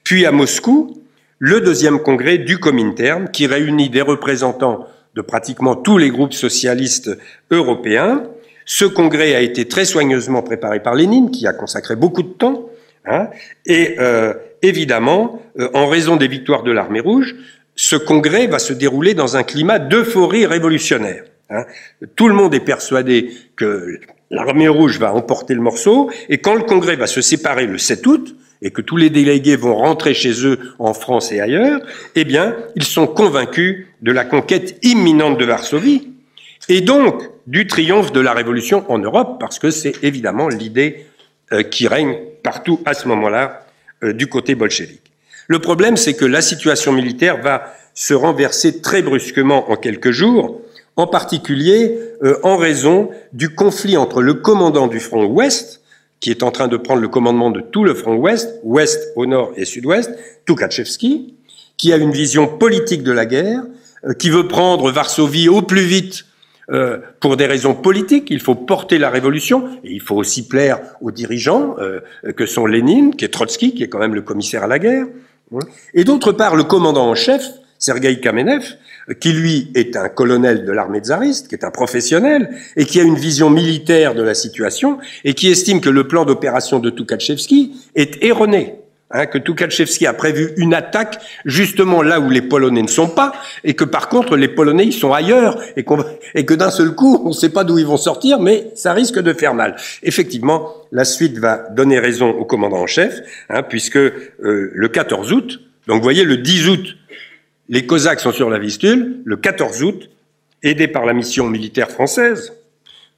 puis 0.03 0.25
à 0.25 0.31
Moscou, 0.31 1.01
le 1.39 1.59
deuxième 1.59 1.99
congrès 1.99 2.37
du 2.37 2.59
Comintern 2.59 3.29
qui 3.29 3.47
réunit 3.47 3.89
des 3.89 4.01
représentants 4.01 4.87
de 5.15 5.21
pratiquement 5.21 5.75
tous 5.75 5.97
les 5.97 6.09
groupes 6.09 6.33
socialistes 6.33 7.17
européens. 7.49 8.23
Ce 8.65 8.85
congrès 8.85 9.35
a 9.35 9.41
été 9.41 9.67
très 9.67 9.85
soigneusement 9.85 10.43
préparé 10.43 10.81
par 10.81 10.95
Lénine, 10.95 11.31
qui 11.31 11.47
a 11.47 11.53
consacré 11.53 11.95
beaucoup 11.95 12.23
de 12.23 12.29
temps. 12.29 12.69
Hein, 13.05 13.27
et 13.65 13.95
euh, 13.99 14.33
évidemment, 14.61 15.41
euh, 15.59 15.69
en 15.73 15.87
raison 15.87 16.15
des 16.15 16.27
victoires 16.27 16.63
de 16.63 16.71
l'armée 16.71 16.99
rouge, 16.99 17.35
ce 17.75 17.95
congrès 17.95 18.47
va 18.47 18.59
se 18.59 18.73
dérouler 18.73 19.13
dans 19.13 19.37
un 19.37 19.43
climat 19.43 19.79
d'euphorie 19.79 20.45
révolutionnaire. 20.45 21.23
Hein. 21.49 21.65
Tout 22.15 22.27
le 22.27 22.33
monde 22.33 22.53
est 22.53 22.59
persuadé 22.59 23.31
que 23.55 23.99
l'armée 24.29 24.67
rouge 24.67 24.99
va 24.99 25.13
emporter 25.13 25.53
le 25.53 25.61
morceau, 25.61 26.09
et 26.29 26.39
quand 26.39 26.55
le 26.55 26.63
congrès 26.63 26.95
va 26.95 27.07
se 27.07 27.21
séparer 27.21 27.67
le 27.67 27.77
7 27.77 28.05
août, 28.07 28.35
et 28.61 28.71
que 28.71 28.81
tous 28.81 28.97
les 28.97 29.09
délégués 29.09 29.55
vont 29.55 29.75
rentrer 29.75 30.13
chez 30.13 30.45
eux 30.45 30.59
en 30.77 30.93
France 30.93 31.31
et 31.31 31.41
ailleurs, 31.41 31.81
eh 32.15 32.23
bien, 32.23 32.55
ils 32.75 32.83
sont 32.83 33.07
convaincus 33.07 33.87
de 34.01 34.11
la 34.11 34.23
conquête 34.23 34.77
imminente 34.83 35.39
de 35.39 35.45
Varsovie 35.45 36.09
et 36.69 36.81
donc 36.81 37.23
du 37.47 37.65
triomphe 37.65 38.11
de 38.11 38.19
la 38.19 38.33
révolution 38.33 38.89
en 38.91 38.99
Europe, 38.99 39.37
parce 39.39 39.57
que 39.57 39.71
c'est 39.71 40.03
évidemment 40.03 40.47
l'idée 40.47 41.07
euh, 41.51 41.63
qui 41.63 41.87
règne 41.87 42.17
partout 42.43 42.79
à 42.85 42.93
ce 42.93 43.07
moment-là 43.07 43.65
euh, 44.03 44.13
du 44.13 44.27
côté 44.27 44.53
bolchevique. 44.53 45.10
Le 45.51 45.59
problème, 45.59 45.97
c'est 45.97 46.13
que 46.13 46.23
la 46.23 46.41
situation 46.41 46.93
militaire 46.93 47.41
va 47.41 47.73
se 47.93 48.13
renverser 48.13 48.79
très 48.79 49.01
brusquement 49.01 49.69
en 49.69 49.75
quelques 49.75 50.11
jours, 50.11 50.61
en 50.95 51.07
particulier 51.07 51.99
euh, 52.23 52.37
en 52.43 52.55
raison 52.55 53.09
du 53.33 53.53
conflit 53.53 53.97
entre 53.97 54.21
le 54.21 54.35
commandant 54.35 54.87
du 54.87 55.01
front 55.01 55.25
ouest, 55.25 55.81
qui 56.21 56.31
est 56.31 56.41
en 56.41 56.51
train 56.51 56.69
de 56.69 56.77
prendre 56.77 57.01
le 57.01 57.09
commandement 57.09 57.51
de 57.51 57.59
tout 57.59 57.83
le 57.83 57.93
front 57.93 58.15
ouest, 58.15 58.61
ouest 58.63 59.11
au 59.17 59.25
nord 59.25 59.51
et 59.57 59.65
sud-ouest, 59.65 60.09
Tukhachevski, 60.45 61.35
qui 61.75 61.91
a 61.91 61.97
une 61.97 62.13
vision 62.13 62.47
politique 62.47 63.03
de 63.03 63.11
la 63.11 63.25
guerre, 63.25 63.63
qui 64.19 64.29
veut 64.29 64.47
prendre 64.47 64.89
Varsovie 64.89 65.49
au 65.49 65.61
plus 65.61 65.83
vite 65.83 66.23
euh, 66.71 66.99
pour 67.19 67.35
des 67.35 67.45
raisons 67.45 67.73
politiques, 67.73 68.27
il 68.29 68.39
faut 68.39 68.55
porter 68.55 68.99
la 68.99 69.09
révolution, 69.09 69.67
et 69.83 69.91
il 69.91 70.01
faut 70.01 70.15
aussi 70.15 70.47
plaire 70.47 70.79
aux 71.01 71.11
dirigeants, 71.11 71.75
euh, 71.79 71.99
que 72.37 72.45
sont 72.45 72.65
Lénine, 72.65 73.13
qui 73.17 73.25
est 73.25 73.33
Trotsky, 73.33 73.73
qui 73.73 73.83
est 73.83 73.89
quand 73.89 73.99
même 73.99 74.15
le 74.15 74.21
commissaire 74.21 74.63
à 74.63 74.67
la 74.67 74.79
guerre. 74.79 75.07
Et 75.93 76.03
d'autre 76.03 76.31
part 76.31 76.55
le 76.55 76.63
commandant 76.63 77.09
en 77.09 77.15
chef, 77.15 77.43
Sergei 77.77 78.19
Kamenev, 78.19 78.63
qui 79.19 79.33
lui 79.33 79.71
est 79.73 79.95
un 79.95 80.07
colonel 80.07 80.65
de 80.65 80.71
l'armée 80.71 80.99
tsariste, 80.99 81.47
qui 81.47 81.55
est 81.55 81.65
un 81.65 81.71
professionnel, 81.71 82.55
et 82.75 82.85
qui 82.85 82.99
a 82.99 83.03
une 83.03 83.15
vision 83.15 83.49
militaire 83.49 84.13
de 84.13 84.21
la 84.21 84.35
situation, 84.35 84.99
et 85.23 85.33
qui 85.33 85.49
estime 85.49 85.81
que 85.81 85.89
le 85.89 86.07
plan 86.07 86.23
d'opération 86.23 86.79
de 86.79 86.89
Tukhachevski 86.89 87.73
est 87.95 88.23
erroné. 88.23 88.80
Hein, 89.13 89.25
que 89.25 89.37
Tukhachevski 89.37 90.05
a 90.05 90.13
prévu 90.13 90.51
une 90.57 90.73
attaque 90.73 91.19
justement 91.43 92.01
là 92.01 92.19
où 92.19 92.29
les 92.29 92.41
Polonais 92.41 92.81
ne 92.81 92.87
sont 92.87 93.09
pas, 93.09 93.33
et 93.63 93.73
que 93.73 93.83
par 93.83 94.07
contre 94.07 94.37
les 94.37 94.47
Polonais 94.47 94.85
ils 94.85 94.93
sont 94.93 95.11
ailleurs, 95.11 95.61
et, 95.75 95.85
et 96.35 96.45
que 96.45 96.53
d'un 96.53 96.71
seul 96.71 96.95
coup 96.95 97.21
on 97.25 97.29
ne 97.29 97.33
sait 97.33 97.49
pas 97.49 97.63
d'où 97.63 97.77
ils 97.77 97.85
vont 97.85 97.97
sortir, 97.97 98.39
mais 98.39 98.71
ça 98.75 98.93
risque 98.93 99.19
de 99.19 99.33
faire 99.33 99.53
mal. 99.53 99.75
Effectivement, 100.03 100.73
la 100.91 101.03
suite 101.03 101.37
va 101.37 101.57
donner 101.71 101.99
raison 101.99 102.29
au 102.29 102.45
commandant 102.45 102.79
en 102.79 102.87
chef, 102.87 103.19
hein, 103.49 103.63
puisque 103.63 103.97
euh, 103.97 104.21
le 104.39 104.87
14 104.87 105.33
août, 105.33 105.59
donc 105.87 105.97
vous 105.97 106.03
voyez 106.03 106.23
le 106.23 106.37
10 106.37 106.69
août, 106.69 106.97
les 107.69 107.85
Cosaques 107.85 108.19
sont 108.19 108.31
sur 108.31 108.49
la 108.49 108.59
Vistule, 108.59 109.21
le 109.25 109.35
14 109.35 109.83
août, 109.83 110.09
aidés 110.63 110.87
par 110.87 111.05
la 111.05 111.13
mission 111.13 111.47
militaire 111.47 111.89
française, 111.89 112.53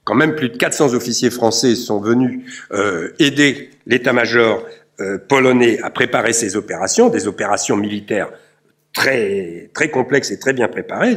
quand 0.03 0.15
même 0.15 0.35
plus 0.35 0.49
de 0.49 0.57
400 0.57 0.93
officiers 0.93 1.29
français 1.29 1.75
sont 1.75 1.99
venus 1.99 2.41
euh, 2.71 3.09
aider 3.19 3.69
l'état-major 3.85 4.65
euh, 4.99 5.17
polonais 5.17 5.81
a 5.81 5.89
préparé 5.89 6.33
ces 6.33 6.55
opérations, 6.55 7.09
des 7.09 7.27
opérations 7.27 7.75
militaires 7.75 8.29
très, 8.93 9.69
très 9.73 9.89
complexes 9.89 10.31
et 10.31 10.39
très 10.39 10.53
bien 10.53 10.67
préparées, 10.67 11.15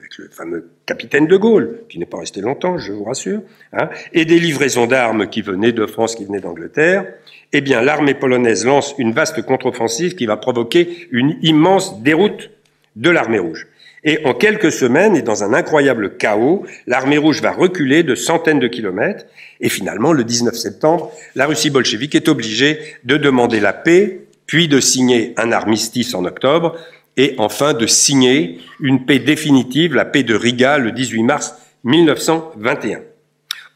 avec 0.00 0.18
le 0.18 0.28
fameux 0.28 0.70
capitaine 0.86 1.26
de 1.26 1.36
Gaulle, 1.36 1.82
qui 1.88 1.98
n'est 1.98 2.06
pas 2.06 2.18
resté 2.18 2.40
longtemps, 2.40 2.78
je 2.78 2.92
vous 2.92 3.04
rassure, 3.04 3.42
hein, 3.72 3.88
et 4.12 4.24
des 4.24 4.40
livraisons 4.40 4.86
d'armes 4.86 5.28
qui 5.28 5.40
venaient 5.40 5.72
de 5.72 5.86
France, 5.86 6.16
qui 6.16 6.24
venaient 6.24 6.40
d'Angleterre, 6.40 7.06
eh 7.52 7.60
bien, 7.60 7.82
l'armée 7.82 8.14
polonaise 8.14 8.64
lance 8.64 8.94
une 8.98 9.12
vaste 9.12 9.42
contre-offensive 9.42 10.14
qui 10.14 10.26
va 10.26 10.36
provoquer 10.36 11.08
une 11.12 11.36
immense 11.42 12.02
déroute 12.02 12.50
de 12.96 13.10
l'armée 13.10 13.38
rouge. 13.38 13.66
Et 14.04 14.24
en 14.24 14.34
quelques 14.34 14.72
semaines, 14.72 15.14
et 15.14 15.22
dans 15.22 15.44
un 15.44 15.54
incroyable 15.54 16.16
chaos, 16.16 16.66
l'armée 16.86 17.18
rouge 17.18 17.40
va 17.40 17.52
reculer 17.52 18.02
de 18.02 18.14
centaines 18.14 18.58
de 18.58 18.66
kilomètres. 18.66 19.26
Et 19.60 19.68
finalement, 19.68 20.12
le 20.12 20.24
19 20.24 20.54
septembre, 20.54 21.12
la 21.36 21.46
Russie 21.46 21.70
bolchevique 21.70 22.16
est 22.16 22.28
obligée 22.28 22.78
de 23.04 23.16
demander 23.16 23.60
la 23.60 23.72
paix, 23.72 24.26
puis 24.46 24.66
de 24.66 24.80
signer 24.80 25.34
un 25.36 25.52
armistice 25.52 26.14
en 26.14 26.24
octobre, 26.24 26.76
et 27.16 27.34
enfin 27.38 27.74
de 27.74 27.86
signer 27.86 28.58
une 28.80 29.04
paix 29.04 29.20
définitive, 29.20 29.94
la 29.94 30.04
paix 30.04 30.24
de 30.24 30.34
Riga, 30.34 30.78
le 30.78 30.90
18 30.90 31.22
mars 31.22 31.54
1921. 31.84 33.00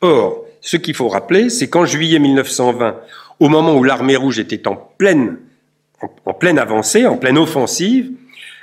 Or, 0.01 0.45
ce 0.61 0.77
qu'il 0.77 0.95
faut 0.95 1.09
rappeler, 1.09 1.51
c'est 1.51 1.69
qu'en 1.69 1.87
juillet 1.87 2.19
1920, 2.19 2.97
au 3.39 3.49
moment 3.49 3.77
où 3.77 3.85
l'armée 3.85 4.17
rouge 4.17 4.39
était 4.39 4.67
en 4.67 4.75
pleine, 4.75 5.37
en 6.25 6.35
pleine 6.35 6.59
avancée, 6.59 7.07
en 7.07 7.17
pleine 7.17 7.39
offensive, 7.39 8.11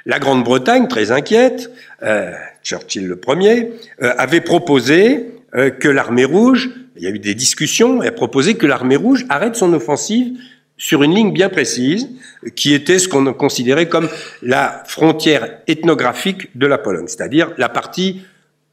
la 0.05 0.19
Grande-Bretagne, 0.19 0.87
très 0.87 1.11
inquiète, 1.11 1.71
euh, 2.03 2.31
Churchill 2.63 3.07
le 3.07 3.15
premier, 3.15 3.71
euh, 4.01 4.13
avait 4.17 4.41
proposé 4.41 5.31
euh, 5.55 5.69
que 5.69 5.87
l'armée 5.87 6.25
rouge, 6.25 6.69
il 6.95 7.03
y 7.03 7.07
a 7.07 7.09
eu 7.09 7.19
des 7.19 7.35
discussions, 7.35 7.99
proposé 8.15 8.55
que 8.55 8.65
l'armée 8.65 8.95
rouge 8.95 9.25
arrête 9.29 9.55
son 9.55 9.73
offensive 9.73 10.37
sur 10.77 11.03
une 11.03 11.15
ligne 11.15 11.31
bien 11.31 11.49
précise, 11.49 12.09
qui 12.55 12.73
était 12.73 12.99
ce 12.99 13.07
qu'on 13.07 13.31
considérait 13.33 13.87
comme 13.87 14.09
la 14.41 14.83
frontière 14.85 15.59
ethnographique 15.67 16.57
de 16.57 16.67
la 16.67 16.77
Pologne, 16.77 17.07
c'est-à-dire 17.07 17.51
la 17.57 17.69
partie 17.69 18.21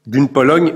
d'une 0.07 0.28
Pologne 0.28 0.72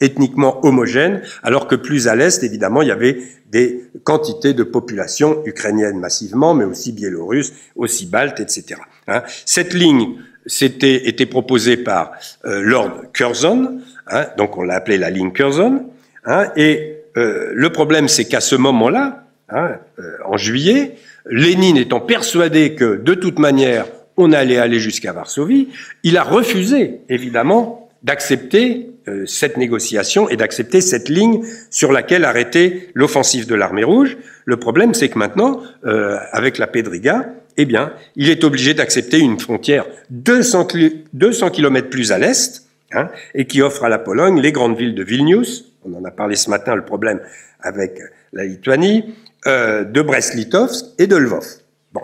ethniquement 0.00 0.64
homogène, 0.64 1.22
alors 1.42 1.66
que 1.66 1.74
plus 1.74 2.08
à 2.08 2.16
l'est, 2.16 2.42
évidemment, 2.42 2.82
il 2.82 2.88
y 2.88 2.92
avait 2.92 3.18
des 3.50 3.84
quantités 4.04 4.54
de 4.54 4.62
population 4.62 5.42
ukrainienne 5.44 5.98
massivement, 5.98 6.54
mais 6.54 6.64
aussi 6.64 6.92
biélorusse, 6.92 7.52
aussi 7.76 8.06
balte, 8.06 8.40
etc. 8.40 8.80
Hein. 9.08 9.22
Cette 9.44 9.74
ligne 9.74 10.16
c'était 10.46 11.08
été 11.08 11.26
proposée 11.26 11.76
par 11.76 12.12
euh, 12.44 12.60
Lord 12.62 13.12
Curzon, 13.12 13.80
hein, 14.06 14.26
donc 14.36 14.56
on 14.56 14.62
l'a 14.62 14.76
appelée 14.76 14.98
la 14.98 15.10
ligne 15.10 15.32
Curzon, 15.32 15.86
hein, 16.24 16.50
et 16.56 16.96
euh, 17.16 17.50
le 17.54 17.70
problème 17.70 18.08
c'est 18.08 18.24
qu'à 18.24 18.40
ce 18.40 18.56
moment-là, 18.56 19.26
hein, 19.48 19.76
euh, 19.98 20.16
en 20.24 20.36
juillet, 20.36 20.96
Lénine 21.26 21.76
étant 21.76 22.00
persuadé 22.00 22.74
que 22.74 22.96
de 22.96 23.14
toute 23.14 23.38
manière 23.38 23.86
on 24.16 24.32
allait 24.32 24.58
aller 24.58 24.80
jusqu'à 24.80 25.12
Varsovie, 25.12 25.68
il 26.02 26.16
a 26.16 26.22
refusé 26.22 27.00
évidemment 27.08 27.89
d'accepter 28.02 28.90
euh, 29.08 29.26
cette 29.26 29.56
négociation 29.56 30.28
et 30.28 30.36
d'accepter 30.36 30.80
cette 30.80 31.08
ligne 31.08 31.42
sur 31.70 31.92
laquelle 31.92 32.24
arrêter 32.24 32.90
l'offensive 32.94 33.46
de 33.46 33.54
l'armée 33.54 33.84
rouge. 33.84 34.16
Le 34.44 34.56
problème, 34.56 34.94
c'est 34.94 35.08
que 35.08 35.18
maintenant, 35.18 35.62
euh, 35.84 36.16
avec 36.32 36.58
la 36.58 36.66
paix 36.66 36.82
de 36.82 36.88
Riga, 36.88 37.28
eh 37.56 37.64
bien, 37.66 37.92
il 38.16 38.30
est 38.30 38.44
obligé 38.44 38.74
d'accepter 38.74 39.18
une 39.18 39.38
frontière 39.38 39.86
200, 40.10 40.68
200 41.12 41.50
km 41.50 41.90
plus 41.90 42.12
à 42.12 42.18
l'est, 42.18 42.64
hein, 42.92 43.08
et 43.34 43.46
qui 43.46 43.60
offre 43.62 43.84
à 43.84 43.88
la 43.88 43.98
Pologne 43.98 44.40
les 44.40 44.52
grandes 44.52 44.78
villes 44.78 44.94
de 44.94 45.02
Vilnius, 45.02 45.70
on 45.84 45.94
en 45.94 46.04
a 46.04 46.10
parlé 46.10 46.36
ce 46.36 46.50
matin, 46.50 46.74
le 46.74 46.84
problème 46.84 47.20
avec 47.60 47.98
la 48.32 48.44
Lituanie, 48.44 49.14
euh, 49.46 49.84
de 49.84 50.02
Brest-Litovsk 50.02 50.86
et 50.98 51.06
de 51.06 51.16
Lvov. 51.16 51.46
Bon. 51.92 52.02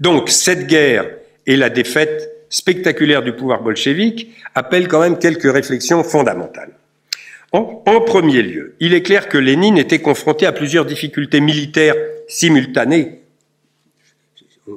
Donc, 0.00 0.30
cette 0.30 0.66
guerre 0.66 1.08
et 1.46 1.56
la 1.56 1.70
défaite 1.70 2.41
spectaculaire 2.52 3.22
du 3.22 3.32
pouvoir 3.32 3.62
bolchevique 3.62 4.30
appelle 4.54 4.86
quand 4.86 5.00
même 5.00 5.18
quelques 5.18 5.50
réflexions 5.50 6.04
fondamentales. 6.04 6.70
En, 7.50 8.00
premier 8.00 8.42
lieu, 8.42 8.76
il 8.80 8.94
est 8.94 9.02
clair 9.02 9.28
que 9.28 9.36
Lénine 9.36 9.76
était 9.76 9.98
confronté 9.98 10.46
à 10.46 10.52
plusieurs 10.52 10.86
difficultés 10.86 11.40
militaires 11.40 11.96
simultanées. 12.28 13.20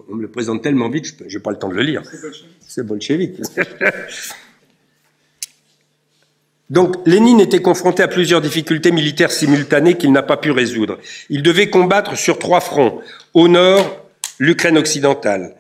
On 0.10 0.16
me 0.16 0.24
le 0.24 0.28
présente 0.28 0.62
tellement 0.62 0.90
vite, 0.90 1.16
je 1.26 1.38
n'ai 1.38 1.42
pas 1.42 1.52
le 1.52 1.58
temps 1.58 1.70
de 1.70 1.76
le 1.76 1.84
lire. 1.84 2.02
C'est 2.60 2.86
bolchevique. 2.86 3.40
Donc 6.70 6.96
Lénine 7.06 7.40
était 7.40 7.62
confronté 7.62 8.02
à 8.04 8.08
plusieurs 8.08 8.42
difficultés 8.42 8.92
militaires 8.92 9.32
simultanées 9.32 9.96
qu'il 9.98 10.12
n'a 10.12 10.24
pas 10.24 10.36
pu 10.38 10.52
résoudre. 10.52 10.98
Il 11.30 11.44
devait 11.44 11.70
combattre 11.70 12.18
sur 12.18 12.40
trois 12.40 12.60
fronts. 12.60 13.02
Au 13.34 13.48
nord, 13.48 14.06
l'Ukraine 14.40 14.78
occidentale 14.78 15.56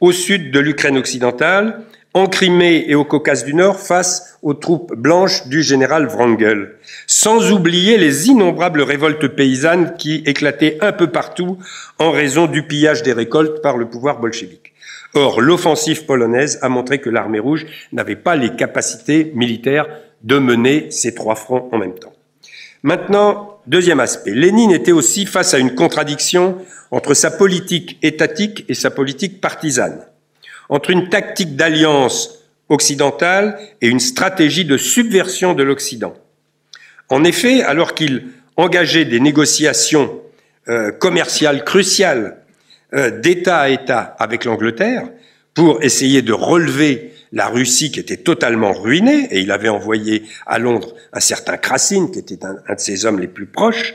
au 0.00 0.12
sud 0.12 0.50
de 0.50 0.60
l'Ukraine 0.60 0.98
occidentale, 0.98 1.82
en 2.16 2.28
Crimée 2.28 2.86
et 2.88 2.94
au 2.94 3.04
Caucase 3.04 3.44
du 3.44 3.52
Nord 3.52 3.78
face 3.78 4.38
aux 4.40 4.54
troupes 4.54 4.94
blanches 4.94 5.48
du 5.48 5.62
général 5.62 6.06
Wrangel, 6.06 6.76
sans 7.06 7.52
oublier 7.52 7.98
les 7.98 8.28
innombrables 8.28 8.80
révoltes 8.80 9.28
paysannes 9.28 9.94
qui 9.98 10.22
éclataient 10.24 10.78
un 10.80 10.92
peu 10.92 11.08
partout 11.08 11.58
en 11.98 12.10
raison 12.10 12.46
du 12.46 12.62
pillage 12.62 13.02
des 13.02 13.12
récoltes 13.12 13.60
par 13.60 13.76
le 13.76 13.86
pouvoir 13.86 14.18
bolchevique. 14.18 14.72
Or, 15.12 15.42
l'offensive 15.42 16.06
polonaise 16.06 16.58
a 16.62 16.70
montré 16.70 17.00
que 17.00 17.10
l'armée 17.10 17.38
rouge 17.38 17.66
n'avait 17.92 18.16
pas 18.16 18.34
les 18.34 18.56
capacités 18.56 19.32
militaires 19.34 19.86
de 20.22 20.38
mener 20.38 20.90
ces 20.90 21.14
trois 21.14 21.36
fronts 21.36 21.68
en 21.70 21.76
même 21.78 21.98
temps. 21.98 22.15
Maintenant, 22.86 23.58
deuxième 23.66 23.98
aspect. 23.98 24.30
Lénine 24.30 24.70
était 24.70 24.92
aussi 24.92 25.26
face 25.26 25.54
à 25.54 25.58
une 25.58 25.74
contradiction 25.74 26.56
entre 26.92 27.14
sa 27.14 27.32
politique 27.32 27.98
étatique 28.00 28.64
et 28.68 28.74
sa 28.74 28.92
politique 28.92 29.40
partisane, 29.40 30.06
entre 30.68 30.90
une 30.90 31.08
tactique 31.08 31.56
d'alliance 31.56 32.44
occidentale 32.68 33.58
et 33.82 33.88
une 33.88 33.98
stratégie 33.98 34.64
de 34.64 34.76
subversion 34.76 35.52
de 35.52 35.64
l'Occident. 35.64 36.14
En 37.08 37.24
effet, 37.24 37.60
alors 37.60 37.92
qu'il 37.92 38.28
engageait 38.56 39.04
des 39.04 39.18
négociations 39.18 40.20
euh, 40.68 40.92
commerciales 40.92 41.64
cruciales 41.64 42.36
euh, 42.94 43.10
d'État 43.18 43.58
à 43.58 43.68
État 43.68 44.14
avec 44.20 44.44
l'Angleterre 44.44 45.08
pour 45.54 45.82
essayer 45.82 46.22
de 46.22 46.32
relever 46.32 47.15
la 47.32 47.48
Russie 47.48 47.90
qui 47.90 48.00
était 48.00 48.16
totalement 48.16 48.72
ruinée, 48.72 49.28
et 49.30 49.40
il 49.40 49.50
avait 49.50 49.68
envoyé 49.68 50.22
à 50.46 50.58
Londres 50.58 50.94
un 51.12 51.20
certain 51.20 51.56
Krasine, 51.56 52.10
qui 52.10 52.18
était 52.18 52.44
un 52.44 52.74
de 52.74 52.80
ses 52.80 53.06
hommes 53.06 53.18
les 53.18 53.28
plus 53.28 53.46
proches, 53.46 53.94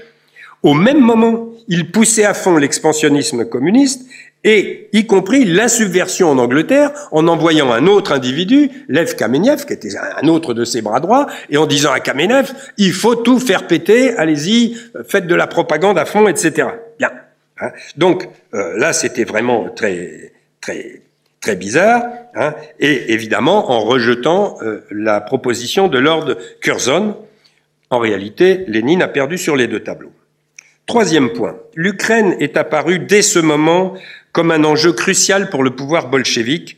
Au 0.64 0.76
même 0.76 1.00
moment, 1.00 1.50
il 1.68 1.92
poussait 1.92 2.26
à 2.26 2.36
fond 2.36 2.58
l'expansionnisme 2.58 3.46
communiste 3.46 4.06
et 4.44 4.90
y 4.94 5.06
compris 5.06 5.46
la 5.46 5.68
subversion 5.68 6.30
en 6.30 6.38
Angleterre 6.38 6.92
en 7.12 7.28
envoyant 7.28 7.72
un 7.72 7.88
autre 7.88 8.12
individu, 8.12 8.70
Lev 8.88 9.16
Kamenev, 9.16 9.66
qui 9.66 9.74
était 9.74 9.96
un 9.98 10.28
autre 10.28 10.54
de 10.54 10.66
ses 10.66 10.82
bras 10.82 11.00
droits, 11.00 11.28
et 11.50 11.58
en 11.58 11.68
disant 11.68 11.92
à 11.92 12.00
Kamenev, 12.00 12.52
il 12.78 12.94
faut 12.94 13.16
tout 13.16 13.40
faire 13.40 13.68
péter, 13.68 14.16
allez-y, 14.18 14.78
faites 15.08 15.28
de 15.28 15.36
la 15.36 15.48
propagande 15.48 15.98
à 15.98 16.06
fond, 16.06 16.28
etc. 16.28 16.68
Bien. 16.98 17.12
Hein. 17.60 17.72
Donc 17.98 18.28
euh, 18.54 18.78
là, 18.78 18.94
c'était 18.94 19.24
vraiment 19.24 19.70
très, 19.70 20.34
très, 20.60 21.01
très 21.42 21.56
bizarre, 21.56 22.04
hein. 22.36 22.54
et 22.80 23.12
évidemment 23.14 23.72
en 23.72 23.82
rejetant 23.82 24.58
euh, 24.62 24.86
la 24.92 25.20
proposition 25.20 25.88
de 25.88 25.98
Lord 25.98 26.36
Curzon. 26.62 27.18
En 27.90 28.00
réalité, 28.00 28.64
Lénine 28.68 29.02
a 29.02 29.08
perdu 29.08 29.38
sur 29.38 29.56
les 29.56 29.68
deux 29.68 29.82
tableaux. 29.82 30.14
Troisième 30.86 31.34
point, 31.34 31.58
l'Ukraine 31.76 32.36
est 32.40 32.58
apparue 32.58 33.00
dès 33.00 33.22
ce 33.24 33.40
moment 33.40 33.96
comme 34.32 34.52
un 34.52 34.64
enjeu 34.64 34.94
crucial 34.94 35.50
pour 35.50 35.64
le 35.64 35.72
pouvoir 35.72 36.10
bolchevique. 36.10 36.78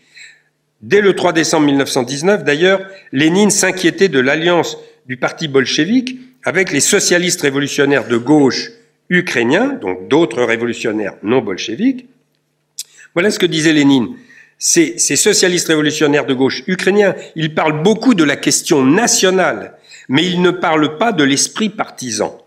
Dès 0.82 1.01
le 1.01 1.14
3 1.14 1.34
décembre 1.34 1.66
1919, 1.68 2.43
d'ailleurs, 2.43 2.82
Lénine 3.11 3.51
s'inquiétait 3.51 4.09
de 4.09 4.20
l'alliance 4.20 4.78
du 5.05 5.18
parti 5.18 5.47
bolchevique 5.47 6.20
avec 6.45 6.72
les 6.72 6.80
socialistes 6.80 7.41
révolutionnaires 7.41 8.07
de 8.07 8.18
gauche 8.18 8.72
ukrainiens, 9.09 9.68
donc 9.82 10.07
d'autres 10.07 10.43
révolutionnaires 10.43 11.16
non 11.22 11.41
bolcheviques. 11.41 12.07
Voilà 13.14 13.30
ce 13.30 13.39
que 13.39 13.45
disait 13.45 13.74
Lénine. 13.74 14.16
Ces, 14.66 14.97
ces, 14.97 15.18
socialistes 15.18 15.68
révolutionnaires 15.68 16.26
de 16.26 16.34
gauche 16.34 16.64
ukrainiens, 16.68 17.16
ils 17.36 17.53
parlent 17.53 17.84
beaucoup 17.84 18.14
de 18.14 18.24
la 18.24 18.38
question 18.38 18.82
nationale, 18.82 19.74
mais 20.07 20.26
ils 20.26 20.41
ne 20.41 20.51
parlent 20.51 20.97
pas 20.97 21.11
de 21.11 21.26
l'esprit 21.26 21.68
partisan. 21.68 22.41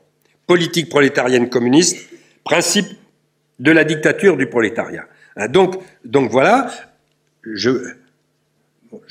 Politique 0.47 0.89
prolétarienne 0.89 1.51
communiste, 1.51 2.09
principe 2.43 2.87
de 3.59 3.71
la 3.71 3.85
dictature 3.85 4.39
du 4.39 4.47
prolétariat. 4.47 5.05
Hein, 5.37 5.49
donc, 5.49 5.75
donc 6.07 6.31
voilà, 6.31 6.71
je, 7.43 7.69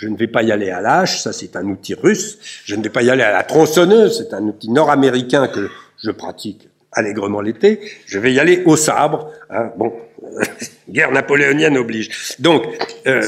ne 0.01 0.17
vais 0.17 0.25
pas 0.25 0.41
y 0.41 0.51
aller 0.51 0.71
à 0.71 0.81
l'âche, 0.81 1.21
ça 1.21 1.31
c'est 1.31 1.55
un 1.55 1.65
outil 1.65 1.93
russe, 1.93 2.39
je 2.65 2.75
ne 2.75 2.81
vais 2.81 2.89
pas 2.89 3.03
y 3.03 3.11
aller 3.11 3.21
à 3.21 3.31
la 3.31 3.43
tronçonneuse, 3.43 4.17
c'est 4.17 4.33
un 4.33 4.41
outil 4.45 4.71
nord-américain 4.71 5.47
que 5.47 5.69
je 6.03 6.09
pratique 6.09 6.69
allègrement 6.91 7.41
l'été, 7.41 7.81
je 8.07 8.17
vais 8.17 8.33
y 8.33 8.39
aller 8.39 8.63
au 8.65 8.75
sabre, 8.75 9.29
hein, 9.51 9.71
bon, 9.77 9.93
guerre 10.89 11.11
napoléonienne 11.11 11.77
oblige. 11.77 12.35
Donc, 12.39 12.63
euh, 13.07 13.23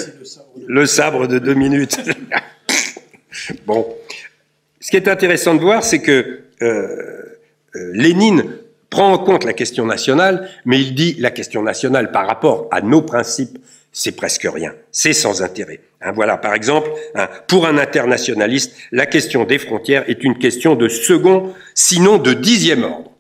le 0.68 0.86
sabre 0.86 1.28
de 1.28 1.40
deux 1.40 1.54
minutes. 1.54 2.00
bon, 3.66 3.88
ce 4.80 4.92
qui 4.92 4.98
est 4.98 5.08
intéressant 5.08 5.56
de 5.56 5.62
voir, 5.62 5.84
c'est 5.84 6.00
que 6.00 6.42
euh, 6.62 6.66
euh, 7.76 7.92
Lénine 7.94 8.46
prend 8.90 9.12
en 9.12 9.18
compte 9.18 9.44
la 9.44 9.54
question 9.54 9.86
nationale, 9.86 10.50
mais 10.66 10.80
il 10.80 10.96
dit 10.96 11.16
la 11.20 11.32
question 11.32 11.62
nationale 11.62 12.12
par 12.12 12.26
rapport 12.26 12.68
à 12.72 12.82
nos 12.82 13.02
principes, 13.02 13.58
c'est 13.92 14.14
presque 14.14 14.48
rien, 14.50 14.74
c'est 14.92 15.14
sans 15.14 15.42
intérêt. 15.42 15.82
Hein, 16.02 16.12
voilà, 16.14 16.38
par 16.38 16.54
exemple, 16.54 16.90
hein, 17.16 17.28
pour 17.48 17.68
un 17.68 17.78
internationaliste, 17.78 18.74
la 18.92 19.06
question 19.06 19.44
des 19.44 19.58
frontières 19.58 20.10
est 20.10 20.24
une 20.24 20.38
question 20.38 20.76
de 20.76 20.88
second, 20.88 21.54
sinon 21.74 22.18
de 22.18 22.34
dixième 22.34 22.84
ordre. 22.84 23.12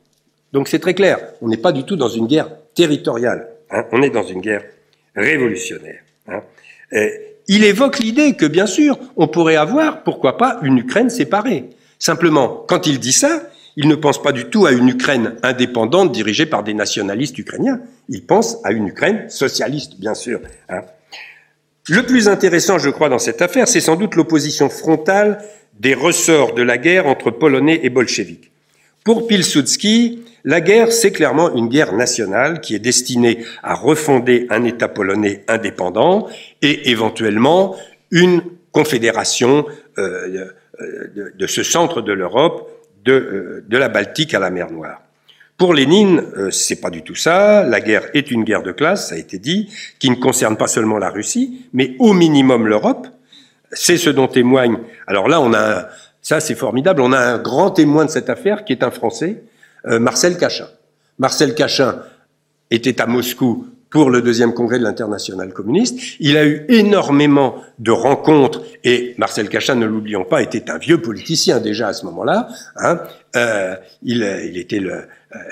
Donc 0.53 0.69
c'est 0.69 0.79
très 0.79 0.93
clair, 0.93 1.19
on 1.41 1.49
n'est 1.49 1.57
pas 1.57 1.71
du 1.71 1.83
tout 1.83 1.95
dans 1.95 2.07
une 2.07 2.27
guerre 2.27 2.49
territoriale, 2.75 3.49
hein, 3.71 3.85
on 3.91 4.01
est 4.01 4.09
dans 4.09 4.23
une 4.23 4.41
guerre 4.41 4.63
révolutionnaire. 5.15 6.01
il 7.47 7.63
évoque 7.63 7.99
l'idée 7.99 8.35
que, 8.35 8.45
bien 8.45 8.67
sûr, 8.67 8.99
on 9.15 9.27
pourrait 9.27 9.55
avoir, 9.55 10.03
pourquoi 10.03 10.37
pas, 10.37 10.59
une 10.63 10.77
Ukraine 10.77 11.09
séparée. 11.09 11.65
Simplement, 11.99 12.65
quand 12.67 12.85
il 12.87 12.99
dit 12.99 13.13
ça, 13.13 13.49
il 13.75 13.87
ne 13.87 13.95
pense 13.95 14.21
pas 14.21 14.31
du 14.31 14.45
tout 14.45 14.65
à 14.65 14.71
une 14.71 14.89
Ukraine 14.89 15.35
indépendante 15.43 16.11
dirigée 16.11 16.47
par 16.47 16.63
des 16.63 16.73
nationalistes 16.73 17.37
ukrainiens. 17.37 17.79
Il 18.09 18.25
pense 18.25 18.57
à 18.63 18.71
une 18.71 18.87
Ukraine 18.87 19.29
socialiste, 19.29 19.99
bien 19.99 20.15
sûr. 20.15 20.41
Hein. 20.69 20.81
Le 21.87 22.03
plus 22.03 22.27
intéressant, 22.27 22.79
je 22.79 22.89
crois, 22.89 23.07
dans 23.07 23.19
cette 23.19 23.41
affaire, 23.41 23.67
c'est 23.67 23.79
sans 23.79 23.95
doute 23.95 24.15
l'opposition 24.15 24.69
frontale 24.69 25.43
des 25.79 25.93
ressorts 25.93 26.53
de 26.53 26.63
la 26.63 26.77
guerre 26.77 27.07
entre 27.07 27.31
Polonais 27.31 27.79
et 27.83 27.89
Bolcheviques. 27.89 28.51
Pour 29.07 29.25
Pilsudski, 29.25 30.25
la 30.43 30.59
guerre, 30.59 30.91
c'est 30.91 31.13
clairement 31.13 31.55
une 31.55 31.69
guerre 31.69 31.93
nationale 31.93 32.59
qui 32.59 32.75
est 32.75 32.79
destinée 32.79 33.45
à 33.63 33.73
refonder 33.73 34.47
un 34.49 34.65
État 34.65 34.89
polonais 34.89 35.45
indépendant 35.47 36.27
et 36.61 36.89
éventuellement 36.89 37.77
une 38.11 38.41
confédération 38.73 39.65
euh, 39.97 40.49
de, 41.15 41.31
de, 41.33 41.47
ce 41.47 41.63
centre 41.63 42.01
de 42.01 42.11
l'Europe 42.11 42.69
euh, 43.07 43.63
de, 43.65 43.77
la 43.77 43.87
Baltique 43.87 44.33
à 44.33 44.39
la 44.39 44.49
mer 44.49 44.71
Noire. 44.71 45.01
Pour 45.57 45.73
Lénine, 45.73 46.25
euh, 46.35 46.51
c'est 46.51 46.81
pas 46.81 46.89
du 46.89 47.01
tout 47.01 47.15
ça. 47.15 47.63
La 47.63 47.79
guerre 47.79 48.09
est 48.13 48.29
une 48.29 48.43
guerre 48.43 48.61
de 48.61 48.73
classe, 48.73 49.07
ça 49.07 49.15
a 49.15 49.17
été 49.17 49.39
dit, 49.39 49.71
qui 49.99 50.09
ne 50.09 50.15
concerne 50.15 50.57
pas 50.57 50.67
seulement 50.67 50.97
la 50.97 51.11
Russie, 51.11 51.69
mais 51.71 51.95
au 51.99 52.11
minimum 52.11 52.67
l'Europe. 52.67 53.07
C'est 53.71 53.97
ce 53.97 54.09
dont 54.09 54.27
témoigne. 54.27 54.77
Alors 55.07 55.29
là, 55.29 55.39
on 55.41 55.53
a 55.53 55.87
ça, 56.27 56.41
c'est 56.41 56.55
formidable. 56.55 57.01
On 57.01 57.13
a 57.13 57.19
un 57.19 57.37
grand 57.37 57.71
témoin 57.71 58.03
de 58.03 58.09
cette 58.09 58.29
affaire 58.29 58.65
qui 58.65 58.73
est 58.73 58.83
un 58.83 58.91
Français, 58.91 59.43
euh, 59.85 59.97
Marcel 59.97 60.37
Cachin. 60.37 60.67
Marcel 61.19 61.55
Cachin 61.55 62.01
était 62.69 62.99
à 62.99 63.05
Moscou 63.05 63.65
pour 63.89 64.09
le 64.09 64.21
deuxième 64.21 64.53
congrès 64.53 64.77
de 64.77 64.83
l'international 64.83 65.53
communiste. 65.53 65.97
Il 66.19 66.35
a 66.35 66.45
eu 66.45 66.65
énormément 66.67 67.63
de 67.79 67.91
rencontres 67.91 68.61
et 68.83 69.15
Marcel 69.17 69.47
Cachin, 69.47 69.75
ne 69.75 69.85
l'oublions 69.85 70.25
pas, 70.25 70.41
était 70.41 70.69
un 70.69 70.77
vieux 70.77 71.01
politicien 71.01 71.61
déjà 71.61 71.87
à 71.87 71.93
ce 71.93 72.03
moment-là. 72.07 72.49
Hein. 72.75 72.99
Euh, 73.37 73.77
il, 74.03 74.17
il, 74.49 74.57
était 74.57 74.81
euh, 74.81 75.03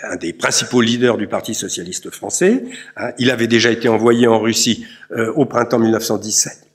un 0.03 0.17
des 0.17 0.33
principaux 0.33 0.81
leaders 0.81 1.15
du 1.15 1.27
Parti 1.27 1.53
socialiste 1.53 2.09
français. 2.09 2.65
Hein. 2.97 3.11
Il 3.17 3.31
avait 3.31 3.47
déjà 3.47 3.71
été 3.71 3.87
envoyé 3.87 4.27
en 4.27 4.41
Russie 4.41 4.85
euh, 5.11 5.31
au 5.35 5.45
printemps 5.45 5.79
1917 5.79 6.67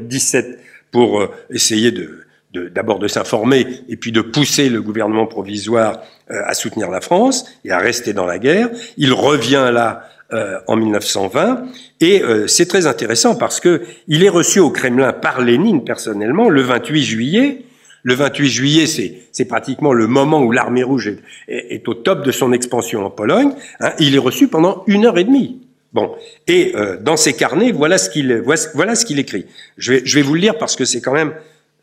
17 0.00 0.58
pour 0.90 1.20
euh, 1.20 1.30
essayer 1.50 1.92
de 1.92 2.25
d'abord 2.74 2.98
de, 2.98 3.08
s'informer 3.08 3.66
et 3.88 3.96
puis 3.96 4.12
de 4.12 4.20
pousser 4.20 4.68
le 4.68 4.82
gouvernement 4.82 5.26
provisoire 5.26 6.00
euh, 6.30 6.42
à 6.44 6.54
soutenir 6.54 6.90
la 6.90 7.00
France 7.00 7.46
et 7.64 7.70
à 7.70 7.78
rester 7.78 8.12
dans 8.12 8.26
la 8.26 8.40
guerre. 8.40 8.68
Il 8.96 9.12
revient 9.12 9.70
là 9.72 10.08
euh, 10.32 10.58
en 10.66 10.74
1920. 10.74 11.66
Et 12.00 12.20
euh, 12.20 12.48
c'est 12.48 12.66
très 12.66 12.88
intéressant 12.88 13.36
parce 13.36 13.60
que 13.60 13.82
il 14.08 14.24
est 14.24 14.28
reçu 14.28 14.58
au 14.58 14.70
Kremlin 14.70 15.12
par 15.12 15.40
Lénine 15.40 15.84
personnellement 15.84 16.48
le 16.48 16.62
28 16.62 17.02
juillet. 17.04 17.62
Le 18.02 18.14
28 18.14 18.48
juillet, 18.48 18.86
c'est 18.86 19.44
pratiquement 19.44 19.92
le 19.92 20.08
moment 20.08 20.42
où 20.42 20.50
l'armée 20.50 20.82
rouge 20.82 21.12
est, 21.46 21.88
au 21.88 21.94
top 21.94 22.24
de 22.24 22.32
son 22.32 22.52
expansion 22.52 23.04
en 23.04 23.10
Pologne. 23.10 23.52
Hein. 23.78 23.92
il 24.00 24.16
est 24.16 24.18
reçu 24.18 24.48
pendant 24.48 24.82
une 24.88 25.06
heure 25.06 25.18
et 25.18 25.24
demie. 25.24 25.60
Bon, 25.92 26.12
et 26.46 26.72
dans 27.00 27.16
ses 27.16 27.32
carnets, 27.32 27.72
voilà 27.72 27.98
ce 27.98 28.10
qu'il 28.10 28.42
voilà 28.74 28.94
ce 28.94 29.04
qu'il 29.06 29.18
écrit. 29.18 29.46
Je 29.76 29.92
vais, 29.92 30.02
je 30.04 30.14
vais 30.16 30.22
vous 30.22 30.34
le 30.34 30.40
lire 30.40 30.58
parce 30.58 30.76
que 30.76 30.84
c'est 30.84 31.00
quand 31.00 31.14
même 31.14 31.32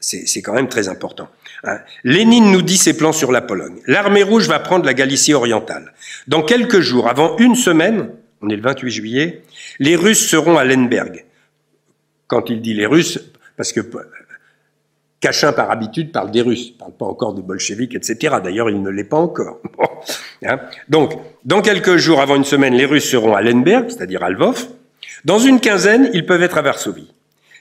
c'est 0.04 0.42
quand 0.42 0.54
même 0.54 0.68
très 0.68 0.90
important. 0.90 1.30
Hein. 1.64 1.80
Lénine 2.04 2.52
nous 2.52 2.62
dit 2.62 2.78
ses 2.78 2.98
plans 2.98 3.14
sur 3.14 3.32
la 3.32 3.42
Pologne. 3.42 3.80
L'armée 3.88 4.24
rouge 4.24 4.48
va 4.48 4.60
prendre 4.60 4.86
la 4.86 4.94
Galicie 4.94 5.34
orientale. 5.34 5.94
Dans 6.28 6.44
quelques 6.44 6.82
jours, 6.82 7.08
avant 7.08 7.38
une 7.38 7.56
semaine, 7.56 8.10
on 8.42 8.50
est 8.50 8.56
le 8.56 8.62
28 8.62 8.92
juillet, 8.92 9.44
les 9.80 9.96
Russes 9.96 10.28
seront 10.28 10.58
à 10.58 10.66
Lemberg. 10.66 11.26
Quand 12.28 12.50
il 12.50 12.62
dit 12.62 12.74
les 12.74 12.86
Russes, 12.86 13.20
parce 13.56 13.72
que 13.72 13.80
Cachin, 15.22 15.54
par 15.54 15.72
habitude, 15.72 16.12
parle 16.12 16.32
des 16.32 16.42
Russes, 16.42 16.68
il 16.72 16.78
parle 16.78 16.92
pas 16.92 17.06
encore 17.06 17.34
des 17.34 17.42
bolcheviks, 17.42 17.96
etc. 17.96 18.36
D'ailleurs, 18.44 18.70
il 18.70 18.82
ne 18.82 18.90
l'est 18.90 19.04
pas 19.06 19.18
encore. 19.18 19.60
Hein. 20.46 20.60
Donc, 20.90 21.14
dans 21.46 21.62
quelques 21.62 21.96
jours, 21.96 22.20
avant 22.20 22.36
une 22.36 22.44
semaine, 22.44 22.74
les 22.74 22.84
Russes 22.84 23.10
seront 23.10 23.34
à 23.34 23.42
Lemberg, 23.42 23.86
c'est-à-dire 23.88 24.22
à 24.22 24.30
Lvov. 24.30 24.68
Dans 25.24 25.40
une 25.40 25.62
quinzaine, 25.62 26.10
ils 26.12 26.26
peuvent 26.26 26.44
être 26.44 26.58
à 26.58 26.62
Varsovie. 26.62 27.14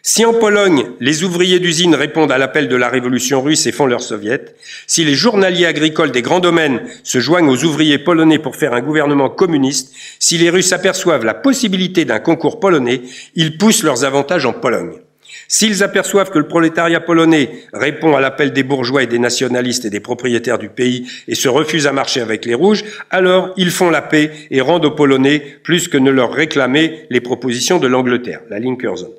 Si 0.05 0.25
en 0.25 0.35
Pologne, 0.35 0.87
les 0.99 1.23
ouvriers 1.23 1.61
d'usine 1.61 1.95
répondent 1.95 2.33
à 2.33 2.39
l'appel 2.39 2.67
de 2.67 2.75
la 2.75 2.89
révolution 2.89 3.41
russe 3.41 3.69
et 3.69 3.73
font 3.73 3.87
leur 3.87 4.01
soviet, 4.01 4.57
si 4.89 5.05
les 5.05 5.15
journaliers 5.15 5.65
agricoles 5.65 6.11
des 6.11 6.23
grands 6.23 6.41
domaines 6.41 6.83
se 7.05 7.21
joignent 7.21 7.49
aux 7.49 7.63
ouvriers 7.63 8.01
polonais 8.01 8.41
pour 8.41 8.57
faire 8.57 8.75
un 8.75 8.81
gouvernement 8.81 9.31
communiste, 9.31 9.95
si 10.19 10.39
les 10.39 10.51
Russes 10.51 10.73
aperçoivent 10.73 11.25
la 11.25 11.35
possibilité 11.35 12.05
d'un 12.05 12.19
concours 12.19 12.59
polonais, 12.59 13.03
ils 13.37 13.57
poussent 13.59 13.85
leurs 13.85 14.05
avantages 14.05 14.45
en 14.45 14.53
Pologne. 14.53 14.99
S'ils 15.47 15.85
aperçoivent 15.85 16.33
que 16.33 16.41
le 16.41 16.49
prolétariat 16.49 17.01
polonais 17.01 17.51
répond 17.73 18.17
à 18.17 18.21
l'appel 18.21 18.53
des 18.53 18.65
bourgeois 18.65 19.05
et 19.05 19.07
des 19.07 19.21
nationalistes 19.21 19.85
et 19.85 19.91
des 19.91 20.01
propriétaires 20.01 20.59
du 20.59 20.69
pays 20.69 21.07
et 21.29 21.37
se 21.37 21.49
refuse 21.49 21.87
à 21.87 21.93
marcher 21.93 22.21
avec 22.21 22.45
les 22.45 22.55
rouges, 22.55 22.85
alors 23.11 23.55
ils 23.57 23.71
font 23.71 23.89
la 23.89 24.03
paix 24.03 24.33
et 24.51 24.63
rendent 24.63 24.87
aux 24.87 24.91
Polonais 24.91 25.59
plus 25.63 25.87
que 25.87 25.99
ne 25.99 26.11
leur 26.11 26.33
réclamer 26.33 27.07
les 27.09 27.21
propositions 27.21 27.79
de 27.79 27.87
l'Angleterre, 27.87 28.41
la 28.51 28.59
ligne 28.59 28.77
Curzon. 28.77 29.15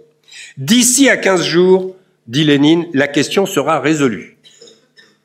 D'ici 0.58 1.10
à 1.10 1.18
15 1.18 1.44
jours, 1.44 1.96
dit 2.28 2.44
Lénine, 2.44 2.86
la 2.94 3.08
question 3.08 3.48
sera 3.48 3.80
résolue. 3.80 4.38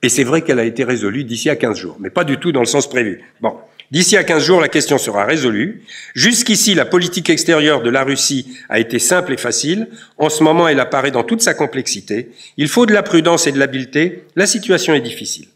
Et 0.03 0.09
c'est 0.09 0.25
vrai 0.25 0.43
qu'elle 0.43 0.59
a 0.59 0.65
été 0.65 0.85
résolue 0.85 1.25
d'ici 1.25 1.51
à 1.51 1.57
15 1.57 1.77
jours, 1.77 1.97
mais 2.01 2.09
pas 2.09 2.25
du 2.25 2.39
tout 2.39 2.51
dans 2.51 2.61
le 2.61 2.67
sens 2.67 2.89
prévu. 2.89 3.23
Bon, 3.43 3.55
d'ici 3.91 4.17
à 4.17 4.25
15 4.25 4.43
jours, 4.43 4.61
la 4.61 4.69
question 4.69 4.97
sera 4.97 5.27
résolue. 5.27 5.83
Jusqu'ici, 6.15 6.75
la 6.75 6.87
politique 6.87 7.29
extérieure 7.29 7.83
de 7.83 7.91
la 7.91 8.05
Russie 8.05 8.57
a 8.71 8.79
été 8.79 8.99
simple 8.99 9.35
et 9.35 9.37
facile. 9.37 9.89
En 10.17 10.31
ce 10.31 10.43
moment, 10.43 10.67
elle 10.67 10.81
apparaît 10.81 11.11
dans 11.11 11.25
toute 11.25 11.43
sa 11.43 11.53
complexité. 11.53 12.31
Il 12.57 12.69
faut 12.69 12.87
de 12.87 12.95
la 12.95 13.03
prudence 13.03 13.47
et 13.47 13.53
de 13.53 13.59
l'habileté. 13.59 14.25
La 14.35 14.47
situation 14.47 14.95
est 14.95 15.01
difficile. 15.01 15.49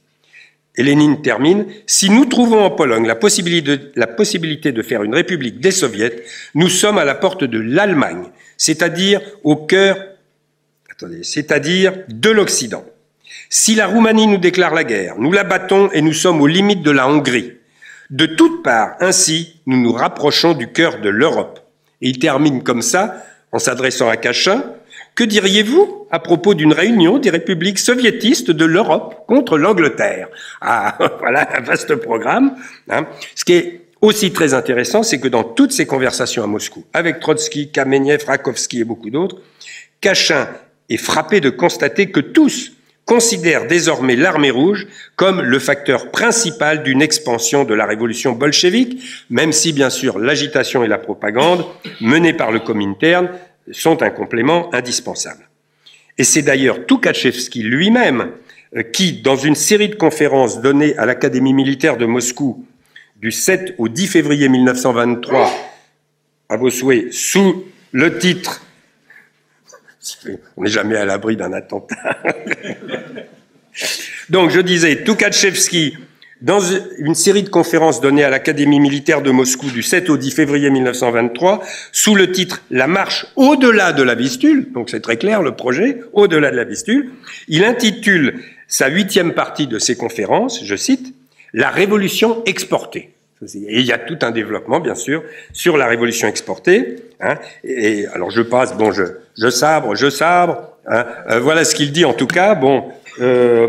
Et 0.76 0.82
Lénine 0.82 1.20
termine, 1.20 1.66
si 1.86 2.08
nous 2.08 2.24
trouvons 2.24 2.64
en 2.64 2.70
Pologne 2.70 3.06
la 3.06 3.14
possibilité, 3.14 3.76
de, 3.76 3.92
la 3.94 4.06
possibilité 4.06 4.72
de 4.72 4.82
faire 4.82 5.02
une 5.02 5.14
république 5.14 5.60
des 5.60 5.70
soviets, 5.70 6.24
nous 6.54 6.70
sommes 6.70 6.98
à 6.98 7.04
la 7.04 7.14
porte 7.14 7.44
de 7.44 7.58
l'Allemagne, 7.58 8.24
c'est-à-dire 8.62 9.20
au 9.42 9.56
cœur, 9.56 9.96
attendez, 10.88 11.24
c'est-à-dire 11.24 11.94
de 12.08 12.30
l'Occident. 12.30 12.84
Si 13.50 13.74
la 13.74 13.88
Roumanie 13.88 14.28
nous 14.28 14.38
déclare 14.38 14.72
la 14.72 14.84
guerre, 14.84 15.16
nous 15.18 15.32
la 15.32 15.42
battons 15.42 15.90
et 15.90 16.00
nous 16.00 16.12
sommes 16.12 16.40
aux 16.40 16.46
limites 16.46 16.82
de 16.82 16.92
la 16.92 17.08
Hongrie. 17.08 17.54
De 18.10 18.24
toutes 18.24 18.62
parts, 18.62 18.94
ainsi, 19.00 19.60
nous 19.66 19.82
nous 19.82 19.90
rapprochons 19.90 20.52
du 20.52 20.70
cœur 20.70 21.00
de 21.00 21.08
l'Europe. 21.08 21.58
Et 22.02 22.10
il 22.10 22.20
termine 22.20 22.62
comme 22.62 22.82
ça, 22.82 23.24
en 23.50 23.58
s'adressant 23.58 24.08
à 24.08 24.16
Cachin, 24.16 24.62
que 25.16 25.24
diriez-vous 25.24 26.06
à 26.12 26.20
propos 26.20 26.54
d'une 26.54 26.72
réunion 26.72 27.18
des 27.18 27.30
républiques 27.30 27.80
soviétistes 27.80 28.52
de 28.52 28.64
l'Europe 28.64 29.24
contre 29.26 29.58
l'Angleterre? 29.58 30.28
Ah, 30.60 30.96
voilà 31.18 31.48
un 31.56 31.62
vaste 31.62 31.96
programme. 31.96 32.54
Hein. 32.88 33.08
Ce 33.34 33.44
qui 33.44 33.80
aussi 34.02 34.32
très 34.32 34.52
intéressant, 34.52 35.02
c'est 35.02 35.20
que 35.20 35.28
dans 35.28 35.44
toutes 35.44 35.72
ces 35.72 35.86
conversations 35.86 36.42
à 36.42 36.46
Moscou, 36.46 36.84
avec 36.92 37.20
Trotsky, 37.20 37.70
Kamenev, 37.70 38.24
Rakovsky 38.26 38.80
et 38.80 38.84
beaucoup 38.84 39.10
d'autres, 39.10 39.38
Cachin 40.00 40.48
est 40.90 40.96
frappé 40.96 41.40
de 41.40 41.48
constater 41.48 42.10
que 42.10 42.20
tous 42.20 42.72
considèrent 43.04 43.66
désormais 43.66 44.16
l'armée 44.16 44.50
rouge 44.50 44.86
comme 45.16 45.40
le 45.40 45.58
facteur 45.58 46.10
principal 46.10 46.82
d'une 46.82 47.02
expansion 47.02 47.64
de 47.64 47.74
la 47.74 47.86
révolution 47.86 48.32
bolchevique, 48.32 49.00
même 49.30 49.52
si 49.52 49.72
bien 49.72 49.90
sûr 49.90 50.18
l'agitation 50.18 50.84
et 50.84 50.88
la 50.88 50.98
propagande 50.98 51.64
menée 52.00 52.32
par 52.32 52.52
le 52.52 52.60
Comintern 52.60 53.28
sont 53.70 54.02
un 54.02 54.10
complément 54.10 54.72
indispensable. 54.74 55.48
Et 56.18 56.24
c'est 56.24 56.42
d'ailleurs 56.42 56.86
Tukhachevsky 56.86 57.62
lui-même 57.62 58.32
euh, 58.76 58.82
qui, 58.82 59.22
dans 59.22 59.36
une 59.36 59.54
série 59.54 59.88
de 59.88 59.94
conférences 59.94 60.60
données 60.60 60.96
à 60.98 61.06
l'Académie 61.06 61.54
militaire 61.54 61.96
de 61.96 62.06
Moscou 62.06 62.66
du 63.22 63.30
7 63.30 63.76
au 63.78 63.88
10 63.88 64.06
février 64.08 64.48
1923, 64.48 65.50
à 66.48 66.56
vos 66.56 66.70
souhaits, 66.70 67.12
sous 67.12 67.64
le 67.92 68.18
titre 68.18 68.62
on 70.56 70.62
n'est 70.62 70.70
jamais 70.70 70.96
à 70.96 71.04
l'abri 71.04 71.36
d'un 71.36 71.52
attentat. 71.52 71.94
Donc, 74.30 74.50
je 74.50 74.60
disais, 74.60 75.04
Tukhachevsky, 75.04 75.96
dans 76.40 76.60
une 76.98 77.14
série 77.14 77.44
de 77.44 77.48
conférences 77.48 78.00
données 78.00 78.24
à 78.24 78.30
l'Académie 78.30 78.80
militaire 78.80 79.22
de 79.22 79.30
Moscou 79.30 79.70
du 79.70 79.82
7 79.82 80.10
au 80.10 80.16
10 80.16 80.32
février 80.32 80.70
1923, 80.70 81.62
sous 81.92 82.16
le 82.16 82.32
titre 82.32 82.62
La 82.70 82.88
marche 82.88 83.26
au-delà 83.36 83.92
de 83.92 84.02
la 84.02 84.16
Vistule, 84.16 84.72
donc 84.72 84.90
c'est 84.90 85.00
très 85.00 85.16
clair 85.16 85.40
le 85.40 85.54
projet, 85.54 86.00
au-delà 86.12 86.50
de 86.50 86.56
la 86.56 86.64
Vistule, 86.64 87.10
il 87.46 87.64
intitule 87.64 88.40
sa 88.66 88.88
huitième 88.88 89.34
partie 89.34 89.68
de 89.68 89.78
ses 89.78 89.96
conférences, 89.96 90.64
je 90.64 90.74
cite, 90.74 91.14
La 91.52 91.70
révolution 91.70 92.42
exportée. 92.46 93.10
Il 93.54 93.80
y 93.80 93.92
a 93.92 93.98
tout 93.98 94.18
un 94.22 94.30
développement, 94.30 94.80
bien 94.80 94.94
sûr, 94.94 95.24
sur 95.52 95.76
la 95.76 95.86
révolution 95.86 96.28
exportée. 96.28 96.96
Hein. 97.20 97.34
Et, 97.64 98.06
alors 98.08 98.30
je 98.30 98.42
passe, 98.42 98.76
bon, 98.76 98.92
je, 98.92 99.02
je 99.36 99.50
sabre, 99.50 99.94
je 99.94 100.10
sabre. 100.10 100.62
Hein. 100.86 101.04
Euh, 101.30 101.40
voilà 101.40 101.64
ce 101.64 101.74
qu'il 101.74 101.92
dit 101.92 102.04
en 102.04 102.14
tout 102.14 102.28
cas. 102.28 102.54
Bon, 102.54 102.84
euh, 103.20 103.66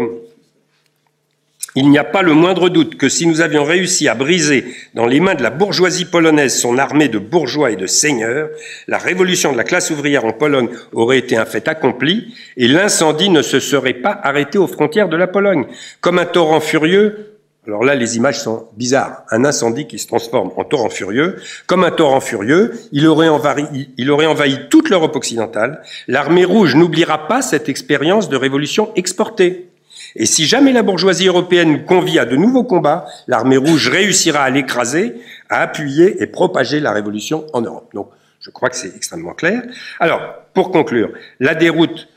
il 1.75 1.89
n'y 1.89 1.97
a 1.97 2.03
pas 2.03 2.21
le 2.21 2.33
moindre 2.33 2.69
doute 2.69 2.97
que 2.97 3.09
si 3.09 3.25
nous 3.25 3.41
avions 3.41 3.63
réussi 3.63 4.07
à 4.07 4.13
briser 4.13 4.63
dans 4.93 5.07
les 5.07 5.19
mains 5.19 5.33
de 5.33 5.41
la 5.41 5.49
bourgeoisie 5.49 6.05
polonaise 6.05 6.55
son 6.55 6.77
armée 6.77 7.07
de 7.07 7.17
bourgeois 7.17 7.71
et 7.71 7.75
de 7.75 7.87
seigneurs, 7.87 8.49
la 8.87 8.99
révolution 8.99 9.51
de 9.51 9.57
la 9.57 9.63
classe 9.63 9.89
ouvrière 9.89 10.23
en 10.23 10.33
Pologne 10.33 10.69
aurait 10.91 11.17
été 11.17 11.35
un 11.35 11.45
fait 11.45 11.67
accompli 11.67 12.35
et 12.57 12.67
l'incendie 12.67 13.29
ne 13.29 13.41
se 13.41 13.59
serait 13.59 13.95
pas 13.95 14.19
arrêté 14.21 14.59
aux 14.59 14.67
frontières 14.67 15.09
de 15.09 15.17
la 15.17 15.25
Pologne. 15.25 15.65
Comme 15.99 16.19
un 16.19 16.25
torrent 16.25 16.59
furieux, 16.59 17.32
alors 17.65 17.85
là, 17.85 17.95
les 17.95 18.17
images 18.17 18.41
sont 18.41 18.67
bizarres. 18.75 19.23
Un 19.31 19.45
incendie 19.45 19.87
qui 19.87 19.97
se 19.97 20.07
transforme 20.07 20.51
en 20.57 20.65
torrent 20.65 20.89
furieux. 20.89 21.37
Comme 21.65 21.85
un 21.85 21.91
torrent 21.91 22.19
furieux, 22.19 22.73
il 22.91 23.07
aurait, 23.07 23.29
envahi, 23.29 24.59
toute 24.69 24.89
l'Europe 24.89 25.15
occidentale. 25.15 25.81
L'armée 26.09 26.43
rouge 26.43 26.75
n'oubliera 26.75 27.27
pas 27.27 27.41
cette 27.41 27.69
expérience 27.69 28.27
de 28.27 28.35
révolution 28.35 28.91
exportée. 28.95 29.69
Et 30.15 30.25
si 30.25 30.45
jamais 30.45 30.73
la 30.73 30.83
bourgeoisie 30.83 31.27
européenne 31.27 31.85
convie 31.85 32.19
à 32.19 32.25
de 32.25 32.35
nouveaux 32.35 32.65
combats, 32.65 33.05
l'armée 33.27 33.57
rouge 33.57 33.87
réussira 33.87 34.43
à 34.43 34.49
l'écraser, 34.49 35.15
à 35.49 35.61
appuyer 35.61 36.21
et 36.21 36.27
propager 36.27 36.81
la 36.81 36.91
révolution 36.91 37.47
en 37.53 37.61
Europe. 37.61 37.89
Donc, 37.93 38.09
je 38.41 38.49
crois 38.49 38.69
que 38.69 38.75
c'est 38.75 38.93
extrêmement 38.93 39.33
clair. 39.33 39.63
Alors, 40.01 40.21
pour 40.53 40.69
conclure, 40.69 41.11
la 41.39 41.55
déroute 41.55 42.09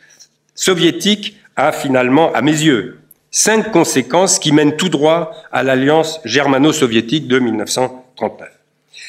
soviétique 0.56 1.38
a 1.54 1.70
finalement, 1.70 2.32
à 2.32 2.42
mes 2.42 2.50
yeux, 2.50 2.98
cinq 3.36 3.70
conséquences 3.70 4.38
qui 4.38 4.50
mènent 4.50 4.76
tout 4.76 4.88
droit 4.88 5.30
à 5.52 5.62
l'alliance 5.62 6.20
germano-soviétique 6.24 7.28
de 7.28 7.38
1939. 7.38 8.48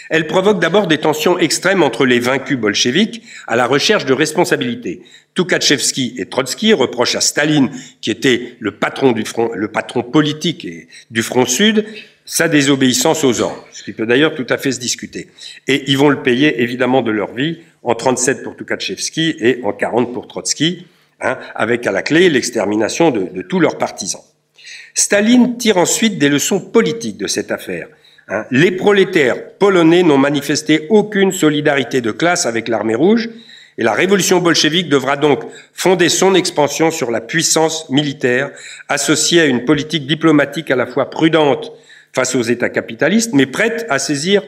Elle 0.09 0.27
provoque 0.27 0.59
d'abord 0.59 0.87
des 0.87 0.97
tensions 0.97 1.39
extrêmes 1.39 1.81
entre 1.81 2.05
les 2.05 2.19
vaincus 2.19 2.57
bolcheviques 2.57 3.23
à 3.47 3.55
la 3.55 3.65
recherche 3.65 4.05
de 4.05 4.11
responsabilité. 4.11 5.01
Tukhachevsky 5.33 6.15
et 6.17 6.25
Trotsky 6.25 6.73
reprochent 6.73 7.15
à 7.15 7.21
Staline, 7.21 7.71
qui 8.01 8.11
était 8.11 8.57
le 8.59 8.71
patron 8.71 9.13
du 9.13 9.23
front, 9.23 9.49
le 9.53 9.69
patron 9.69 10.03
politique 10.03 10.65
et 10.65 10.89
du 11.09 11.23
front 11.23 11.45
sud, 11.45 11.85
sa 12.25 12.49
désobéissance 12.49 13.23
aux 13.23 13.39
ordres, 13.39 13.65
ce 13.71 13.81
qui 13.83 13.93
peut 13.93 14.05
d'ailleurs 14.05 14.35
tout 14.35 14.47
à 14.49 14.57
fait 14.57 14.73
se 14.73 14.79
discuter. 14.81 15.29
Et 15.69 15.89
ils 15.89 15.97
vont 15.97 16.09
le 16.09 16.21
payer 16.21 16.61
évidemment 16.61 17.01
de 17.01 17.11
leur 17.11 17.33
vie, 17.33 17.59
en 17.81 17.95
37 17.95 18.43
pour 18.43 18.57
Tukhachevsky 18.57 19.37
et 19.39 19.61
en 19.63 19.71
40 19.71 20.11
pour 20.13 20.27
Trotsky. 20.27 20.85
Hein, 21.19 21.39
avec 21.55 21.87
à 21.87 21.91
la 21.91 22.03
clé 22.03 22.29
l'extermination 22.29 23.09
de, 23.09 23.21
de, 23.21 23.41
tous 23.41 23.59
leurs 23.59 23.79
partisans. 23.79 24.21
Staline 24.93 25.57
tire 25.57 25.77
ensuite 25.77 26.19
des 26.19 26.29
leçons 26.29 26.59
politiques 26.59 27.17
de 27.17 27.25
cette 27.25 27.49
affaire. 27.49 27.87
Hein. 28.27 28.45
Les 28.51 28.69
prolétaires 28.69 29.53
polonais 29.53 30.03
n'ont 30.03 30.19
manifesté 30.19 30.85
aucune 30.91 31.31
solidarité 31.31 32.01
de 32.01 32.11
classe 32.11 32.45
avec 32.45 32.67
l'armée 32.67 32.93
rouge, 32.93 33.29
et 33.79 33.83
la 33.83 33.93
révolution 33.93 34.39
bolchevique 34.39 34.89
devra 34.89 35.17
donc 35.17 35.43
fonder 35.73 36.09
son 36.09 36.35
expansion 36.35 36.91
sur 36.91 37.09
la 37.09 37.21
puissance 37.21 37.89
militaire, 37.89 38.51
associée 38.87 39.41
à 39.41 39.45
une 39.45 39.65
politique 39.65 40.05
diplomatique 40.05 40.69
à 40.69 40.75
la 40.75 40.85
fois 40.85 41.09
prudente 41.09 41.71
face 42.13 42.35
aux 42.35 42.43
États 42.43 42.69
capitalistes, 42.69 43.33
mais 43.33 43.47
prête 43.47 43.87
à 43.89 43.97
saisir 43.97 44.43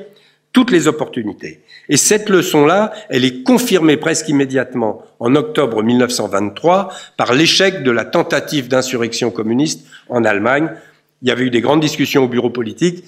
toutes 0.54 0.70
les 0.70 0.88
opportunités. 0.88 1.62
Et 1.90 1.98
cette 1.98 2.30
leçon-là, 2.30 2.94
elle 3.10 3.26
est 3.26 3.44
confirmée 3.44 3.98
presque 3.98 4.30
immédiatement 4.30 5.04
en 5.20 5.36
octobre 5.36 5.82
1923 5.82 6.94
par 7.18 7.34
l'échec 7.34 7.82
de 7.82 7.90
la 7.90 8.06
tentative 8.06 8.68
d'insurrection 8.68 9.32
communiste 9.32 9.86
en 10.08 10.24
Allemagne. 10.24 10.70
Il 11.24 11.28
y 11.28 11.32
avait 11.32 11.46
eu 11.46 11.50
des 11.50 11.62
grandes 11.62 11.82
discussions 11.82 12.24
au 12.24 12.28
bureau 12.28 12.52
politique. 12.52 13.04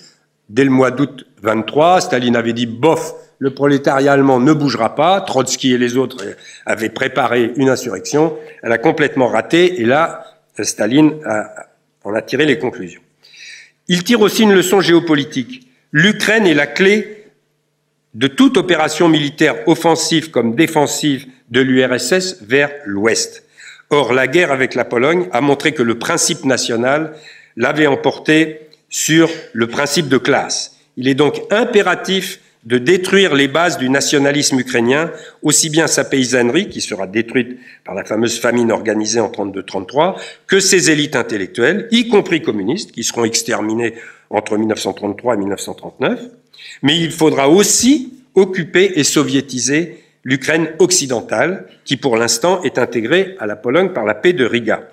Dès 0.50 0.64
le 0.64 0.72
mois 0.72 0.90
d'août 0.90 1.26
23, 1.44 2.02
Staline 2.02 2.36
avait 2.36 2.54
dit 2.54 2.66
bof, 2.66 3.14
le 3.38 3.54
prolétariat 3.54 4.14
allemand 4.14 4.40
ne 4.40 4.52
bougera 4.52 4.96
pas. 4.96 5.22
Trotsky 5.22 5.74
et 5.74 5.78
les 5.78 5.96
autres 5.96 6.18
avaient 6.66 6.90
préparé 6.90 7.54
une 7.56 7.70
insurrection. 7.70 8.36
Elle 8.64 8.72
a 8.72 8.78
complètement 8.80 9.28
raté 9.28 9.80
et 9.80 9.86
là, 9.86 10.26
Staline 10.60 11.14
en 12.04 12.14
a 12.14 12.22
tiré 12.22 12.46
les 12.46 12.58
conclusions. 12.58 13.02
Il 13.88 14.04
tire 14.04 14.22
aussi 14.22 14.44
une 14.44 14.54
leçon 14.54 14.82
géopolitique. 14.82 15.68
L'Ukraine 15.92 16.48
est 16.48 16.54
la 16.54 16.68
clé 16.68 17.21
de 18.14 18.28
toute 18.28 18.58
opération 18.58 19.08
militaire 19.08 19.68
offensive 19.68 20.32
comme 20.32 20.56
défensive 20.56 21.28
de 21.50 21.62
l'URSS 21.62 22.42
vers 22.42 22.72
l'Ouest. 22.86 23.44
Or, 23.90 24.14
la 24.14 24.28
guerre 24.28 24.52
avec 24.52 24.76
la 24.76 24.86
Pologne 24.86 25.28
a 25.32 25.42
montré 25.42 25.74
que 25.74 25.84
le 25.84 26.00
principe 26.00 26.46
national 26.46 27.14
l'avait 27.58 27.88
emporté 27.88 28.70
sur 28.90 29.30
le 29.54 29.68
principe 29.68 30.08
de 30.08 30.18
classe. 30.18 30.78
Il 30.98 31.08
est 31.08 31.16
donc 31.16 31.42
impératif 31.50 32.40
de 32.64 32.78
détruire 32.78 33.34
les 33.34 33.48
bases 33.48 33.78
du 33.78 33.90
nationalisme 33.90 34.60
ukrainien, 34.60 35.12
aussi 35.42 35.70
bien 35.70 35.88
sa 35.88 36.04
paysannerie, 36.04 36.70
qui 36.70 36.80
sera 36.80 37.08
détruite 37.08 37.58
par 37.84 37.96
la 37.96 38.06
fameuse 38.06 38.40
famine 38.40 38.72
organisée 38.72 39.20
en 39.20 39.30
32-33, 39.30 40.16
que 40.46 40.60
ses 40.60 40.92
élites 40.92 41.16
intellectuelles, 41.16 41.88
y 41.92 42.08
compris 42.08 42.42
communistes, 42.42 42.92
qui 42.92 43.04
seront 43.04 43.26
exterminées 43.26 43.96
entre 44.30 44.58
1933 44.58 45.34
et 45.34 45.38
1939, 45.38 46.20
mais 46.82 46.98
il 46.98 47.12
faudra 47.12 47.50
aussi 47.50 48.14
occuper 48.36 48.94
et 48.96 49.04
soviétiser 49.04 50.04
l'Ukraine 50.24 50.70
occidentale, 50.80 51.68
qui 51.84 51.98
pour 51.98 52.16
l'instant 52.18 52.62
est 52.64 52.78
intégrée 52.78 53.36
à 53.40 53.48
la 53.48 53.56
Pologne 53.56 53.90
par 53.90 54.06
la 54.06 54.14
paix 54.14 54.34
de 54.34 54.46
Riga. 54.46 54.88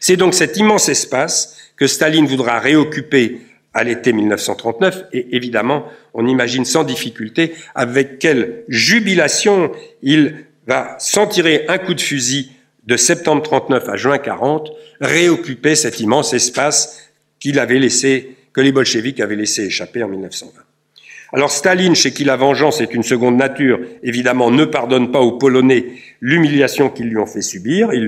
C'est 0.00 0.16
donc 0.16 0.34
cet 0.34 0.56
immense 0.56 0.88
espace 0.88 1.56
que 1.76 1.86
Staline 1.86 2.26
voudra 2.26 2.58
réoccuper 2.58 3.40
à 3.72 3.82
l'été 3.82 4.12
1939, 4.12 5.06
et 5.12 5.34
évidemment, 5.34 5.86
on 6.14 6.26
imagine 6.26 6.64
sans 6.64 6.84
difficulté 6.84 7.54
avec 7.74 8.20
quelle 8.20 8.62
jubilation 8.68 9.72
il 10.02 10.44
va 10.66 10.96
s'en 11.00 11.26
tirer 11.26 11.64
un 11.68 11.78
coup 11.78 11.94
de 11.94 12.00
fusil 12.00 12.52
de 12.86 12.96
septembre 12.96 13.42
39 13.42 13.88
à 13.88 13.96
juin 13.96 14.18
40, 14.18 14.70
réoccuper 15.00 15.74
cet 15.74 16.00
immense 16.00 16.34
espace 16.34 17.10
qu'il 17.40 17.58
avait 17.58 17.78
laissé, 17.78 18.36
que 18.52 18.60
les 18.60 18.72
bolcheviks 18.72 19.20
avaient 19.20 19.36
laissé 19.36 19.64
échapper 19.64 20.02
en 20.02 20.08
1920. 20.08 20.63
Alors 21.34 21.50
Staline, 21.50 21.96
chez 21.96 22.12
qui 22.12 22.22
la 22.22 22.36
vengeance 22.36 22.80
est 22.80 22.94
une 22.94 23.02
seconde 23.02 23.36
nature, 23.36 23.80
évidemment 24.04 24.52
ne 24.52 24.64
pardonne 24.64 25.10
pas 25.10 25.18
aux 25.18 25.32
Polonais 25.32 25.86
l'humiliation 26.20 26.90
qu'ils 26.90 27.08
lui 27.08 27.18
ont 27.18 27.26
fait 27.26 27.42
subir, 27.42 27.92
il 27.92 28.06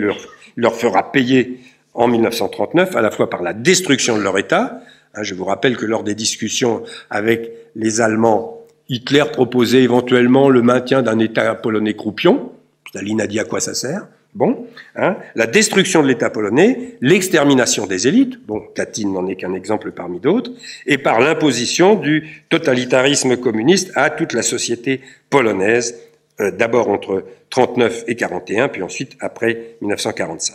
leur, 0.57 0.74
fera 0.77 1.11
payer 1.11 1.59
en 1.93 2.07
1939, 2.07 2.95
à 2.95 3.03
la 3.03 3.11
fois 3.11 3.29
par 3.29 3.43
la 3.43 3.53
destruction 3.53 4.16
de 4.16 4.22
leur 4.22 4.39
État. 4.39 4.81
Hein, 5.14 5.24
je 5.24 5.35
vous 5.35 5.45
rappelle 5.45 5.77
que 5.77 5.85
lors 5.85 6.05
des 6.05 6.14
discussions 6.14 6.85
avec 7.11 7.51
les 7.74 8.01
Allemands, 8.01 8.61
Hitler 8.89 9.24
proposait 9.33 9.83
éventuellement 9.83 10.49
le 10.49 10.62
maintien 10.62 11.03
d'un 11.03 11.18
État 11.18 11.53
polonais 11.57 11.95
croupion. 11.95 12.53
Staline 12.91 13.20
a 13.20 13.27
dit 13.27 13.41
à 13.41 13.45
quoi 13.45 13.59
ça 13.59 13.74
sert. 13.74 14.07
Bon, 14.37 14.66
hein, 14.97 15.16
la 15.34 15.47
destruction 15.47 16.03
de 16.03 16.09
l'État 16.09 16.28
polonais, 16.28 16.99
l'extermination 17.01 17.87
des 17.87 18.07
élites, 18.07 18.39
bon, 18.47 18.61
Katyn 18.74 19.09
n'en 19.09 19.26
est 19.28 19.37
qu'un 19.37 19.55
exemple 19.55 19.93
parmi 19.93 20.20
d'autres, 20.20 20.51
et 20.87 20.99
par 20.99 21.20
l'imposition 21.20 21.95
du 21.95 22.45
totalitarisme 22.51 23.39
communiste 23.39 23.93
à 23.95 24.11
toute 24.11 24.34
la 24.34 24.43
société 24.43 25.01
polonaise, 25.30 25.95
euh, 26.43 26.51
d'abord 26.51 26.91
entre 26.91 27.24
39 27.49 28.05
et 28.09 28.14
41, 28.14 28.68
puis 28.68 28.82
ensuite 28.82 29.16
après 29.20 29.76
1945. 29.80 30.55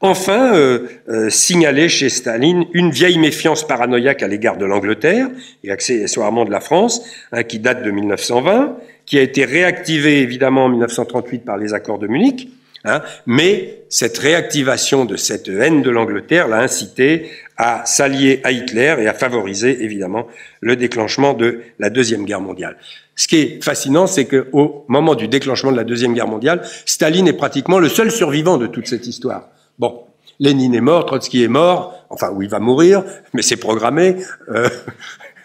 Enfin, 0.00 0.56
euh, 0.56 0.88
euh, 1.08 1.30
signaler 1.30 1.88
chez 1.88 2.08
Staline 2.08 2.66
une 2.72 2.90
vieille 2.90 3.18
méfiance 3.18 3.64
paranoïaque 3.64 4.24
à 4.24 4.26
l'égard 4.26 4.56
de 4.56 4.64
l'Angleterre 4.64 5.28
et 5.62 5.70
accessoirement 5.70 6.44
de 6.44 6.50
la 6.50 6.58
France, 6.58 7.04
hein, 7.30 7.44
qui 7.44 7.60
date 7.60 7.84
de 7.84 7.90
1920, 7.92 8.78
qui 9.06 9.16
a 9.16 9.22
été 9.22 9.44
réactivée 9.44 10.22
évidemment 10.22 10.64
en 10.64 10.70
1938 10.70 11.44
par 11.44 11.56
les 11.56 11.72
accords 11.72 12.00
de 12.00 12.08
Munich, 12.08 12.48
Hein, 12.84 13.02
mais 13.26 13.82
cette 13.90 14.16
réactivation 14.16 15.04
de 15.04 15.16
cette 15.16 15.48
haine 15.48 15.82
de 15.82 15.90
l'Angleterre 15.90 16.48
l'a 16.48 16.60
incité 16.60 17.30
à 17.58 17.84
s'allier 17.84 18.40
à 18.42 18.52
Hitler 18.52 18.96
et 19.00 19.06
à 19.06 19.12
favoriser 19.12 19.84
évidemment 19.84 20.26
le 20.60 20.76
déclenchement 20.76 21.34
de 21.34 21.60
la 21.78 21.90
Deuxième 21.90 22.24
Guerre 22.24 22.40
mondiale. 22.40 22.78
Ce 23.16 23.28
qui 23.28 23.36
est 23.36 23.62
fascinant, 23.62 24.06
c'est 24.06 24.24
qu'au 24.24 24.86
moment 24.88 25.14
du 25.14 25.28
déclenchement 25.28 25.72
de 25.72 25.76
la 25.76 25.84
Deuxième 25.84 26.14
Guerre 26.14 26.26
mondiale, 26.26 26.62
Staline 26.86 27.28
est 27.28 27.34
pratiquement 27.34 27.78
le 27.78 27.90
seul 27.90 28.10
survivant 28.10 28.56
de 28.56 28.66
toute 28.66 28.86
cette 28.86 29.06
histoire. 29.06 29.50
Bon, 29.78 30.04
Lénine 30.38 30.74
est 30.74 30.80
mort, 30.80 31.04
Trotsky 31.04 31.42
est 31.42 31.48
mort, 31.48 32.06
enfin, 32.08 32.30
où 32.30 32.40
il 32.40 32.48
va 32.48 32.60
mourir, 32.60 33.04
mais 33.34 33.42
c'est 33.42 33.56
programmé. 33.56 34.16
Euh, 34.48 34.70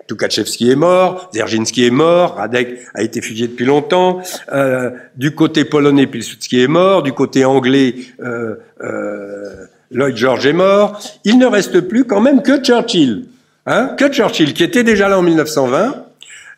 Tukhachevski 0.07 0.71
est 0.71 0.75
mort, 0.75 1.29
Zerginski 1.33 1.85
est 1.85 1.91
mort, 1.91 2.35
Radek 2.35 2.79
a 2.93 3.01
été 3.01 3.21
fusillé 3.21 3.47
depuis 3.47 3.65
longtemps. 3.65 4.21
Euh, 4.53 4.91
du 5.15 5.33
côté 5.33 5.65
polonais, 5.65 6.07
Pilsudski 6.07 6.61
est 6.61 6.67
mort. 6.67 7.03
Du 7.03 7.13
côté 7.13 7.43
anglais, 7.45 7.95
euh, 8.21 8.55
euh, 8.81 9.65
Lloyd 9.91 10.15
George 10.15 10.45
est 10.45 10.53
mort. 10.53 10.99
Il 11.23 11.39
ne 11.39 11.45
reste 11.45 11.81
plus 11.81 12.05
quand 12.05 12.21
même 12.21 12.41
que 12.43 12.63
Churchill. 12.63 13.25
Hein 13.65 13.95
que 13.97 14.11
Churchill, 14.11 14.53
qui 14.53 14.63
était 14.63 14.83
déjà 14.83 15.09
là 15.09 15.17
en 15.17 15.23
1920. 15.23 16.05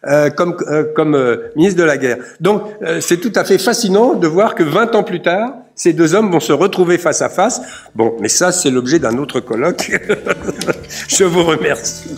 Euh, 0.06 0.30
comme, 0.30 0.56
euh, 0.70 0.84
comme 0.96 1.16
euh, 1.16 1.50
ministre 1.56 1.80
de 1.80 1.84
la 1.84 1.98
guerre. 1.98 2.18
Donc 2.40 2.62
c'est 3.02 3.18
tout 3.18 3.32
à 3.36 3.44
fait 3.44 3.58
fascinant 3.58 4.14
de 4.14 4.28
voir 4.28 4.54
que 4.54 4.64
20 4.64 4.94
ans 4.96 5.04
plus 5.04 5.22
tard, 5.22 5.54
ces 5.76 5.92
deux 5.92 6.14
hommes 6.14 6.32
vont 6.32 6.40
se 6.40 6.54
retrouver 6.54 7.00
face 7.00 7.22
à 7.24 7.30
face. 7.30 7.62
Bon, 7.96 8.16
mais 8.22 8.30
ça 8.30 8.52
c'est 8.52 8.70
l'objet 8.70 9.00
d'un 9.00 9.18
autre 9.18 9.40
colloque. 9.40 9.92
Je 11.08 11.24
vous 11.24 11.44
remercie. 11.44 12.16